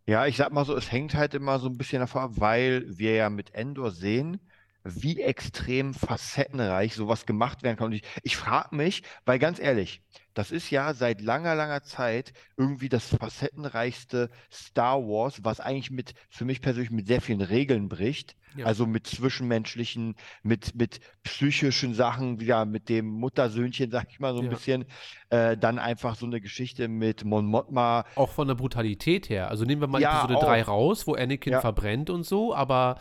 [0.06, 2.84] Ja, ich sag mal so, es hängt halt immer so ein bisschen davon ab, weil
[2.98, 4.40] wir ja mit Endor sehen,
[4.84, 7.86] wie extrem facettenreich sowas gemacht werden kann.
[7.86, 10.02] Und ich, ich frage mich, weil ganz ehrlich,
[10.34, 16.14] das ist ja seit langer, langer Zeit irgendwie das facettenreichste Star Wars, was eigentlich mit,
[16.28, 18.36] für mich persönlich mit sehr vielen Regeln bricht.
[18.56, 18.66] Ja.
[18.66, 24.40] Also mit zwischenmenschlichen, mit, mit psychischen Sachen, wieder mit dem Muttersöhnchen, sag ich mal so
[24.40, 24.50] ein ja.
[24.50, 24.84] bisschen.
[25.30, 28.04] Äh, dann einfach so eine Geschichte mit Mon Mothma.
[28.14, 29.48] Auch von der Brutalität her.
[29.48, 30.44] Also nehmen wir mal ja, Episode auch.
[30.44, 32.98] 3 raus, wo Anakin verbrennt und so, aber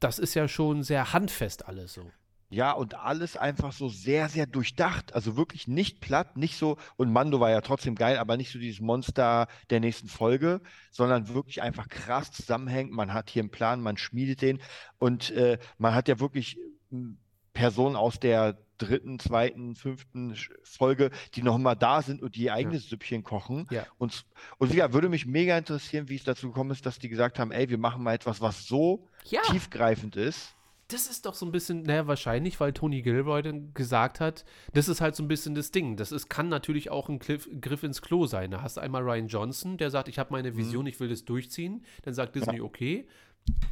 [0.00, 2.10] das ist ja schon sehr handfest alles so.
[2.48, 5.14] Ja, und alles einfach so sehr, sehr durchdacht.
[5.14, 8.60] Also wirklich nicht platt, nicht so, und Mando war ja trotzdem geil, aber nicht so
[8.60, 10.60] dieses Monster der nächsten Folge,
[10.92, 12.92] sondern wirklich einfach krass zusammenhängt.
[12.92, 14.60] Man hat hier einen Plan, man schmiedet den
[14.98, 16.56] und äh, man hat ja wirklich
[16.90, 17.18] hm,
[17.52, 22.54] Personen aus der dritten, zweiten, fünften Folge, die noch mal da sind und die ihr
[22.54, 22.90] eigenes ja.
[22.90, 23.66] Süppchen kochen.
[23.70, 23.86] Ja.
[23.98, 24.24] Und,
[24.58, 27.50] und ja, würde mich mega interessieren, wie es dazu gekommen ist, dass die gesagt haben,
[27.50, 29.42] ey, wir machen mal etwas, was so ja.
[29.42, 30.54] tiefgreifend ist.
[30.88, 34.88] Das ist doch so ein bisschen, naja, wahrscheinlich, weil Tony Gilroy dann gesagt hat, das
[34.88, 35.96] ist halt so ein bisschen das Ding.
[35.96, 38.52] Das ist, kann natürlich auch ein Cliff, Griff ins Klo sein.
[38.52, 40.56] Da hast du einmal Ryan Johnson, der sagt, ich habe meine mhm.
[40.56, 40.88] Vision, mhm.
[40.88, 41.84] ich will das durchziehen.
[42.02, 42.62] Dann sagt Disney, ja.
[42.62, 43.08] okay.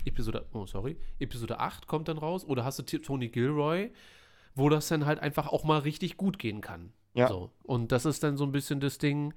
[0.04, 2.44] Episode, oh, sorry, Episode 8 kommt dann raus.
[2.44, 3.92] Oder hast du Tony Gilroy,
[4.56, 6.92] wo das dann halt einfach auch mal richtig gut gehen kann.
[7.14, 7.28] Ja.
[7.28, 7.52] So.
[7.62, 9.34] Und das ist dann so ein bisschen das Ding,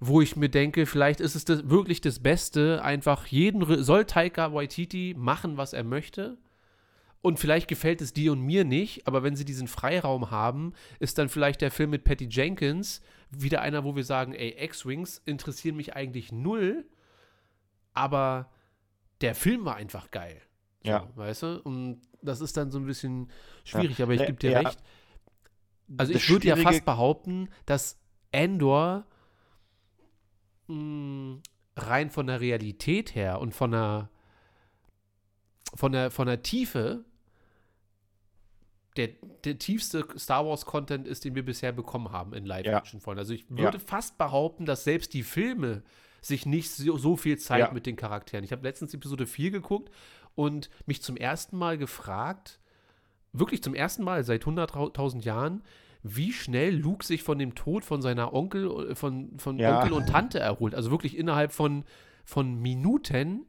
[0.00, 4.52] wo ich mir denke, vielleicht ist es das, wirklich das Beste, einfach jeden, soll Taika
[4.52, 6.38] Waititi machen, was er möchte.
[7.22, 11.16] Und vielleicht gefällt es dir und mir nicht, aber wenn sie diesen Freiraum haben, ist
[11.16, 13.00] dann vielleicht der Film mit Patty Jenkins
[13.30, 16.84] wieder einer, wo wir sagen, ey, X-Wings interessieren mich eigentlich null,
[17.94, 18.50] aber
[19.22, 20.42] der Film war einfach geil.
[20.82, 21.08] So, ja.
[21.14, 21.62] Weißt du?
[21.62, 23.30] Und das ist dann so ein bisschen
[23.64, 24.04] schwierig, ja.
[24.04, 24.60] aber ich gebe dir ja.
[24.60, 24.78] recht.
[25.96, 27.98] Also das ich würde ja fast behaupten, dass
[28.32, 29.06] Endor
[30.68, 31.40] mh,
[31.76, 34.08] rein von der Realität her und von der
[35.74, 37.04] von der von der Tiefe
[38.96, 39.08] der,
[39.44, 43.18] der tiefste Star Wars Content ist, den wir bisher bekommen haben in Live-Action-Folgen.
[43.18, 45.82] Also ich würde fast behaupten, dass selbst die Filme
[46.20, 47.72] sich nicht so, so viel Zeit ja.
[47.72, 48.44] mit den Charakteren.
[48.44, 49.92] Ich habe letztens Episode 4 geguckt
[50.34, 52.60] und mich zum ersten Mal gefragt,
[53.32, 55.62] wirklich zum ersten Mal seit 100.000 Jahren,
[56.04, 59.80] wie schnell Luke sich von dem Tod von seiner Onkel, von, von ja.
[59.80, 60.74] Onkel und Tante erholt.
[60.74, 61.84] Also wirklich innerhalb von,
[62.24, 63.46] von Minuten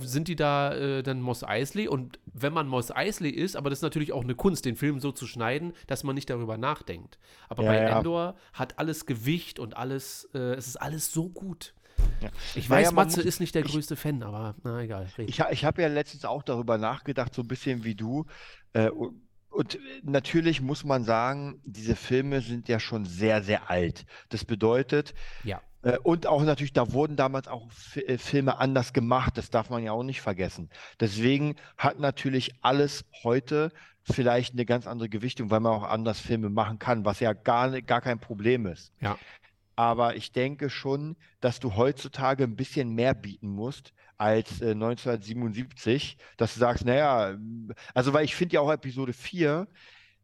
[0.00, 3.78] sind die da äh, dann Moss Eisley und wenn man Moss Eisley ist, aber das
[3.78, 7.18] ist natürlich auch eine Kunst, den Film so zu schneiden, dass man nicht darüber nachdenkt.
[7.48, 7.98] Aber ja, bei ja.
[7.98, 11.72] Endor hat alles Gewicht und alles, äh, es ist alles so gut.
[12.20, 12.30] Ja.
[12.54, 15.08] Ich weiß, naja, Matze muss, ist nicht der ich, größte Fan, aber na egal.
[15.16, 15.28] Red.
[15.28, 18.26] Ich, ich habe ja letztens auch darüber nachgedacht, so ein bisschen wie du.
[18.72, 18.90] Äh,
[19.54, 24.04] und natürlich muss man sagen, diese Filme sind ja schon sehr, sehr alt.
[24.28, 25.14] Das bedeutet,
[25.44, 25.60] ja.
[25.82, 29.82] Äh, und auch natürlich, da wurden damals auch äh, Filme anders gemacht, das darf man
[29.82, 30.70] ja auch nicht vergessen.
[30.98, 33.70] Deswegen hat natürlich alles heute
[34.02, 37.80] vielleicht eine ganz andere Gewichtung, weil man auch anders Filme machen kann, was ja gar,
[37.82, 38.92] gar kein Problem ist.
[39.00, 39.18] Ja.
[39.76, 46.16] Aber ich denke schon, dass du heutzutage ein bisschen mehr bieten musst als äh, 1977,
[46.36, 47.36] dass du sagst, naja,
[47.94, 49.66] also weil ich finde ja auch Episode 4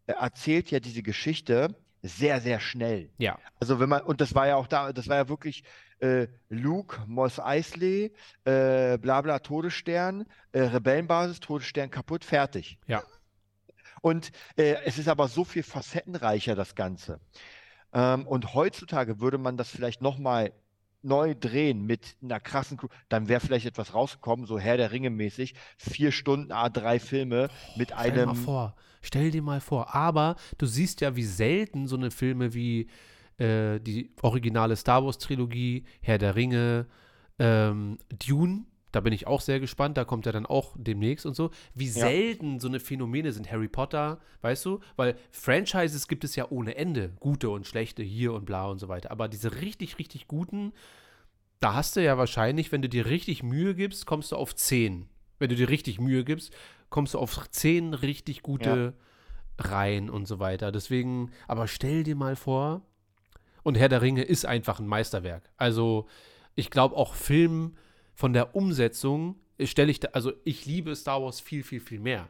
[0.07, 3.11] äh, erzählt ja diese Geschichte sehr, sehr schnell.
[3.19, 3.39] Ja.
[3.59, 5.65] Also wenn man, und das war ja auch da, das war ja wirklich
[6.01, 8.13] äh, Luke, Moss Eisley,
[8.45, 12.79] äh, bla bla, Todesstern, äh, Rebellenbasis, Todesstern kaputt, fertig.
[12.87, 13.03] Ja.
[14.01, 17.21] Und äh, es ist aber so viel facettenreicher, das Ganze.
[17.93, 20.53] Ähm, und heutzutage würde man das vielleicht nochmal
[21.03, 25.11] neu drehen mit einer krassen Crew, dann wäre vielleicht etwas rausgekommen, so Herr der Ringe
[25.11, 28.15] mäßig, vier Stunden A3 Filme mit Stell einem.
[28.15, 28.77] Dir mal vor.
[29.03, 29.95] Stell dir mal vor.
[29.95, 32.89] Aber du siehst ja, wie selten so eine Filme wie
[33.39, 36.87] äh, die originale Star Wars Trilogie, Herr der Ringe,
[37.39, 39.97] ähm, Dune da bin ich auch sehr gespannt.
[39.97, 41.51] Da kommt er dann auch demnächst und so.
[41.75, 41.93] Wie ja.
[41.93, 43.51] selten so eine Phänomene sind.
[43.51, 44.81] Harry Potter, weißt du?
[44.97, 47.13] Weil Franchises gibt es ja ohne Ende.
[47.21, 49.11] Gute und schlechte hier und bla und so weiter.
[49.11, 50.73] Aber diese richtig, richtig guten,
[51.61, 55.09] da hast du ja wahrscheinlich, wenn du dir richtig Mühe gibst, kommst du auf 10.
[55.39, 56.53] Wenn du dir richtig Mühe gibst,
[56.89, 58.95] kommst du auf 10 richtig gute
[59.59, 59.71] ja.
[59.71, 60.73] Reihen und so weiter.
[60.73, 62.83] Deswegen, aber stell dir mal vor,
[63.63, 65.51] und Herr der Ringe ist einfach ein Meisterwerk.
[65.57, 66.09] Also,
[66.55, 67.77] ich glaube auch Film
[68.15, 72.29] von der Umsetzung stelle ich da, also ich liebe Star Wars viel, viel, viel mehr.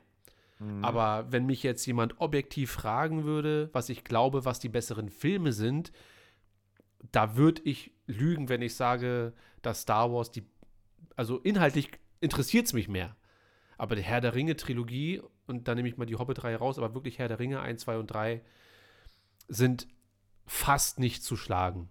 [0.58, 0.84] Mhm.
[0.84, 5.52] Aber wenn mich jetzt jemand objektiv fragen würde, was ich glaube, was die besseren Filme
[5.52, 5.92] sind,
[7.12, 9.32] da würde ich lügen, wenn ich sage,
[9.62, 10.44] dass Star Wars die,
[11.16, 11.90] also inhaltlich
[12.20, 13.16] interessiert es mich mehr.
[13.78, 17.18] Aber die Herr der Ringe-Trilogie, und dann nehme ich mal die Hobbit-Reihe raus, aber wirklich
[17.18, 18.42] Herr der Ringe 1, 2 und 3
[19.48, 19.88] sind
[20.46, 21.88] fast nicht zu schlagen.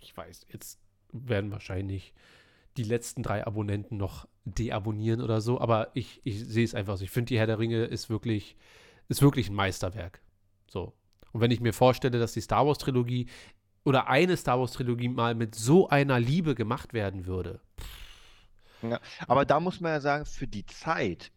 [0.00, 0.80] Ich weiß, jetzt
[1.12, 2.14] werden wahrscheinlich
[2.82, 7.04] die letzten drei Abonnenten noch deabonnieren oder so, aber ich, ich sehe es einfach so.
[7.04, 8.56] Ich finde, die Herr der Ringe ist wirklich,
[9.08, 10.20] ist wirklich ein Meisterwerk.
[10.66, 10.94] So.
[11.32, 13.26] Und wenn ich mir vorstelle, dass die Star Wars-Trilogie
[13.84, 17.60] oder eine Star Wars-Trilogie mal mit so einer Liebe gemacht werden würde,
[18.82, 21.30] ja, aber da muss man ja sagen, für die Zeit,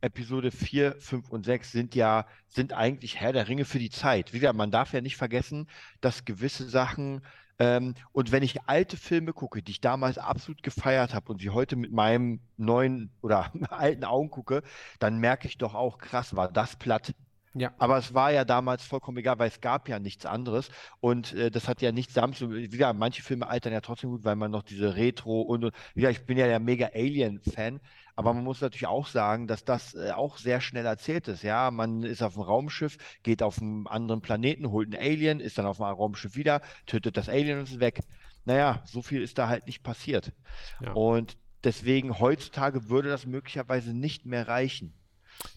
[0.00, 4.32] Episode 4, 5 und 6 sind ja, sind eigentlich Herr der Ringe für die Zeit.
[4.32, 5.68] Wie gesagt, man darf ja nicht vergessen,
[6.00, 7.22] dass gewisse Sachen,
[7.58, 11.50] ähm, und wenn ich alte Filme gucke, die ich damals absolut gefeiert habe und sie
[11.50, 14.62] heute mit meinem neuen oder alten Augen gucke,
[14.98, 17.14] dann merke ich doch auch, krass, war das platt.
[17.56, 17.72] Ja.
[17.78, 20.70] Aber es war ja damals vollkommen egal, weil es gab ja nichts anderes.
[21.00, 24.10] Und äh, das hat ja nichts damit zu Wie gesagt, manche Filme altern ja trotzdem
[24.10, 26.88] gut, weil man noch diese Retro und, und wie gesagt, ich bin ja der mega
[26.92, 27.80] Alien-Fan.
[28.16, 31.42] Aber man muss natürlich auch sagen, dass das äh, auch sehr schnell erzählt ist.
[31.42, 35.58] Ja, man ist auf einem Raumschiff, geht auf einen anderen Planeten, holt ein Alien, ist
[35.58, 38.00] dann auf einem Raumschiff wieder, tötet das Alien und ist weg.
[38.44, 40.32] Naja, so viel ist da halt nicht passiert.
[40.80, 40.92] Ja.
[40.92, 44.94] Und deswegen heutzutage würde das möglicherweise nicht mehr reichen.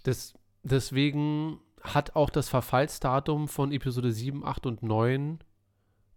[0.04, 5.40] Das, deswegen hat auch das Verfallsdatum von Episode 7, 8 und 9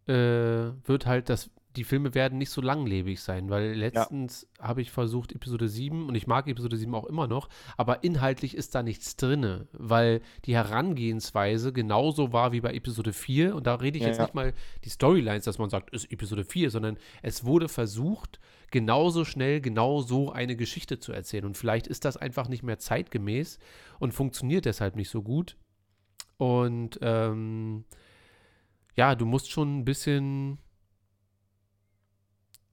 [0.06, 4.68] äh, wird halt das die Filme werden nicht so langlebig sein, weil letztens ja.
[4.68, 8.56] habe ich versucht, Episode 7, und ich mag Episode 7 auch immer noch, aber inhaltlich
[8.56, 13.54] ist da nichts drin, weil die Herangehensweise genauso war wie bei Episode 4.
[13.54, 14.24] Und da rede ich ja, jetzt ja.
[14.24, 14.52] nicht mal
[14.84, 18.40] die Storylines, dass man sagt, ist Episode 4, sondern es wurde versucht,
[18.72, 21.44] genauso schnell, genau so eine Geschichte zu erzählen.
[21.44, 23.58] Und vielleicht ist das einfach nicht mehr zeitgemäß
[23.98, 25.56] und funktioniert deshalb nicht so gut.
[26.36, 27.84] Und ähm,
[28.96, 30.58] ja, du musst schon ein bisschen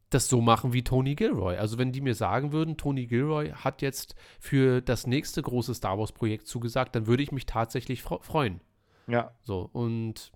[0.09, 1.57] das so machen wie Tony Gilroy.
[1.57, 5.97] Also wenn die mir sagen würden, Tony Gilroy hat jetzt für das nächste große Star
[5.99, 8.61] Wars Projekt zugesagt, dann würde ich mich tatsächlich freuen.
[9.07, 9.31] Ja.
[9.43, 10.31] So und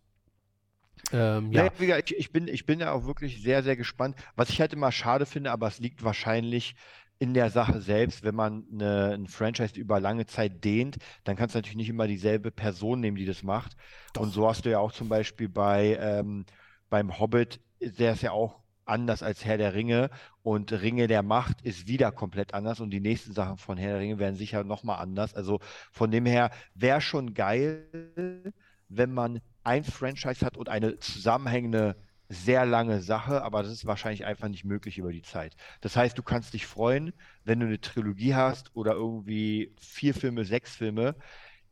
[1.14, 1.70] ähm, ja.
[1.80, 4.16] Naja, ich, ich, bin, ich bin ja auch wirklich sehr, sehr gespannt.
[4.36, 6.76] Was ich halt immer schade finde, aber es liegt wahrscheinlich
[7.18, 11.54] in der Sache selbst, wenn man eine, ein Franchise über lange Zeit dehnt, dann kannst
[11.54, 13.78] du natürlich nicht immer dieselbe Person nehmen, die das macht.
[14.14, 14.24] Doch.
[14.24, 16.46] Und so hast du ja auch zum Beispiel bei ähm,
[16.90, 20.10] beim Hobbit, der ist ja auch anders als Herr der Ringe
[20.44, 24.00] und Ringe der Macht ist wieder komplett anders und die nächsten Sachen von Herr der
[24.00, 25.34] Ringe werden sicher nochmal anders.
[25.34, 25.60] Also
[25.92, 28.54] von dem her wäre schon geil,
[28.90, 31.96] wenn man ein Franchise hat und eine zusammenhängende
[32.30, 35.56] sehr lange Sache, aber das ist wahrscheinlich einfach nicht möglich über die Zeit.
[35.82, 37.14] Das heißt, du kannst dich freuen,
[37.44, 41.16] wenn du eine Trilogie hast oder irgendwie vier Filme, sechs Filme,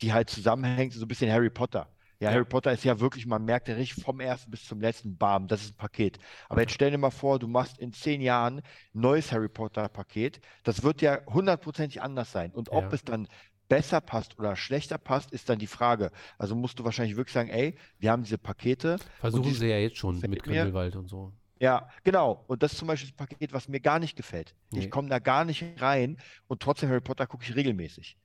[0.02, 1.90] die halt zusammenhängen, so ein bisschen Harry Potter.
[2.20, 5.16] Ja, Harry Potter ist ja wirklich, man merkt ja richtig vom ersten bis zum letzten,
[5.16, 6.20] bam, das ist ein Paket.
[6.50, 8.64] Aber jetzt stell dir mal vor, du machst in zehn Jahren ein
[8.94, 10.42] neues Harry Potter-Paket.
[10.64, 12.52] Das wird ja hundertprozentig anders sein.
[12.52, 12.90] Und ob ja.
[12.92, 13.28] es dann
[13.70, 16.12] besser passt oder schlechter passt, ist dann die Frage.
[16.38, 18.98] Also musst du wahrscheinlich wirklich sagen, ey, wir haben diese Pakete.
[19.20, 21.32] Versuchen sie ja jetzt schon mit Grindelwald und so.
[21.60, 22.44] Ja, genau.
[22.48, 24.56] Und das ist zum Beispiel das Paket, was mir gar nicht gefällt.
[24.72, 24.80] Nee.
[24.80, 26.18] Ich komme da gar nicht rein
[26.48, 28.18] und trotzdem Harry Potter gucke ich regelmäßig.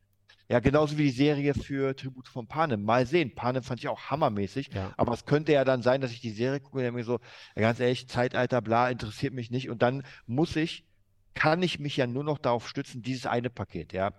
[0.49, 2.83] Ja, genauso wie die Serie für Tribute von Panem.
[2.83, 3.35] Mal sehen.
[3.35, 4.71] Panem fand ich auch hammermäßig.
[4.75, 4.93] Ja.
[4.97, 7.21] Aber es könnte ja dann sein, dass ich die Serie gucke und mir so,
[7.57, 9.71] ja, ganz ehrlich, Zeitalter, bla, interessiert mich nicht.
[9.71, 10.85] Und dann muss ich,
[11.33, 14.13] kann ich mich ja nur noch darauf stützen, dieses eine Paket, ja.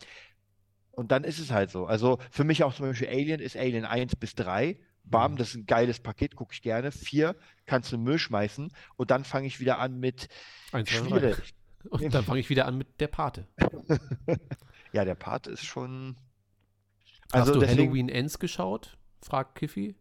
[0.91, 1.85] Und dann ist es halt so.
[1.85, 4.80] Also für mich auch zum Beispiel Alien ist Alien 1 bis 3.
[5.03, 5.38] Bam, mhm.
[5.38, 6.91] das ist ein geiles Paket, gucke ich gerne.
[6.91, 7.35] 4
[7.65, 8.72] kannst du Müll schmeißen.
[8.95, 10.30] Und dann fange ich wieder an mit
[10.85, 11.53] schwierig.
[11.89, 13.47] Und dann fange ich wieder an mit der Pate.
[14.95, 16.15] Ja, der Part ist schon.
[17.30, 18.97] Also Hast du deswegen, Halloween Ends geschaut?
[19.22, 19.97] fragt Kiffy.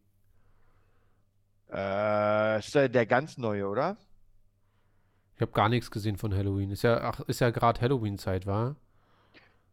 [1.73, 3.97] Äh, ist der, der ganz neue, oder?
[5.35, 6.71] Ich habe gar nichts gesehen von Halloween.
[6.71, 8.77] Ist ja, ach, ist ja gerade Halloween-Zeit, war?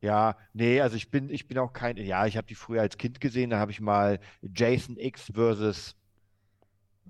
[0.01, 2.97] Ja, nee, also ich bin, ich bin auch kein, ja, ich habe die früher als
[2.97, 5.95] Kind gesehen, da habe ich mal Jason X versus,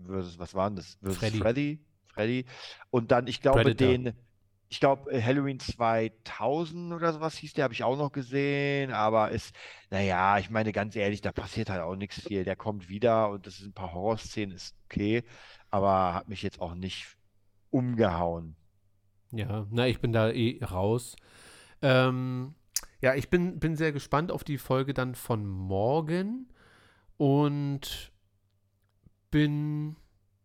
[0.05, 0.97] versus, was waren das?
[1.01, 1.37] Versus Freddy.
[1.37, 1.79] Freddy.
[2.07, 2.45] Freddy.
[2.89, 3.87] Und dann, ich glaube, Predator.
[3.87, 4.13] den,
[4.71, 9.31] ich glaube, äh, Halloween 2000 oder sowas hieß der, habe ich auch noch gesehen, aber
[9.31, 9.53] ist,
[9.89, 12.45] naja, ich meine ganz ehrlich, da passiert halt auch nichts viel.
[12.45, 15.25] Der kommt wieder und das sind ein paar Horrorszenen, ist okay,
[15.71, 17.17] aber hat mich jetzt auch nicht
[17.69, 18.55] umgehauen.
[19.31, 21.17] Ja, na, ich bin da eh raus.
[21.81, 22.55] Ähm,
[23.01, 26.47] ja, ich bin, bin sehr gespannt auf die Folge dann von morgen
[27.17, 28.13] und
[29.31, 29.97] bin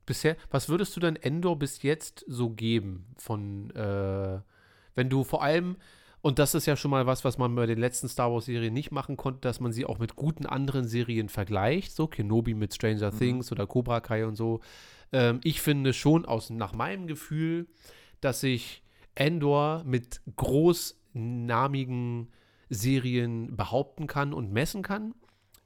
[0.07, 4.41] bisher, was würdest du denn Endor bis jetzt so geben von, äh,
[4.95, 5.77] wenn du vor allem,
[6.27, 8.91] Und das ist ja schon mal was, was man bei den letzten Star Wars-Serien nicht
[8.91, 11.93] machen konnte, dass man sie auch mit guten anderen Serien vergleicht.
[11.93, 13.19] So Kenobi mit Stranger mhm.
[13.19, 14.59] Things oder Cobra Kai und so.
[15.12, 17.69] Ähm, ich finde schon aus, nach meinem Gefühl,
[18.20, 18.83] dass sich
[19.15, 22.33] Endor mit großnamigen
[22.70, 25.15] Serien behaupten kann und messen kann.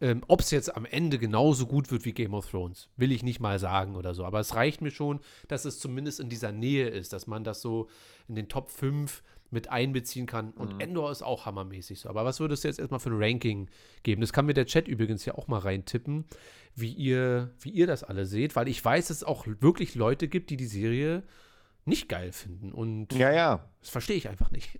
[0.00, 3.22] Ähm, Ob es jetzt am Ende genauso gut wird wie Game of Thrones, will ich
[3.22, 4.24] nicht mal sagen oder so.
[4.24, 7.60] Aber es reicht mir schon, dass es zumindest in dieser Nähe ist, dass man das
[7.60, 7.88] so
[8.26, 10.52] in den Top 5 mit einbeziehen kann.
[10.52, 10.80] Und mhm.
[10.80, 12.08] Endor ist auch hammermäßig so.
[12.08, 13.68] Aber was würdest du jetzt erstmal für ein Ranking
[14.02, 14.20] geben?
[14.20, 16.24] Das kann mir der Chat übrigens ja auch mal reintippen,
[16.74, 20.28] wie ihr, wie ihr das alle seht, weil ich weiß, dass es auch wirklich Leute
[20.28, 21.24] gibt, die die Serie
[21.84, 22.72] nicht geil finden.
[22.72, 23.68] Und ja, ja.
[23.80, 24.70] das verstehe ich einfach nicht.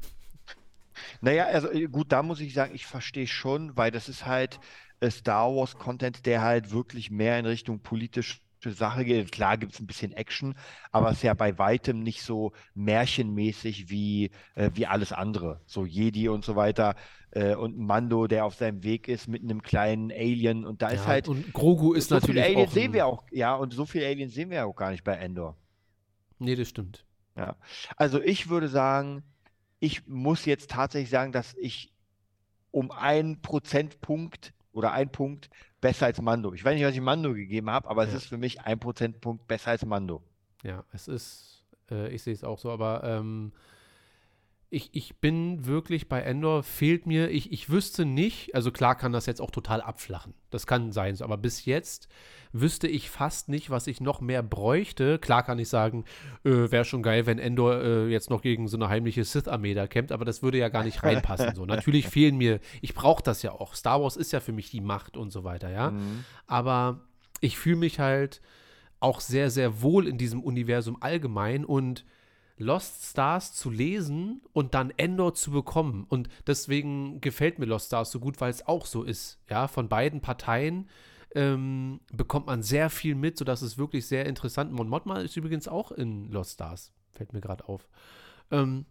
[1.22, 4.60] Naja, also äh, gut, da muss ich sagen, ich verstehe schon, weil das ist halt
[5.08, 9.32] Star Wars Content, der halt wirklich mehr in Richtung politisch Sache geht.
[9.32, 10.54] Klar gibt es ein bisschen Action,
[10.92, 15.62] aber es ist ja bei weitem nicht so märchenmäßig wie, äh, wie alles andere.
[15.64, 16.94] So Jedi und so weiter
[17.30, 20.94] äh, und Mando, der auf seinem Weg ist mit einem kleinen Alien und da ja,
[20.94, 21.28] ist halt.
[21.28, 22.44] Und Grogu ist so natürlich.
[22.44, 25.04] Viele Aliens sehen wir auch, ja, und so viele Aliens sehen wir auch gar nicht
[25.04, 25.56] bei Endor.
[26.38, 27.04] Nee, das stimmt.
[27.36, 27.56] Ja.
[27.96, 29.22] Also ich würde sagen,
[29.78, 31.92] ich muss jetzt tatsächlich sagen, dass ich
[32.70, 36.52] um einen Prozentpunkt oder ein Punkt besser als Mando.
[36.54, 38.08] Ich weiß nicht, was ich Mando gegeben habe, aber ja.
[38.08, 40.22] es ist für mich ein Prozentpunkt besser als Mando.
[40.62, 43.52] Ja, es ist, äh, ich sehe es auch so, aber ähm,
[44.72, 49.10] ich, ich bin wirklich bei Endor, fehlt mir, ich, ich wüsste nicht, also klar kann
[49.10, 50.32] das jetzt auch total abflachen.
[50.50, 52.08] Das kann sein, aber bis jetzt
[52.52, 55.18] wüsste ich fast nicht, was ich noch mehr bräuchte.
[55.18, 56.04] Klar kann ich sagen,
[56.44, 59.88] äh, wäre schon geil, wenn Endor äh, jetzt noch gegen so eine heimliche Sith-Armee da
[59.88, 61.56] kämpft, aber das würde ja gar nicht reinpassen.
[61.56, 61.66] so.
[61.66, 63.74] Natürlich fehlen mir, ich brauche das ja auch.
[63.74, 65.90] Star Wars ist ja für mich die Macht und so weiter, ja.
[65.90, 66.24] Mhm.
[66.46, 67.00] Aber
[67.40, 68.40] ich fühle mich halt
[69.00, 72.04] auch sehr, sehr wohl in diesem Universum allgemein und
[72.60, 76.04] Lost Stars zu lesen und dann Endor zu bekommen.
[76.08, 79.40] Und deswegen gefällt mir Lost Stars so gut, weil es auch so ist.
[79.48, 80.88] Ja, von beiden Parteien
[81.34, 84.76] ähm, bekommt man sehr viel mit, sodass es wirklich sehr interessant ist.
[84.76, 86.92] Mon Mothma ist übrigens auch in Lost Stars.
[87.12, 87.88] Fällt mir gerade auf.
[88.50, 88.84] Ähm,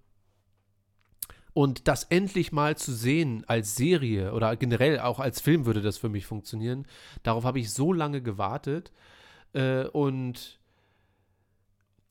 [1.53, 5.97] und das endlich mal zu sehen als Serie oder generell auch als Film würde das
[5.97, 6.87] für mich funktionieren.
[7.21, 8.91] Darauf habe ich so lange gewartet.
[9.53, 10.58] Äh, und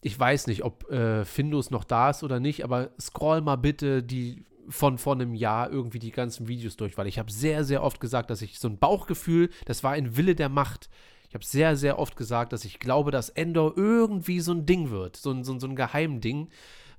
[0.00, 4.02] ich weiß nicht, ob äh, Findus noch da ist oder nicht, aber scroll mal bitte
[4.02, 7.82] die von vor einem Jahr irgendwie die ganzen Videos durch, weil ich habe sehr, sehr
[7.82, 10.90] oft gesagt, dass ich so ein Bauchgefühl, das war ein Wille der Macht.
[11.28, 14.90] Ich habe sehr, sehr oft gesagt, dass ich glaube, dass Endor irgendwie so ein Ding
[14.90, 16.48] wird, so ein, so, so ein Geheimding,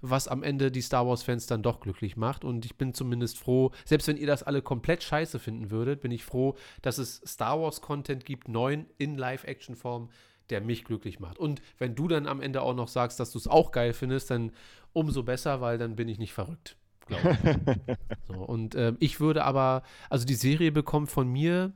[0.01, 2.43] was am Ende die Star Wars-Fans dann doch glücklich macht.
[2.43, 6.11] Und ich bin zumindest froh, selbst wenn ihr das alle komplett scheiße finden würdet, bin
[6.11, 10.09] ich froh, dass es Star Wars-Content gibt, neuen in Live-Action-Form,
[10.49, 11.38] der mich glücklich macht.
[11.38, 14.31] Und wenn du dann am Ende auch noch sagst, dass du es auch geil findest,
[14.31, 14.51] dann
[14.93, 16.77] umso besser, weil dann bin ich nicht verrückt.
[17.07, 17.17] Ich.
[18.27, 21.73] so, und äh, ich würde aber, also die Serie bekommt von mir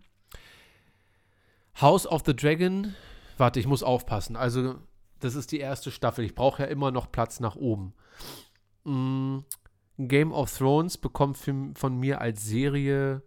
[1.82, 2.94] House of the Dragon.
[3.38, 4.36] Warte, ich muss aufpassen.
[4.36, 4.76] Also,
[5.20, 6.24] das ist die erste Staffel.
[6.24, 7.94] Ich brauche ja immer noch Platz nach oben.
[8.84, 9.40] Mm,
[9.98, 13.24] Game of Thrones bekommt von mir als Serie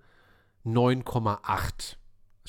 [0.65, 1.97] 9,8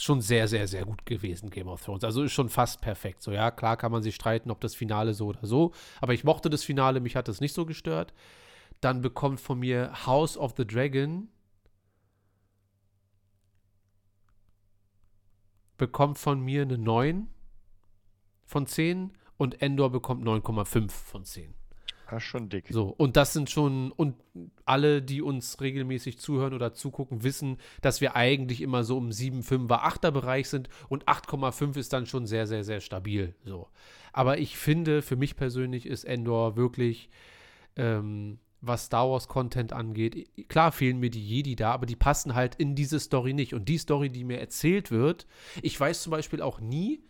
[0.04, 2.04] schon sehr, sehr, sehr gut gewesen, Game of Thrones.
[2.04, 3.22] Also ist schon fast perfekt.
[3.22, 5.74] So, ja, klar kann man sich streiten, ob das Finale so oder so.
[6.02, 8.14] Aber ich mochte das Finale, mich hat das nicht so gestört.
[8.82, 11.30] Dann bekommt von mir House of the Dragon.
[15.78, 17.28] Bekommt von mir eine 9
[18.46, 21.54] von 10 und Endor bekommt 9,5 von 10.
[22.10, 22.66] Das ist schon dick.
[22.70, 24.16] So, und das sind schon, und
[24.66, 29.42] alle, die uns regelmäßig zuhören oder zugucken, wissen, dass wir eigentlich immer so im 7,
[29.42, 33.36] 5er, 8er Bereich sind und 8,5 ist dann schon sehr, sehr, sehr stabil.
[33.44, 33.68] So.
[34.14, 37.10] Aber ich finde, für mich persönlich ist Endor wirklich,
[37.76, 42.34] ähm, was Star Wars Content angeht, klar fehlen mir die Jedi da, aber die passen
[42.34, 43.54] halt in diese Story nicht.
[43.54, 45.28] Und die Story, die mir erzählt wird,
[45.62, 47.04] ich weiß zum Beispiel auch nie,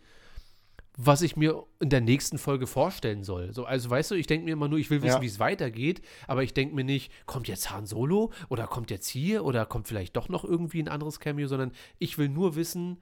[1.00, 3.54] was ich mir in der nächsten Folge vorstellen soll.
[3.54, 5.22] So, also weißt du, ich denke mir immer nur, ich will wissen, ja.
[5.22, 9.08] wie es weitergeht, aber ich denke mir nicht, kommt jetzt Han Solo oder kommt jetzt
[9.08, 11.70] hier oder kommt vielleicht doch noch irgendwie ein anderes Cameo, sondern
[12.00, 13.00] ich will nur wissen,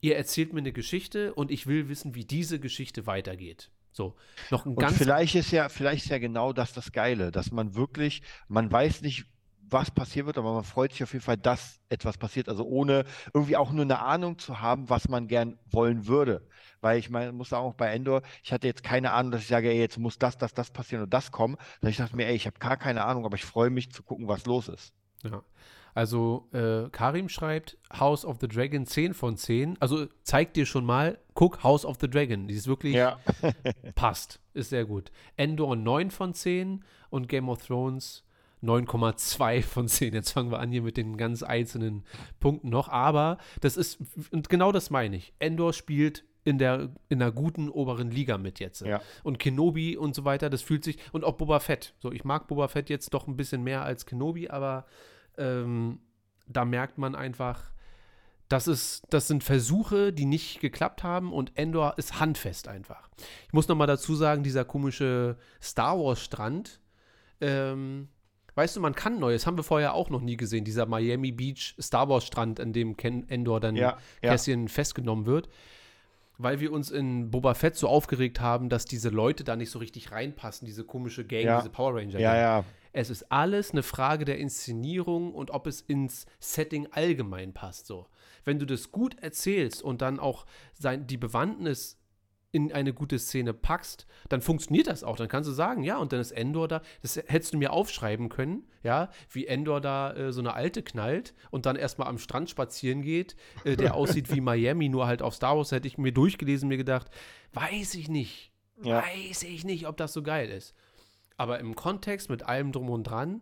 [0.00, 3.70] ihr erzählt mir eine Geschichte und ich will wissen, wie diese Geschichte weitergeht.
[3.92, 4.16] So,
[4.50, 4.96] noch ein und ganz.
[4.96, 9.02] Vielleicht ist ja, vielleicht ist ja genau das das Geile, dass man wirklich, man weiß
[9.02, 9.26] nicht,
[9.72, 12.48] was passieren wird, aber man freut sich auf jeden Fall, dass etwas passiert.
[12.48, 13.04] Also ohne
[13.34, 16.46] irgendwie auch nur eine Ahnung zu haben, was man gern wollen würde.
[16.80, 19.68] Weil ich meine, muss auch bei Endor, ich hatte jetzt keine Ahnung, dass ich sage,
[19.68, 21.56] ey, jetzt muss das, das, das passieren und das kommen.
[21.80, 24.02] Sondern ich dachte mir, ey, ich habe gar keine Ahnung, aber ich freue mich zu
[24.02, 24.92] gucken, was los ist.
[25.22, 25.42] Ja.
[25.94, 29.76] Also äh, Karim schreibt House of the Dragon 10 von 10.
[29.80, 32.48] Also zeigt dir schon mal, guck House of the Dragon.
[32.48, 33.18] Die ist wirklich ja.
[33.94, 34.40] passt.
[34.54, 35.12] Ist sehr gut.
[35.36, 38.24] Endor 9 von 10 und Game of Thrones
[38.62, 40.14] 9,2 von 10.
[40.14, 42.04] Jetzt fangen wir an hier mit den ganz einzelnen
[42.40, 42.88] Punkten noch.
[42.88, 43.98] Aber das ist,
[44.30, 45.34] und genau das meine ich.
[45.38, 48.82] Endor spielt in der in einer guten oberen Liga mit jetzt.
[48.82, 49.00] Ja.
[49.22, 51.94] Und Kenobi und so weiter, das fühlt sich und auch Boba Fett.
[52.00, 54.86] So, ich mag Boba Fett jetzt doch ein bisschen mehr als Kenobi, aber
[55.38, 56.00] ähm,
[56.46, 57.70] da merkt man einfach,
[58.48, 63.08] das, ist, das sind Versuche, die nicht geklappt haben und Endor ist handfest einfach.
[63.46, 66.80] Ich muss noch mal dazu sagen, dieser komische Star Wars Strand,
[67.40, 68.08] ähm,
[68.54, 71.74] weißt du, man kann Neues, haben wir vorher auch noch nie gesehen, dieser Miami Beach
[71.80, 74.30] Star Wars Strand, an dem Ken Endor dann Ja, ja.
[74.30, 75.48] Cassian festgenommen wird.
[76.38, 79.78] Weil wir uns in Boba Fett so aufgeregt haben, dass diese Leute da nicht so
[79.78, 81.58] richtig reinpassen, diese komische Gang, Ja.
[81.58, 82.18] diese Power Ranger.
[82.18, 82.64] Ja, ja.
[82.92, 87.86] Es ist alles eine Frage der Inszenierung und ob es ins Setting allgemein passt.
[87.86, 88.06] So.
[88.44, 91.98] Wenn du das gut erzählst und dann auch sein, die Bewandtnis
[92.52, 95.16] in eine gute Szene packst, dann funktioniert das auch.
[95.16, 98.28] Dann kannst du sagen, ja, und dann ist Endor da, das hättest du mir aufschreiben
[98.28, 102.50] können, ja, wie Endor da äh, so eine alte knallt und dann erstmal am Strand
[102.50, 106.12] spazieren geht, äh, der aussieht wie Miami, nur halt auf Star Wars, hätte ich mir
[106.12, 107.08] durchgelesen, mir gedacht,
[107.54, 108.52] weiß ich nicht,
[108.82, 109.02] Ja.
[109.02, 110.74] weiß ich nicht, ob das so geil ist.
[111.38, 113.40] Aber im Kontext mit allem drum und dran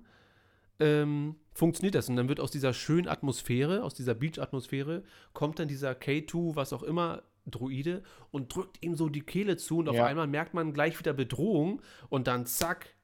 [0.78, 2.08] ähm, funktioniert das.
[2.08, 6.72] Und dann wird aus dieser schönen Atmosphäre, aus dieser Beach-Atmosphäre, kommt dann dieser K2, was
[6.72, 10.06] auch immer, Druide und drückt ihm so die Kehle zu und auf Ja.
[10.06, 12.94] einmal merkt man gleich wieder Bedrohung und dann zack,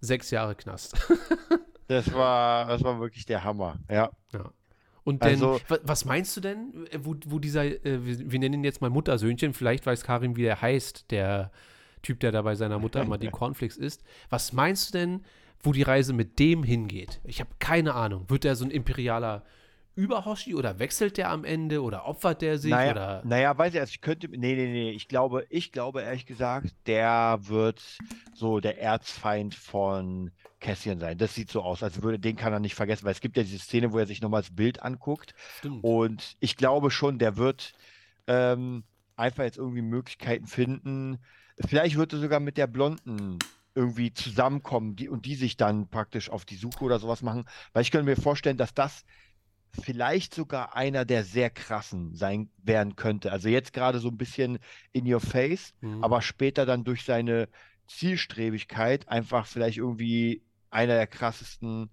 [0.00, 0.96] sechs Jahre Knast.
[1.88, 3.78] Das war, das war wirklich der Hammer.
[3.90, 4.10] Ja.
[4.32, 4.50] ja.
[5.04, 8.38] Und denn, Also- wa- was meinst du denn, äh, wo, wo dieser, äh, wir, wir
[8.38, 11.50] nennen ihn jetzt mal Muttersöhnchen, vielleicht weiß Karim, wie der heißt, der
[12.00, 14.04] Typ, der da bei seiner Mutter immer die Cornflakes isst.
[14.30, 15.24] Was meinst du denn,
[15.60, 17.20] wo die Reise mit dem hingeht?
[17.24, 18.30] Ich habe keine Ahnung.
[18.30, 19.44] Wird der so ein imperialer
[19.94, 23.80] Überhoshi oder wechselt der am Ende oder opfert der sich Naja, oder naja, weiß ich,
[23.80, 27.82] also ich könnte, nee, nee, nee, ich glaube, ich glaube ehrlich gesagt, der wird
[28.34, 31.18] so der Erzfeind von Cassian sein.
[31.18, 33.42] Das sieht so aus, als würde, den kann er nicht vergessen, weil es gibt ja
[33.42, 35.84] diese Szene, wo er sich nochmal das Bild anguckt stimmt.
[35.84, 37.74] und ich glaube schon, der wird
[38.26, 38.84] ähm,
[39.16, 41.18] einfach jetzt irgendwie Möglichkeiten finden.
[41.58, 43.38] Vielleicht wird er sogar mit der Blonden
[43.74, 47.82] irgendwie zusammenkommen die, und die sich dann praktisch auf die Suche oder sowas machen, weil
[47.82, 49.04] ich könnte mir vorstellen, dass das
[49.80, 53.32] vielleicht sogar einer der sehr krassen sein werden könnte.
[53.32, 54.58] Also jetzt gerade so ein bisschen
[54.92, 56.04] in your face, Mhm.
[56.04, 57.48] aber später dann durch seine
[57.86, 61.90] Zielstrebigkeit einfach vielleicht irgendwie einer der krassesten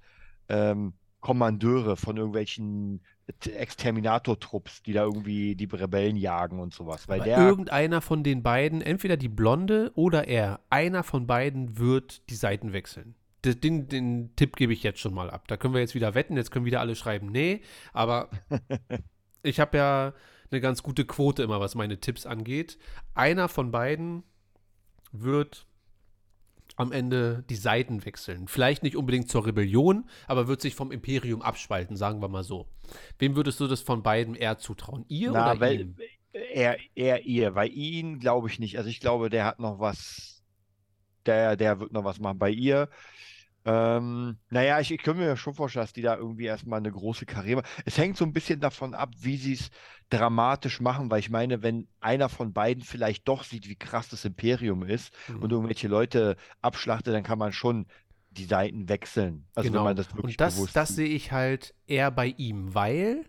[0.50, 3.02] ähm, Kommandeure von irgendwelchen
[3.46, 7.08] Exterminator-Trupps, die da irgendwie die Rebellen jagen und sowas.
[7.08, 12.28] Weil der, irgendeiner von den beiden, entweder die Blonde oder er, einer von beiden wird
[12.30, 13.16] die Seiten wechseln.
[13.46, 15.48] Den, den Tipp gebe ich jetzt schon mal ab.
[15.48, 17.62] Da können wir jetzt wieder wetten, jetzt können wieder alle schreiben, nee,
[17.94, 18.30] aber
[19.44, 20.14] ich habe ja
[20.52, 22.78] eine ganz gute Quote immer, was meine Tipps angeht.
[23.14, 24.24] Einer von beiden
[25.12, 25.68] wird
[26.76, 28.48] am Ende die Seiten wechseln.
[28.48, 32.68] Vielleicht nicht unbedingt zur Rebellion, aber wird sich vom Imperium abspalten, sagen wir mal so.
[33.18, 35.06] Wem würdest du das von beiden eher zutrauen?
[35.10, 35.96] Ihr na, oder weil, ihm?
[36.32, 38.78] er, er ihr, bei ihn glaube ich nicht.
[38.78, 40.39] Also ich glaube, der hat noch was,
[41.26, 42.40] der, der wird noch was machen.
[42.40, 42.90] Bei ihr,
[43.66, 47.26] ähm, naja, ich, ich könnte mir schon vorstellen, dass die da irgendwie erstmal eine große
[47.26, 47.64] Karriere.
[47.86, 49.70] Es hängt so ein bisschen davon ab, wie sie es
[50.10, 54.26] dramatisch machen, weil ich meine, wenn einer von beiden vielleicht doch sieht, wie krass das
[54.26, 55.44] Imperium ist Mhm.
[55.44, 57.86] und irgendwelche Leute abschlachtet, dann kann man schon
[58.32, 59.46] die Seiten wechseln.
[59.56, 59.84] Also wenn genau.
[59.84, 63.26] man das wirklich Und das, das sehe ich halt eher bei ihm, weil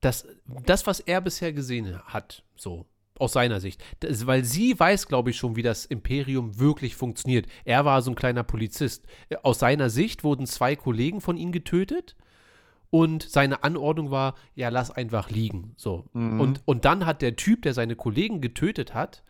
[0.00, 0.26] das,
[0.66, 2.86] das, was er bisher gesehen hat, so
[3.18, 7.46] aus seiner Sicht, das, weil sie weiß, glaube ich, schon, wie das Imperium wirklich funktioniert.
[7.64, 9.06] Er war so ein kleiner Polizist.
[9.42, 12.16] Aus seiner Sicht wurden zwei Kollegen von ihm getötet.
[12.90, 15.72] Und seine Anordnung war, ja, lass einfach liegen.
[15.76, 16.04] So.
[16.12, 16.40] Mhm.
[16.40, 19.24] Und, und dann hat der Typ, der seine Kollegen getötet hat,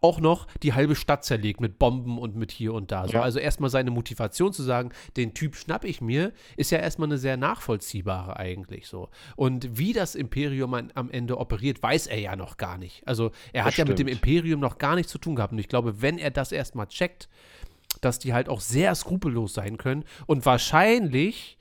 [0.00, 3.06] auch noch die halbe Stadt zerlegt mit Bomben und mit hier und da.
[3.06, 3.22] So, Ja.
[3.22, 7.18] Also erstmal seine Motivation zu sagen, den Typ schnapp ich mir, ist ja erstmal eine
[7.18, 9.08] sehr nachvollziehbare eigentlich so.
[9.36, 13.06] Und wie das Imperium an, am Ende operiert, weiß er ja noch gar nicht.
[13.06, 14.22] Also er hat Das ja mit dem stimmt.
[14.24, 15.52] Imperium noch gar nichts zu tun gehabt.
[15.52, 17.28] Und ich glaube, wenn er das erstmal checkt,
[18.00, 21.58] dass die halt auch sehr skrupellos sein können und wahrscheinlich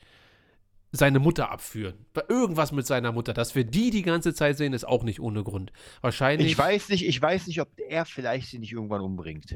[0.91, 2.05] seine Mutter abführen.
[2.27, 3.33] Irgendwas mit seiner Mutter.
[3.33, 5.71] Dass wir die die ganze Zeit sehen, ist auch nicht ohne Grund.
[6.01, 9.55] Wahrscheinlich Ich weiß nicht, ich weiß nicht, ob er vielleicht sie nicht irgendwann umbringt.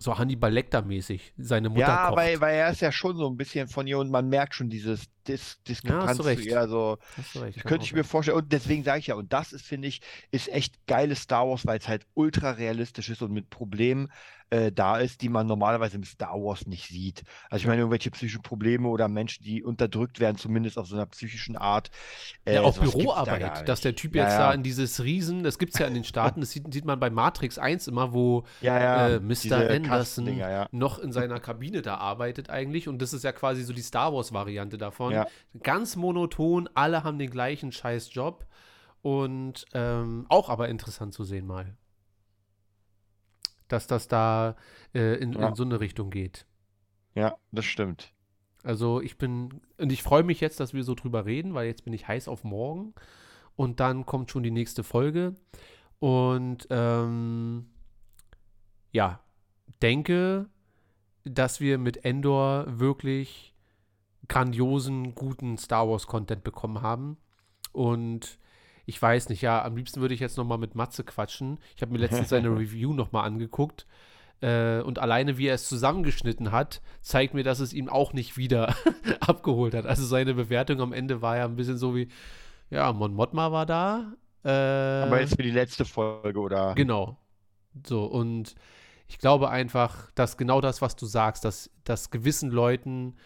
[0.00, 2.16] so Hannibal Lecter-mäßig seine Mutter Ja, kocht.
[2.18, 4.70] weil, weil er ist ja schon so ein bisschen von ihr und man merkt schon
[4.70, 6.58] dieses Dis Diskrepanz du zu ihr.
[6.58, 8.38] Also, Hast du recht, das könnte ich mir vorstellen.
[8.38, 11.66] Und deswegen sage ich ja, und das ist, finde ich, ist echt geiles Star Wars,
[11.66, 14.10] weil es halt ultra realistisch ist und mit Problemen
[14.50, 17.22] äh, da ist, die man normalerweise im Star Wars nicht sieht.
[17.50, 21.06] Also ich meine, irgendwelche psychischen Probleme oder Menschen, die unterdrückt werden, zumindest auf so einer
[21.06, 21.90] psychischen Art.
[22.44, 24.46] Äh, ja, auch Büroarbeit, da dass der Typ jetzt ja, ja.
[24.48, 26.98] da in dieses Riesen, das gibt es ja in den Staaten, das sieht, sieht, man
[26.98, 29.70] bei Matrix 1 immer, wo ja, äh, Mr.
[29.70, 30.40] Anderson
[30.72, 34.12] noch in seiner Kabine da arbeitet eigentlich und das ist ja quasi so die Star
[34.12, 35.24] Wars-Variante davon.
[35.62, 38.46] Ganz monoton, alle haben den gleichen scheiß Job
[39.02, 41.76] und ähm, auch aber interessant zu sehen mal
[43.68, 44.56] dass das da
[44.94, 45.48] äh, in, ja.
[45.48, 46.46] in so eine Richtung geht.
[47.14, 48.12] Ja, das stimmt.
[48.62, 51.84] Also ich bin, und ich freue mich jetzt, dass wir so drüber reden, weil jetzt
[51.84, 52.94] bin ich heiß auf morgen.
[53.56, 55.34] Und dann kommt schon die nächste Folge.
[55.98, 57.66] Und ähm,
[58.92, 59.20] ja,
[59.82, 60.48] denke,
[61.24, 63.54] dass wir mit Endor wirklich
[64.28, 67.16] grandiosen, guten Star Wars-Content bekommen haben.
[67.72, 68.37] Und
[68.88, 71.58] ich weiß nicht, ja, am liebsten würde ich jetzt nochmal mit Matze quatschen.
[71.76, 73.86] Ich habe mir letztens seine Review nochmal angeguckt.
[74.40, 78.38] Äh, und alleine, wie er es zusammengeschnitten hat, zeigt mir, dass es ihm auch nicht
[78.38, 78.74] wieder
[79.20, 79.84] abgeholt hat.
[79.84, 82.08] Also seine Bewertung am Ende war ja ein bisschen so wie,
[82.70, 84.14] ja, Mon Mothma war da.
[84.42, 86.74] Äh, Aber jetzt für die letzte Folge, oder?
[86.74, 87.18] Genau.
[87.86, 88.54] So, und
[89.06, 93.16] ich glaube einfach, dass genau das, was du sagst, dass, dass gewissen Leuten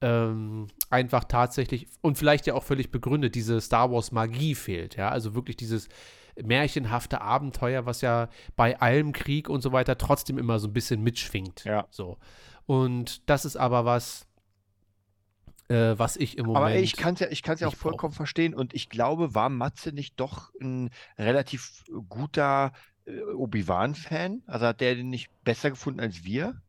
[0.00, 5.08] ähm, einfach tatsächlich und vielleicht ja auch völlig begründet diese Star Wars Magie fehlt, ja,
[5.08, 5.88] also wirklich dieses
[6.42, 11.02] märchenhafte Abenteuer, was ja bei allem Krieg und so weiter trotzdem immer so ein bisschen
[11.02, 11.64] mitschwingt.
[11.64, 11.86] Ja.
[11.90, 12.18] So.
[12.66, 14.26] Und das ist aber was,
[15.68, 16.64] äh, was ich im Moment.
[16.64, 18.18] Aber ich kann es ja, ich kann's ja auch vollkommen brauche.
[18.18, 18.54] verstehen.
[18.54, 22.72] Und ich glaube, war Matze nicht doch ein relativ guter
[23.06, 24.42] äh, Obi-Wan-Fan?
[24.46, 26.60] Also hat der den nicht besser gefunden als wir?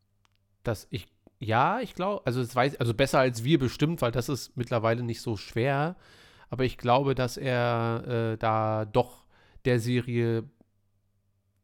[0.64, 1.08] Das, ich
[1.40, 5.04] ja, ich glaube, also es weiß, also besser als wir bestimmt, weil das ist mittlerweile
[5.04, 5.96] nicht so schwer.
[6.50, 9.26] Aber ich glaube, dass er äh, da doch
[9.66, 10.44] der Serie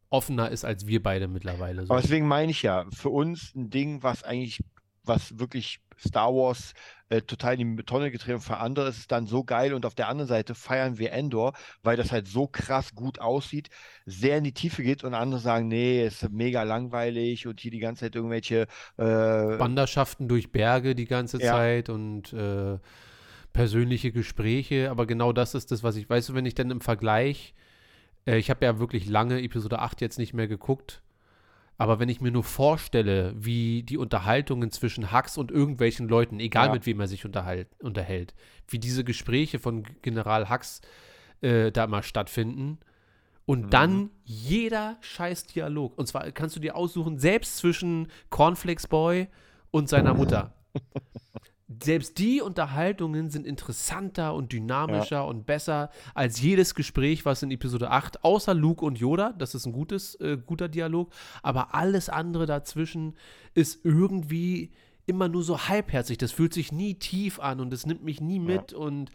[0.09, 1.85] offener ist als wir beide mittlerweile.
[1.85, 1.93] So.
[1.93, 4.63] Aber deswegen meine ich ja, für uns ein Ding, was eigentlich,
[5.03, 6.73] was wirklich Star Wars
[7.09, 8.41] äh, total in die Tonne getrieben.
[8.41, 11.53] Für andere ist es dann so geil und auf der anderen Seite feiern wir Endor,
[11.83, 13.69] weil das halt so krass gut aussieht,
[14.05, 17.79] sehr in die Tiefe geht und andere sagen, nee, ist mega langweilig und hier die
[17.79, 18.67] ganze Zeit irgendwelche
[18.97, 21.51] äh, Wanderschaften durch Berge die ganze ja.
[21.51, 22.79] Zeit und äh,
[23.53, 26.81] persönliche Gespräche, aber genau das ist das, was ich, weißt du, wenn ich dann im
[26.81, 27.53] Vergleich,
[28.25, 31.03] äh, ich habe ja wirklich lange Episode 8 jetzt nicht mehr geguckt,
[31.77, 36.67] aber wenn ich mir nur vorstelle, wie die Unterhaltungen zwischen Hux und irgendwelchen Leuten, egal
[36.67, 36.73] ja.
[36.73, 38.33] mit wem er sich unterhält,
[38.67, 40.81] wie diese Gespräche von General Hux
[41.41, 42.79] äh, da mal stattfinden
[43.45, 43.69] und mhm.
[43.69, 45.97] dann jeder scheiß Dialog.
[45.97, 49.27] Und zwar kannst du dir aussuchen, selbst zwischen Cornflakes Boy
[49.71, 50.53] und seiner Mutter.
[51.67, 55.21] selbst die Unterhaltungen sind interessanter und dynamischer ja.
[55.21, 59.65] und besser als jedes Gespräch, was in Episode 8, außer Luke und Yoda, das ist
[59.65, 61.11] ein gutes, äh, guter Dialog,
[61.41, 63.15] aber alles andere dazwischen
[63.53, 64.71] ist irgendwie
[65.05, 66.17] immer nur so halbherzig.
[66.17, 68.77] Das fühlt sich nie tief an und es nimmt mich nie mit ja.
[68.77, 69.09] und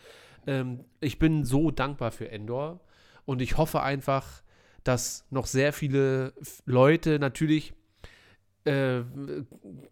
[0.47, 2.81] ähm, ich bin so dankbar für Endor
[3.25, 4.43] und ich hoffe einfach,
[4.85, 6.33] dass noch sehr viele
[6.65, 7.75] Leute natürlich
[8.69, 9.05] äh,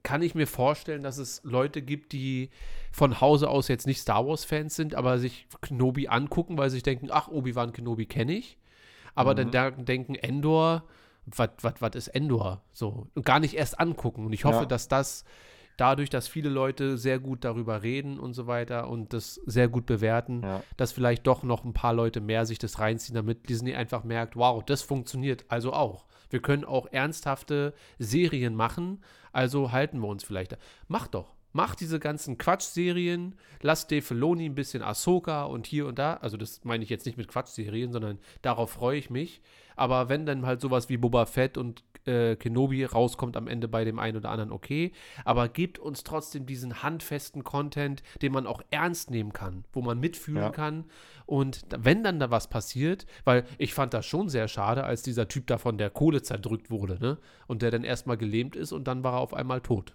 [0.02, 2.50] kann ich mir vorstellen, dass es Leute gibt, die
[2.92, 6.82] von Hause aus jetzt nicht Star Wars-Fans sind, aber sich Kenobi angucken, weil sie sich
[6.82, 8.58] denken, ach, Obi-Wan Kenobi kenne ich.
[9.14, 9.50] Aber mhm.
[9.50, 10.84] dann denken, Endor,
[11.26, 12.62] was ist Endor?
[12.72, 13.08] So.
[13.14, 14.26] Und gar nicht erst angucken.
[14.26, 14.66] Und ich hoffe, ja.
[14.66, 15.24] dass das
[15.76, 19.86] dadurch, dass viele Leute sehr gut darüber reden und so weiter und das sehr gut
[19.86, 20.62] bewerten, ja.
[20.76, 24.36] dass vielleicht doch noch ein paar Leute mehr sich das reinziehen, damit Disney einfach merkt,
[24.36, 26.06] wow, das funktioniert also auch.
[26.30, 30.56] Wir können auch ernsthafte Serien machen, also halten wir uns vielleicht.
[30.88, 31.34] Mach doch.
[31.52, 36.14] Mach diese ganzen Quatschserien, lass Dave Filoni ein bisschen Ahsoka und hier und da.
[36.14, 39.40] Also, das meine ich jetzt nicht mit Quatschserien, sondern darauf freue ich mich.
[39.74, 43.84] Aber wenn dann halt sowas wie Boba Fett und äh, Kenobi rauskommt am Ende bei
[43.84, 44.92] dem einen oder anderen, okay.
[45.24, 49.98] Aber gebt uns trotzdem diesen handfesten Content, den man auch ernst nehmen kann, wo man
[49.98, 50.50] mitfühlen ja.
[50.50, 50.84] kann.
[51.26, 55.28] Und wenn dann da was passiert, weil ich fand das schon sehr schade, als dieser
[55.28, 57.18] Typ da von der Kohle zerdrückt wurde, ne?
[57.46, 59.94] Und der dann erstmal gelähmt ist und dann war er auf einmal tot.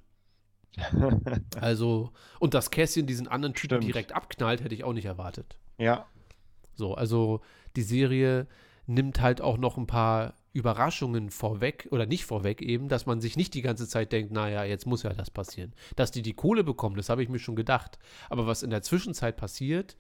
[1.60, 3.88] also, und dass Kässchen diesen anderen Typen Stimmt.
[3.88, 5.58] direkt abknallt, hätte ich auch nicht erwartet.
[5.78, 6.06] Ja.
[6.76, 7.42] So, also
[7.76, 8.48] die Serie
[8.88, 13.38] nimmt halt auch noch ein paar Überraschungen vorweg oder nicht vorweg eben, dass man sich
[13.38, 15.74] nicht die ganze Zeit denkt, naja, jetzt muss ja das passieren.
[15.96, 18.00] Dass die die Kohle bekommen, das habe ich mir schon gedacht.
[18.30, 19.96] Aber was in der Zwischenzeit passiert,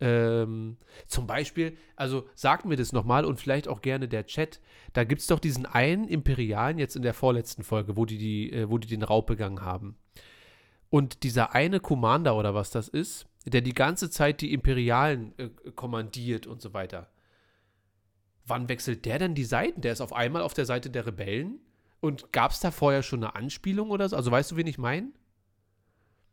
[0.00, 4.60] ähm, zum Beispiel, also sagt mir das nochmal und vielleicht auch gerne der Chat,
[4.94, 8.52] da gibt es doch diesen einen Imperialen jetzt in der vorletzten Folge, wo die, die,
[8.52, 9.96] äh, wo die den Raub begangen haben.
[10.88, 15.50] Und dieser eine Commander oder was das ist, der die ganze Zeit die Imperialen äh,
[15.72, 17.10] kommandiert und so weiter
[18.46, 19.80] wann wechselt der denn die Seiten?
[19.80, 21.60] Der ist auf einmal auf der Seite der Rebellen
[22.00, 24.16] Und gab es da vorher schon eine Anspielung oder so?
[24.16, 25.08] Also weißt du, wen ich meine?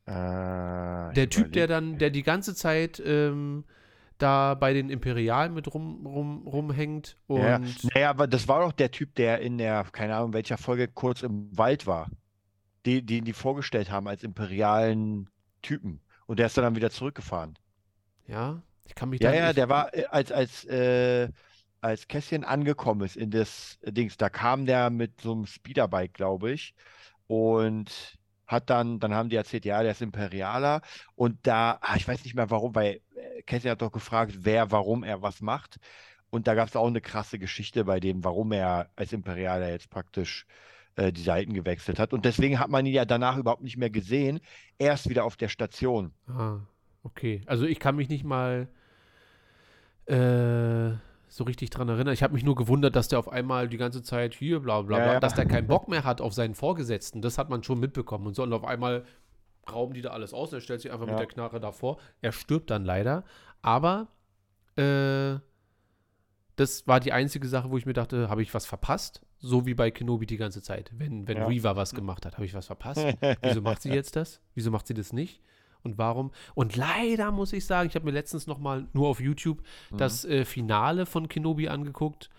[0.05, 3.65] Äh, der Typ, der dann, der die ganze Zeit ähm,
[4.17, 7.17] da bei den Imperialen mit rum, rum, rumhängt.
[7.27, 7.59] Und ja,
[7.93, 11.21] naja, aber das war doch der Typ, der in der, keine Ahnung, welcher Folge kurz
[11.23, 12.09] im Wald war.
[12.85, 15.29] Den, den die vorgestellt haben als imperialen
[15.61, 15.99] Typen.
[16.25, 17.57] Und der ist dann wieder zurückgefahren.
[18.27, 21.29] Ja, ich kann mich Ja, ja, der war, äh, als, als, äh,
[21.81, 26.51] als Kässchen angekommen ist in das Dings, da kam der mit so einem Speederbike, glaube
[26.51, 26.73] ich.
[27.27, 28.17] Und
[28.47, 30.81] hat dann, dann haben die erzählt, ja, der ist Imperialer.
[31.15, 34.71] Und da, ah, ich weiß nicht mehr warum, weil äh, Cassie hat doch gefragt, wer,
[34.71, 35.77] warum er was macht.
[36.29, 39.89] Und da gab es auch eine krasse Geschichte bei dem, warum er als Imperialer jetzt
[39.89, 40.45] praktisch
[40.95, 42.13] äh, die Seiten gewechselt hat.
[42.13, 44.39] Und deswegen hat man ihn ja danach überhaupt nicht mehr gesehen.
[44.77, 46.13] Erst wieder auf der Station.
[46.27, 46.59] Ah,
[47.03, 47.41] okay.
[47.45, 48.67] Also ich kann mich nicht mal
[50.05, 50.93] äh,
[51.27, 52.13] so richtig dran erinnern.
[52.13, 54.97] Ich habe mich nur gewundert, dass der auf einmal die ganze Zeit hier, bla bla
[54.97, 57.21] bla, ja, dass der keinen Bock mehr hat auf seinen Vorgesetzten.
[57.21, 58.27] Das hat man schon mitbekommen.
[58.27, 59.05] Und so und auf einmal
[59.71, 60.53] rauben die da alles aus.
[60.53, 61.13] Er stellt sich einfach ja.
[61.13, 61.97] mit der Knarre davor.
[62.21, 63.23] Er stirbt dann leider.
[63.61, 64.07] Aber
[64.77, 65.39] äh,
[66.55, 69.21] das war die einzige Sache, wo ich mir dachte, habe ich was verpasst?
[69.39, 70.91] So wie bei Kenobi die ganze Zeit.
[70.95, 71.43] Wenn, wenn.
[71.43, 73.05] Reaver was gemacht hat, habe ich was verpasst?
[73.41, 74.41] Wieso macht sie jetzt das?
[74.55, 75.41] Wieso macht sie das nicht?
[75.87, 76.31] Und warum.
[76.53, 79.97] Und leider muss ich sagen, ich habe mir letztens noch mal nur auf YouTube mhm.
[79.97, 82.29] das äh, Finale von Kenobi angeguckt,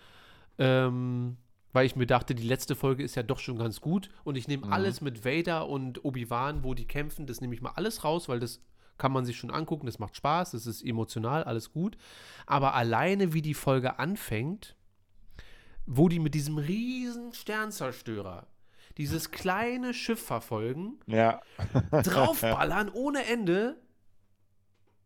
[0.57, 1.37] ähm,
[1.73, 4.47] weil ich mir dachte, die letzte Folge ist ja doch schon ganz gut und ich
[4.47, 4.73] nehme mhm.
[4.73, 8.39] alles mit Vader und Obi-Wan, wo die kämpfen, das nehme ich mal alles raus, weil
[8.39, 8.61] das
[8.97, 11.97] kann man sich schon angucken, das macht Spaß, das ist emotional, alles gut.
[12.45, 14.75] Aber alleine, wie die Folge anfängt,
[15.85, 18.45] wo die mit diesem riesen Sternzerstörer
[18.99, 21.41] dieses kleine Schiff verfolgen, ja.
[22.03, 23.77] draufballern ohne Ende,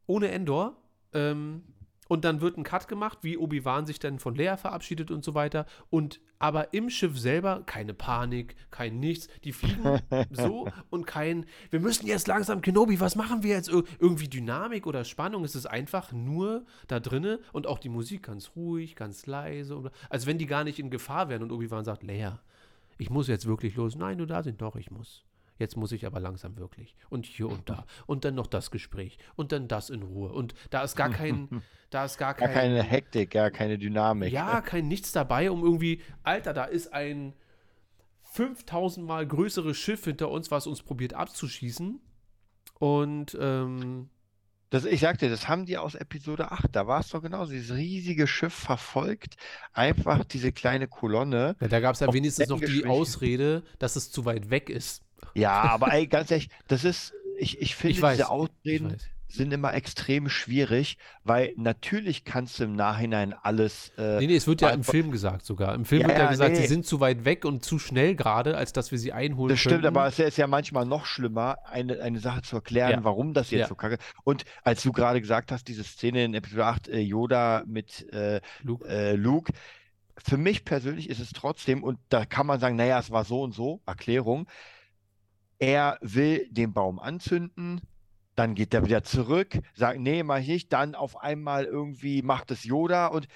[0.08, 0.76] ohne Endor.
[1.14, 1.64] Ähm,
[2.10, 5.36] und dann wird ein Cut gemacht, wie Obi-Wan sich dann von Lea verabschiedet und so
[5.36, 5.68] weiter.
[5.92, 9.28] Und aber im Schiff selber keine Panik, kein nichts.
[9.44, 10.02] Die fliegen
[10.32, 13.70] so und kein, wir müssen jetzt langsam Kenobi, was machen wir jetzt?
[13.70, 15.44] Ir irgendwie Dynamik oder Spannung.
[15.44, 19.92] Es ist einfach nur da drinne und auch die Musik ganz ruhig, ganz leise.
[20.10, 22.32] Als wenn die gar nicht in Gefahr wären und Obi-Wan sagt, Lea,
[23.04, 23.96] ich muss jetzt wirklich los.
[23.98, 25.26] Nein, du da sind doch, ich muss.
[25.60, 26.96] Jetzt muss ich aber langsam wirklich.
[27.10, 27.86] Und hier und da.
[28.06, 29.18] Und dann noch das Gespräch.
[29.36, 30.32] Und dann das in Ruhe.
[30.32, 34.32] Und da ist gar kein, da ist gar, gar kein, keine Hektik, gar keine Dynamik.
[34.32, 37.34] Ja, kein nichts dabei, um irgendwie, Alter, da ist ein
[38.22, 42.00] 5000 mal größeres Schiff hinter uns, was uns probiert abzuschießen.
[42.80, 44.10] Und ähm,
[44.74, 46.76] das, ich sagte, das haben die aus Episode 8.
[46.76, 47.52] Da war es doch genauso.
[47.52, 49.36] Dieses riesige Schiff verfolgt
[49.72, 51.56] einfach diese kleine Kolonne.
[51.62, 55.04] Ja, da gab es ja wenigstens noch die Ausrede, dass es zu weit weg ist.
[55.36, 58.98] Ja, aber ey, ganz ehrlich, das ist, ich, ich finde ich weiß, diese Ausreden,
[59.34, 63.92] sind immer extrem schwierig, weil natürlich kannst du im Nachhinein alles.
[63.98, 65.74] Äh, nee, nee, es wird ja im Film gesagt sogar.
[65.74, 66.62] Im Film ja, wird ja, gesagt, nee.
[66.62, 69.60] sie sind zu weit weg und zu schnell gerade, als dass wir sie einholen Das
[69.60, 73.04] stimmt, aber es ist ja manchmal noch schlimmer, eine, eine Sache zu erklären, ja.
[73.04, 73.68] warum das jetzt ja.
[73.68, 77.64] so kacke Und als du gerade gesagt hast, diese Szene in Episode 8, äh, Yoda
[77.66, 78.88] mit äh, Luke.
[78.88, 79.52] Äh, Luke
[80.18, 83.42] für mich persönlich ist es trotzdem, und da kann man sagen, naja, es war so
[83.42, 84.48] und so, Erklärung.
[85.58, 87.82] Er will den Baum anzünden,
[88.36, 90.74] dann geht er wieder zurück, sagt, nee, mach ich nicht.
[90.74, 93.28] Dann auf einmal irgendwie macht es Yoda und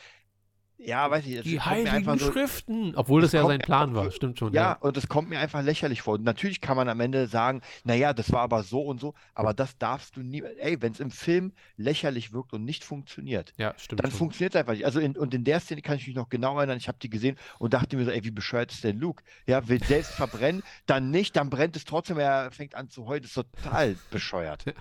[0.79, 1.41] ja, weiß ich.
[1.41, 4.53] Die heiligen so, Schriften, obwohl das, das ja sein Plan war, stimmt schon.
[4.53, 6.15] Ja, ja, und es kommt mir einfach lächerlich vor.
[6.15, 9.53] Und natürlich kann man am Ende sagen, naja, das war aber so und so, aber
[9.53, 10.43] das darfst du nie.
[10.59, 14.59] Ey, wenn es im Film lächerlich wirkt und nicht funktioniert, ja, stimmt dann funktioniert es
[14.59, 14.85] einfach nicht.
[14.85, 17.09] Also in, und in der Szene kann ich mich noch genau erinnern, ich habe die
[17.09, 19.23] gesehen und dachte mir so, ey, wie bescheuert ist denn Luke?
[19.47, 23.23] Ja, will selbst verbrennen, dann nicht, dann brennt es trotzdem, er fängt an zu heulen,
[23.23, 24.65] das ist total bescheuert.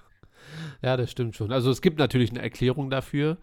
[0.80, 1.50] Ja, das stimmt schon.
[1.50, 3.36] Also es gibt natürlich eine Erklärung dafür,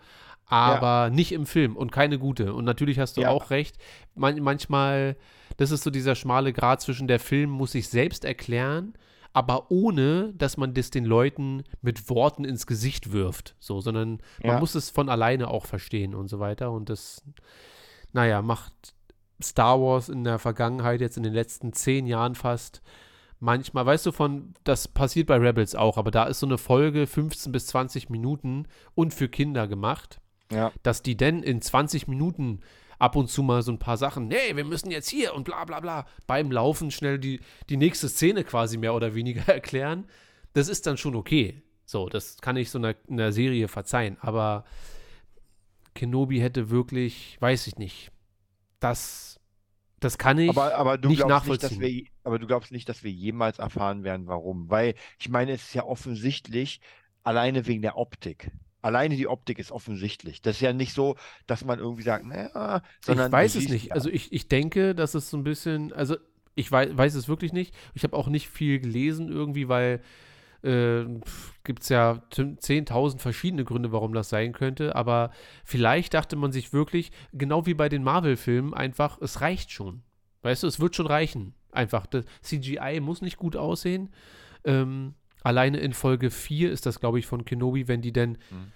[0.45, 1.09] aber ja.
[1.09, 2.53] nicht im Film und keine gute.
[2.53, 3.29] Und natürlich hast du ja.
[3.29, 3.77] auch recht.
[4.15, 5.15] Man, manchmal,
[5.57, 8.93] das ist so dieser schmale Grad zwischen der Film muss sich selbst erklären,
[9.33, 13.55] aber ohne, dass man das den Leuten mit Worten ins Gesicht wirft.
[13.59, 14.51] So, sondern ja.
[14.51, 16.71] man muss es von alleine auch verstehen und so weiter.
[16.71, 17.23] Und das,
[18.11, 18.93] naja, macht
[19.41, 22.81] Star Wars in der Vergangenheit, jetzt in den letzten zehn Jahren fast,
[23.39, 27.07] manchmal, weißt du, von, das passiert bei Rebels auch, aber da ist so eine Folge
[27.07, 30.21] 15 bis 20 Minuten und für Kinder gemacht,
[30.51, 30.71] ja.
[30.83, 32.61] dass die denn in 20 Minuten
[32.99, 35.65] ab und zu mal so ein paar Sachen, nee, wir müssen jetzt hier und bla
[35.65, 40.05] bla bla, beim Laufen schnell die, die nächste Szene quasi mehr oder weniger erklären.
[40.53, 41.61] Das ist dann schon okay.
[41.85, 44.63] So, das kann ich so einer, einer Serie verzeihen, aber
[45.95, 48.11] Kenobi hätte wirklich, weiß ich nicht,
[48.79, 49.39] das
[50.03, 51.79] das kann ich aber, aber nicht nachvollziehen.
[51.79, 54.69] Nicht, wir, aber du glaubst nicht, dass wir jemals erfahren werden, warum.
[54.69, 56.81] Weil ich meine, es ist ja offensichtlich,
[57.23, 58.51] alleine wegen der Optik.
[58.83, 60.41] Alleine die Optik ist offensichtlich.
[60.41, 61.15] Das ist ja nicht so,
[61.47, 63.27] dass man irgendwie sagt, naja, sondern.
[63.27, 63.87] Ich weiß es nicht.
[63.87, 63.95] Ja.
[63.95, 66.17] Also ich, ich denke, dass es so ein bisschen, also
[66.55, 67.73] Ich weiß, weiß es wirklich nicht.
[67.95, 70.01] Ich habe auch nicht viel gelesen irgendwie, weil
[70.63, 71.05] äh,
[71.63, 74.95] gibt es ja 10.000 verschiedene Gründe, warum das sein könnte.
[74.95, 75.31] Aber
[75.63, 80.03] vielleicht dachte man sich wirklich, genau wie bei den Marvel-Filmen, einfach, es reicht schon.
[80.41, 81.53] Weißt du, es wird schon reichen.
[81.71, 84.09] Einfach, das CGI muss nicht gut aussehen.
[84.63, 88.71] Ähm, alleine in Folge 4 ist das, glaube ich, von Kenobi, wenn die denn mhm.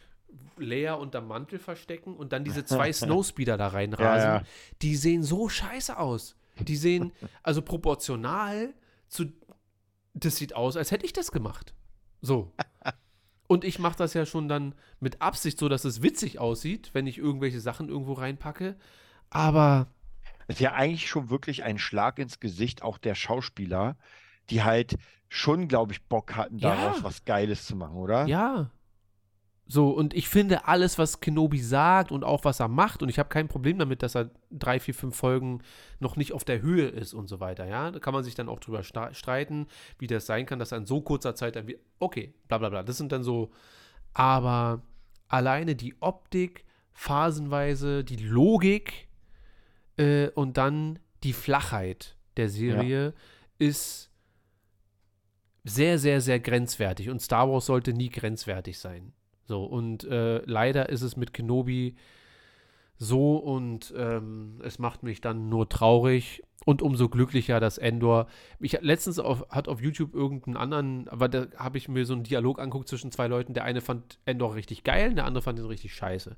[0.57, 4.29] Leia unter Mantel verstecken und dann diese zwei Snowspeeder da reinrasen.
[4.29, 4.43] Ja, ja.
[4.81, 6.35] Die sehen so scheiße aus.
[6.59, 7.11] Die sehen,
[7.43, 8.73] also proportional
[9.07, 9.25] zu,
[10.13, 11.75] das sieht aus, als hätte ich das gemacht.
[12.21, 12.51] So.
[13.47, 17.07] Und ich mache das ja schon dann mit Absicht so, dass es witzig aussieht, wenn
[17.07, 18.75] ich irgendwelche Sachen irgendwo reinpacke.
[19.29, 19.87] Aber.
[20.47, 23.97] Es ist ja eigentlich schon wirklich ein Schlag ins Gesicht auch der Schauspieler,
[24.49, 24.97] die halt
[25.29, 27.03] schon, glaube ich, Bock hatten, daraus ja.
[27.03, 28.25] was Geiles zu machen, oder?
[28.27, 28.71] Ja.
[29.69, 33.19] So, und ich finde alles, was Kenobi sagt und auch was er macht, und ich
[33.19, 35.61] habe kein Problem damit, dass er drei, vier, fünf Folgen
[35.99, 37.91] noch nicht auf der Höhe ist und so weiter, ja.
[37.91, 39.67] Da kann man sich dann auch drüber streiten,
[39.99, 42.69] wie das sein kann, dass er in so kurzer Zeit dann wieder, okay, bla bla
[42.69, 42.83] bla.
[42.83, 43.51] Das sind dann so,
[44.13, 44.81] aber
[45.27, 46.63] alleine die Optik,
[46.93, 49.09] phasenweise die Logik
[49.97, 53.13] äh, und dann die Flachheit der Serie ja.
[53.67, 54.11] ist
[55.67, 57.09] sehr, sehr, sehr grenzwertig.
[57.09, 59.13] Und Star Wars sollte nie grenzwertig sein.
[59.45, 61.95] So, und äh, leider ist es mit Kenobi
[62.99, 68.27] so und ähm, es macht mich dann nur traurig und umso glücklicher, dass Endor.
[68.59, 72.23] Ich letztens auf, hat auf YouTube irgendeinen anderen, aber da habe ich mir so einen
[72.23, 73.53] Dialog anguckt zwischen zwei Leuten.
[73.53, 76.35] Der eine fand Endor richtig geil, der andere fand ihn richtig scheiße.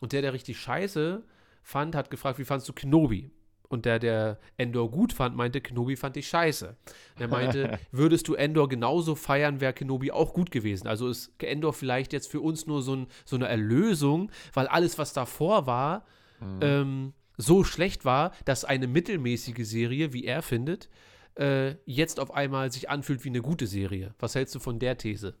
[0.00, 1.22] Und der, der richtig scheiße
[1.62, 3.30] fand, hat gefragt, wie fandst du Kenobi?
[3.68, 6.68] Und der, der Endor gut fand, meinte, Kenobi fand ich scheiße.
[6.68, 10.88] Und er meinte, würdest du Endor genauso feiern, wäre Kenobi auch gut gewesen.
[10.88, 14.96] Also ist Endor vielleicht jetzt für uns nur so, ein, so eine Erlösung, weil alles,
[14.96, 16.06] was davor war,
[16.40, 16.58] mhm.
[16.62, 20.88] ähm, so schlecht war, dass eine mittelmäßige Serie, wie er findet,
[21.38, 24.14] äh, jetzt auf einmal sich anfühlt wie eine gute Serie.
[24.18, 25.34] Was hältst du von der These?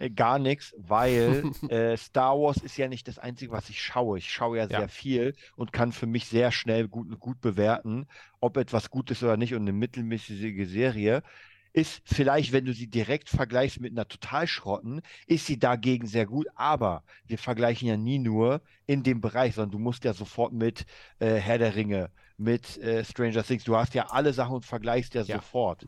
[0.00, 4.18] Äh, gar nichts, weil äh, Star Wars ist ja nicht das Einzige, was ich schaue.
[4.18, 4.88] Ich schaue ja sehr ja.
[4.88, 8.06] viel und kann für mich sehr schnell gut, gut bewerten,
[8.40, 9.54] ob etwas gut ist oder nicht.
[9.54, 11.22] Und eine mittelmäßige Serie
[11.72, 16.46] ist vielleicht, wenn du sie direkt vergleichst mit einer Totalschrotten, ist sie dagegen sehr gut.
[16.54, 20.86] Aber wir vergleichen ja nie nur in dem Bereich, sondern du musst ja sofort mit
[21.18, 25.14] äh, Herr der Ringe, mit äh, Stranger Things, du hast ja alle Sachen und vergleichst
[25.14, 25.36] ja, ja.
[25.36, 25.86] sofort.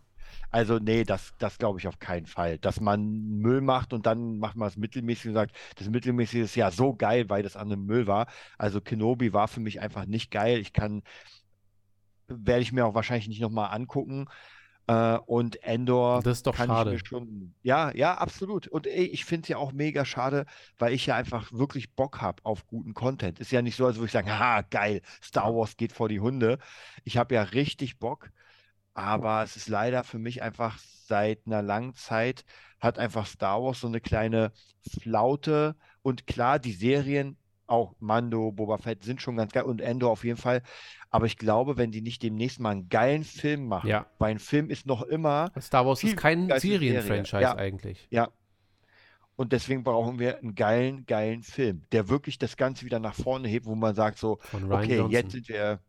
[0.50, 2.58] Also nee, das, das glaube ich auf keinen Fall.
[2.58, 6.56] Dass man Müll macht und dann macht man das mittelmäßig und sagt, das mittelmäßig ist
[6.56, 8.26] ja so geil, weil das an dem Müll war.
[8.58, 10.58] Also Kenobi war für mich einfach nicht geil.
[10.58, 11.02] Ich kann,
[12.28, 14.28] werde ich mir auch wahrscheinlich nicht nochmal angucken.
[14.88, 16.90] Äh, und Endor das ist doch kann schade.
[16.94, 17.54] ich mir schon.
[17.62, 18.66] Ja, ja, absolut.
[18.68, 20.46] Und ey, ich finde es ja auch mega schade,
[20.78, 23.38] weil ich ja einfach wirklich Bock habe auf guten Content.
[23.38, 26.20] Ist ja nicht so, als würde ich sagen, ha, geil, Star Wars geht vor die
[26.20, 26.58] Hunde.
[27.04, 28.30] Ich habe ja richtig Bock.
[28.94, 32.44] Aber es ist leider für mich einfach seit einer langen Zeit
[32.80, 34.52] hat einfach Star Wars so eine kleine
[35.00, 35.76] Flaute.
[36.02, 37.36] Und klar, die Serien,
[37.66, 40.62] auch Mando, Boba Fett sind schon ganz geil und Endor auf jeden Fall.
[41.10, 44.06] Aber ich glaube, wenn die nicht demnächst mal einen geilen Film machen, ja.
[44.18, 45.52] weil ein Film ist noch immer.
[45.60, 47.42] Star Wars ist kein Serienfranchise Serie.
[47.42, 47.56] ja.
[47.56, 48.06] eigentlich.
[48.10, 48.28] Ja.
[49.36, 53.48] Und deswegen brauchen wir einen geilen, geilen Film, der wirklich das Ganze wieder nach vorne
[53.48, 55.10] hebt, wo man sagt so, okay, Johnson.
[55.10, 55.80] jetzt sind wir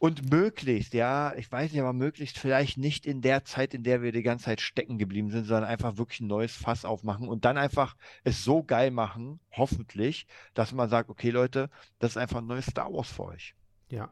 [0.00, 4.00] und möglichst, ja, ich weiß nicht, aber möglichst vielleicht nicht in der Zeit, in der
[4.00, 7.44] wir die ganze Zeit stecken geblieben sind, sondern einfach wirklich ein neues Fass aufmachen und
[7.44, 11.68] dann einfach es so geil machen, hoffentlich, dass man sagt, okay Leute,
[11.98, 13.54] das ist einfach ein neues Star Wars für euch.
[13.90, 14.10] Ja.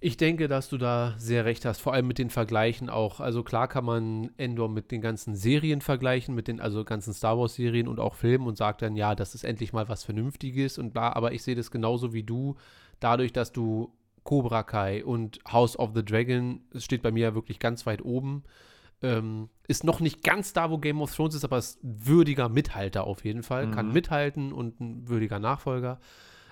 [0.00, 3.20] Ich denke, dass du da sehr recht hast, vor allem mit den Vergleichen auch.
[3.20, 7.38] Also klar kann man Endor mit den ganzen Serien vergleichen, mit den also ganzen Star
[7.38, 10.78] Wars Serien und auch Filmen und sagt dann, ja, das ist endlich mal was Vernünftiges
[10.78, 12.56] und bla, aber ich sehe das genauso wie du,
[13.02, 13.92] dadurch, dass du
[14.24, 18.04] Cobra Kai und House of the Dragon, es steht bei mir ja wirklich ganz weit
[18.04, 18.44] oben,
[19.02, 22.48] ähm, ist noch nicht ganz da, wo Game of Thrones ist, aber ist ein würdiger
[22.48, 23.72] Mithalter auf jeden Fall, mhm.
[23.72, 25.98] kann mithalten und ein würdiger Nachfolger.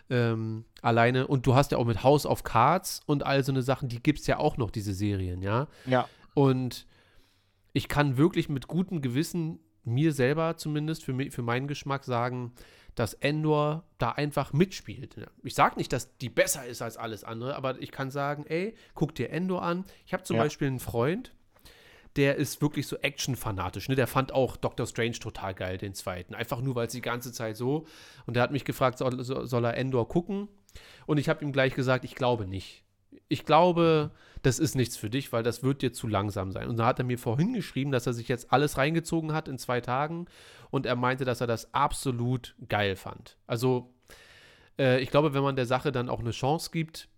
[0.08, 3.62] Ähm, alleine, und du hast ja auch mit House of Cards und all so eine
[3.62, 5.68] Sachen, die gibt es ja auch noch, diese Serien, ja?
[5.86, 6.08] Ja.
[6.34, 6.86] Und
[7.72, 12.52] ich kann wirklich mit gutem Gewissen mir selber zumindest für, mich, für meinen Geschmack sagen,
[12.94, 15.16] dass Endor da einfach mitspielt.
[15.42, 18.74] Ich sage nicht, dass die besser ist als alles andere, aber ich kann sagen, ey,
[18.94, 19.84] guck dir Endor an.
[20.06, 20.42] Ich habe zum ja.
[20.42, 21.32] Beispiel einen Freund,
[22.16, 23.88] der ist wirklich so Action-fanatisch.
[23.88, 23.94] Ne?
[23.94, 26.34] Der fand auch Doctor Strange total geil, den zweiten.
[26.34, 27.86] Einfach nur, weil es die ganze Zeit so.
[28.26, 30.48] Und der hat mich gefragt, soll, soll er Endor gucken?
[31.06, 32.82] Und ich habe ihm gleich gesagt, ich glaube nicht.
[33.30, 34.10] Ich glaube,
[34.42, 36.68] das ist nichts für dich, weil das wird dir zu langsam sein.
[36.68, 39.56] Und da hat er mir vorhin geschrieben, dass er sich jetzt alles reingezogen hat in
[39.58, 40.26] zwei Tagen
[40.70, 43.38] und er meinte, dass er das absolut geil fand.
[43.46, 43.94] Also,
[44.78, 47.08] äh, ich glaube, wenn man der Sache dann auch eine Chance gibt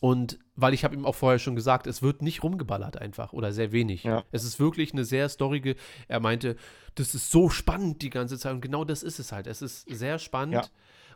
[0.00, 3.52] Und weil ich habe ihm auch vorher schon gesagt, es wird nicht rumgeballert einfach oder
[3.52, 4.02] sehr wenig.
[4.04, 4.24] Ja.
[4.32, 5.76] Es ist wirklich eine sehr storige.
[6.08, 6.56] Er meinte,
[6.96, 9.46] das ist so spannend die ganze Zeit und genau das ist es halt.
[9.46, 10.54] Es ist sehr spannend.
[10.54, 10.68] Ja.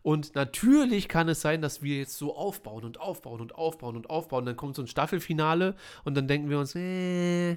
[0.06, 4.08] Und natürlich kann es sein, dass wir jetzt so aufbauen und aufbauen und aufbauen und
[4.08, 4.46] aufbauen.
[4.46, 5.74] Dann kommt so ein Staffelfinale
[6.04, 7.56] und dann denken wir uns, äh,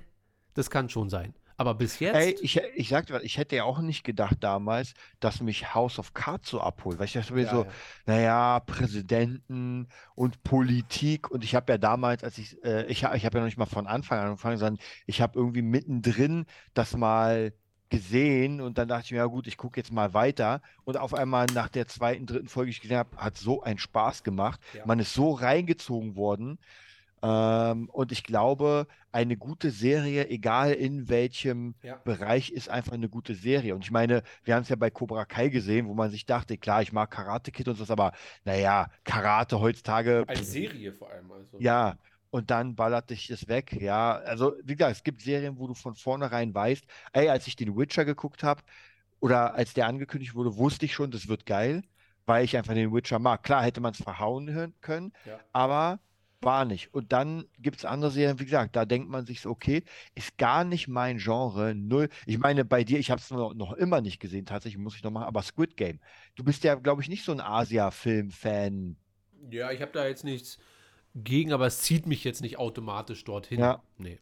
[0.55, 1.35] das kann schon sein.
[1.57, 2.15] Aber bis jetzt.
[2.15, 6.15] Ey, ich, ich sagte, ich hätte ja auch nicht gedacht damals, dass mich House of
[6.15, 6.97] Cards so abholt.
[6.97, 7.71] Weil ich dachte mir ja, so, ja.
[8.07, 11.29] naja, Präsidenten und Politik.
[11.29, 13.67] Und ich habe ja damals, als ich, äh, ich, ich habe ja noch nicht mal
[13.67, 17.53] von Anfang an angefangen, sondern ich habe irgendwie mittendrin das mal
[17.89, 20.61] gesehen und dann dachte ich mir, ja gut, ich gucke jetzt mal weiter.
[20.85, 23.79] Und auf einmal nach der zweiten, dritten Folge, die ich gesehen habe, hat so einen
[23.79, 24.59] Spaß gemacht.
[24.73, 24.85] Ja.
[24.85, 26.59] Man ist so reingezogen worden.
[27.21, 31.95] Ähm, und ich glaube, eine gute Serie, egal in welchem ja.
[32.05, 33.75] Bereich, ist einfach eine gute Serie.
[33.75, 36.57] Und ich meine, wir haben es ja bei Cobra Kai gesehen, wo man sich dachte,
[36.57, 38.13] klar, ich mag Karate Kid und so, aber
[38.45, 40.23] naja, Karate heutzutage.
[40.27, 41.31] Als Serie vor allem.
[41.31, 41.57] Also.
[41.59, 41.97] Ja,
[42.31, 43.73] und dann ballert dich das weg.
[43.79, 47.55] Ja, also wie gesagt, es gibt Serien, wo du von vornherein weißt, ey, als ich
[47.55, 48.61] den Witcher geguckt habe
[49.19, 51.83] oder als der angekündigt wurde, wusste ich schon, das wird geil,
[52.25, 53.43] weil ich einfach den Witcher mag.
[53.43, 55.39] Klar hätte man es verhauen können, ja.
[55.53, 55.99] aber
[56.41, 56.93] war nicht.
[56.93, 59.83] Und dann gibt es andere Serien, wie gesagt, da denkt man sich so, okay,
[60.15, 62.09] ist gar nicht mein Genre, null.
[62.25, 65.03] Ich meine, bei dir, ich habe es noch, noch, immer nicht gesehen, tatsächlich muss ich
[65.03, 65.99] noch machen, aber Squid Game.
[66.35, 68.95] Du bist ja, glaube ich, nicht so ein Asia-Film-Fan.
[69.49, 70.59] Ja, ich habe da jetzt nichts
[71.23, 73.59] gegen, aber es zieht mich jetzt nicht automatisch dorthin.
[73.59, 73.81] Ja.
[73.97, 74.19] Nee.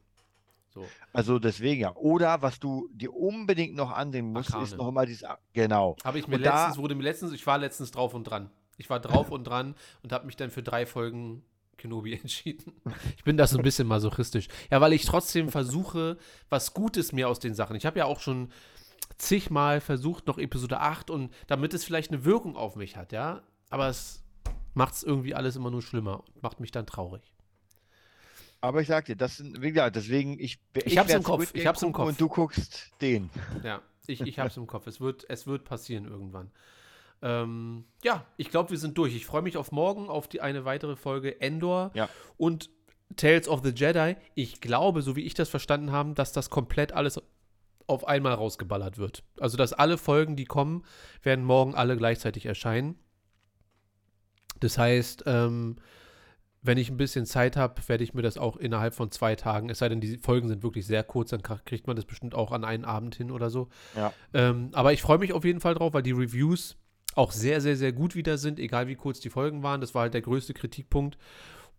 [0.70, 0.86] So.
[1.14, 1.96] Also deswegen ja.
[1.96, 4.66] Oder was du dir unbedingt noch ansehen musst, Arkane.
[4.66, 5.28] ist noch immer dieses.
[5.54, 5.96] Genau.
[6.04, 8.52] Habe ich mir und letztens, wurde mir letztens, ich war letztens drauf und dran.
[8.78, 11.44] Ich war drauf und dran und habe mich dann für drei Folgen
[11.78, 12.74] Kenobi entschieden.
[13.16, 14.48] Ich bin da so ein bisschen masochistisch.
[14.70, 16.18] Ja, weil ich trotzdem versuche,
[16.50, 17.76] was Gutes mir aus den Sachen.
[17.76, 18.52] Ich habe ja auch schon
[19.18, 23.42] zigmal versucht, noch Episode 8 und damit es vielleicht eine Wirkung auf mich hat, ja.
[23.70, 24.24] Aber es
[24.78, 27.34] macht es irgendwie alles immer nur schlimmer und macht mich dann traurig.
[28.62, 31.52] Aber ich sag dir, das sind, wie gesagt, deswegen, ich, ich, ich hab's im Kopf.
[31.54, 32.08] Ich hab's im Kopf.
[32.08, 33.30] Und du guckst den.
[33.64, 34.88] Ja, ich, ich hab's im Kopf.
[34.88, 36.52] Es wird, es wird passieren irgendwann.
[37.22, 39.16] Ähm, ja, ich glaube, wir sind durch.
[39.16, 42.10] Ich freue mich auf morgen, auf die eine weitere Folge Endor ja.
[42.38, 42.70] und
[43.16, 44.16] Tales of the Jedi.
[44.36, 47.22] Ich glaube, so wie ich das verstanden habe, dass das komplett alles
[47.88, 49.24] auf einmal rausgeballert wird.
[49.40, 50.84] Also, dass alle Folgen, die kommen,
[51.24, 53.00] werden morgen alle gleichzeitig erscheinen.
[54.60, 55.78] Das heißt, ähm,
[56.62, 59.70] wenn ich ein bisschen Zeit habe, werde ich mir das auch innerhalb von zwei Tagen,
[59.70, 62.52] es sei denn, die Folgen sind wirklich sehr kurz, dann kriegt man das bestimmt auch
[62.52, 63.70] an einen Abend hin oder so.
[63.96, 64.14] Ja.
[64.34, 66.76] Ähm, aber ich freue mich auf jeden Fall drauf, weil die Reviews
[67.16, 69.82] auch sehr, sehr, sehr gut wieder sind, egal wie kurz die Folgen waren.
[69.82, 71.18] Das war halt der größte Kritikpunkt.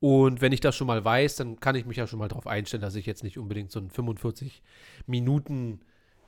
[0.00, 2.46] Und wenn ich das schon mal weiß, dann kann ich mich ja schon mal darauf
[2.46, 4.62] einstellen, dass ich jetzt nicht unbedingt so einen 45
[5.06, 5.80] Minuten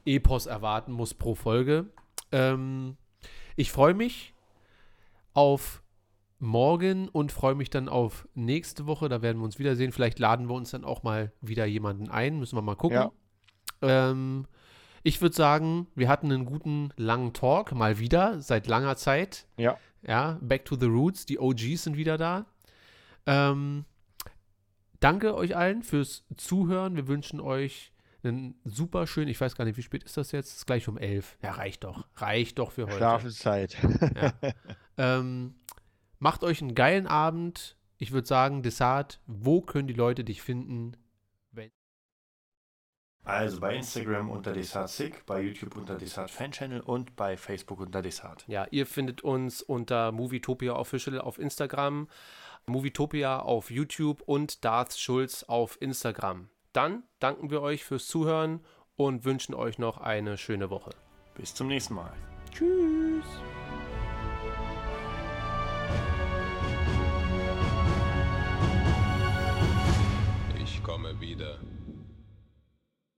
[0.04, 1.86] Epos erwarten muss pro Folge.
[2.32, 2.96] Ähm,
[3.56, 4.34] ich freue mich
[5.34, 5.82] auf
[6.40, 9.08] morgen und freue mich dann auf nächste Woche.
[9.08, 9.92] Da werden wir uns wiedersehen.
[9.92, 12.38] Vielleicht laden wir uns dann auch mal wieder jemanden ein.
[12.38, 12.96] Müssen wir mal gucken.
[12.96, 13.12] Ja.
[13.82, 14.46] Ähm,
[15.02, 19.46] ich würde sagen, wir hatten einen guten langen Talk, mal wieder, seit langer Zeit.
[19.56, 19.78] Ja.
[20.02, 22.46] Ja, Back to the Roots, die OGs sind wieder da.
[23.26, 23.84] Ähm,
[24.98, 26.96] danke euch allen fürs Zuhören.
[26.96, 27.92] Wir wünschen euch
[28.22, 30.48] einen super schönen, ich weiß gar nicht, wie spät ist das jetzt?
[30.48, 31.36] Es ist gleich um elf.
[31.42, 32.06] Ja, reicht doch.
[32.16, 32.96] Reicht doch für heute.
[32.96, 33.76] Schlafenszeit.
[34.14, 34.32] ja.
[35.18, 35.54] ähm,
[36.20, 37.76] macht euch einen geilen Abend.
[37.98, 40.96] Ich würde sagen, Desart, wo können die Leute dich finden?
[43.24, 44.90] Also bei Instagram unter Desart
[45.26, 48.44] bei YouTube unter Desart Fan Channel und bei Facebook unter Desart.
[48.48, 52.08] Ja, ihr findet uns unter Movietopia Official auf Instagram,
[52.66, 56.48] Movietopia auf YouTube und Darth Schulz auf Instagram.
[56.72, 58.64] Dann danken wir euch fürs Zuhören
[58.96, 60.90] und wünschen euch noch eine schöne Woche.
[61.34, 62.12] Bis zum nächsten Mal.
[62.52, 63.26] Tschüss.
[71.00, 71.69] Komme wieder.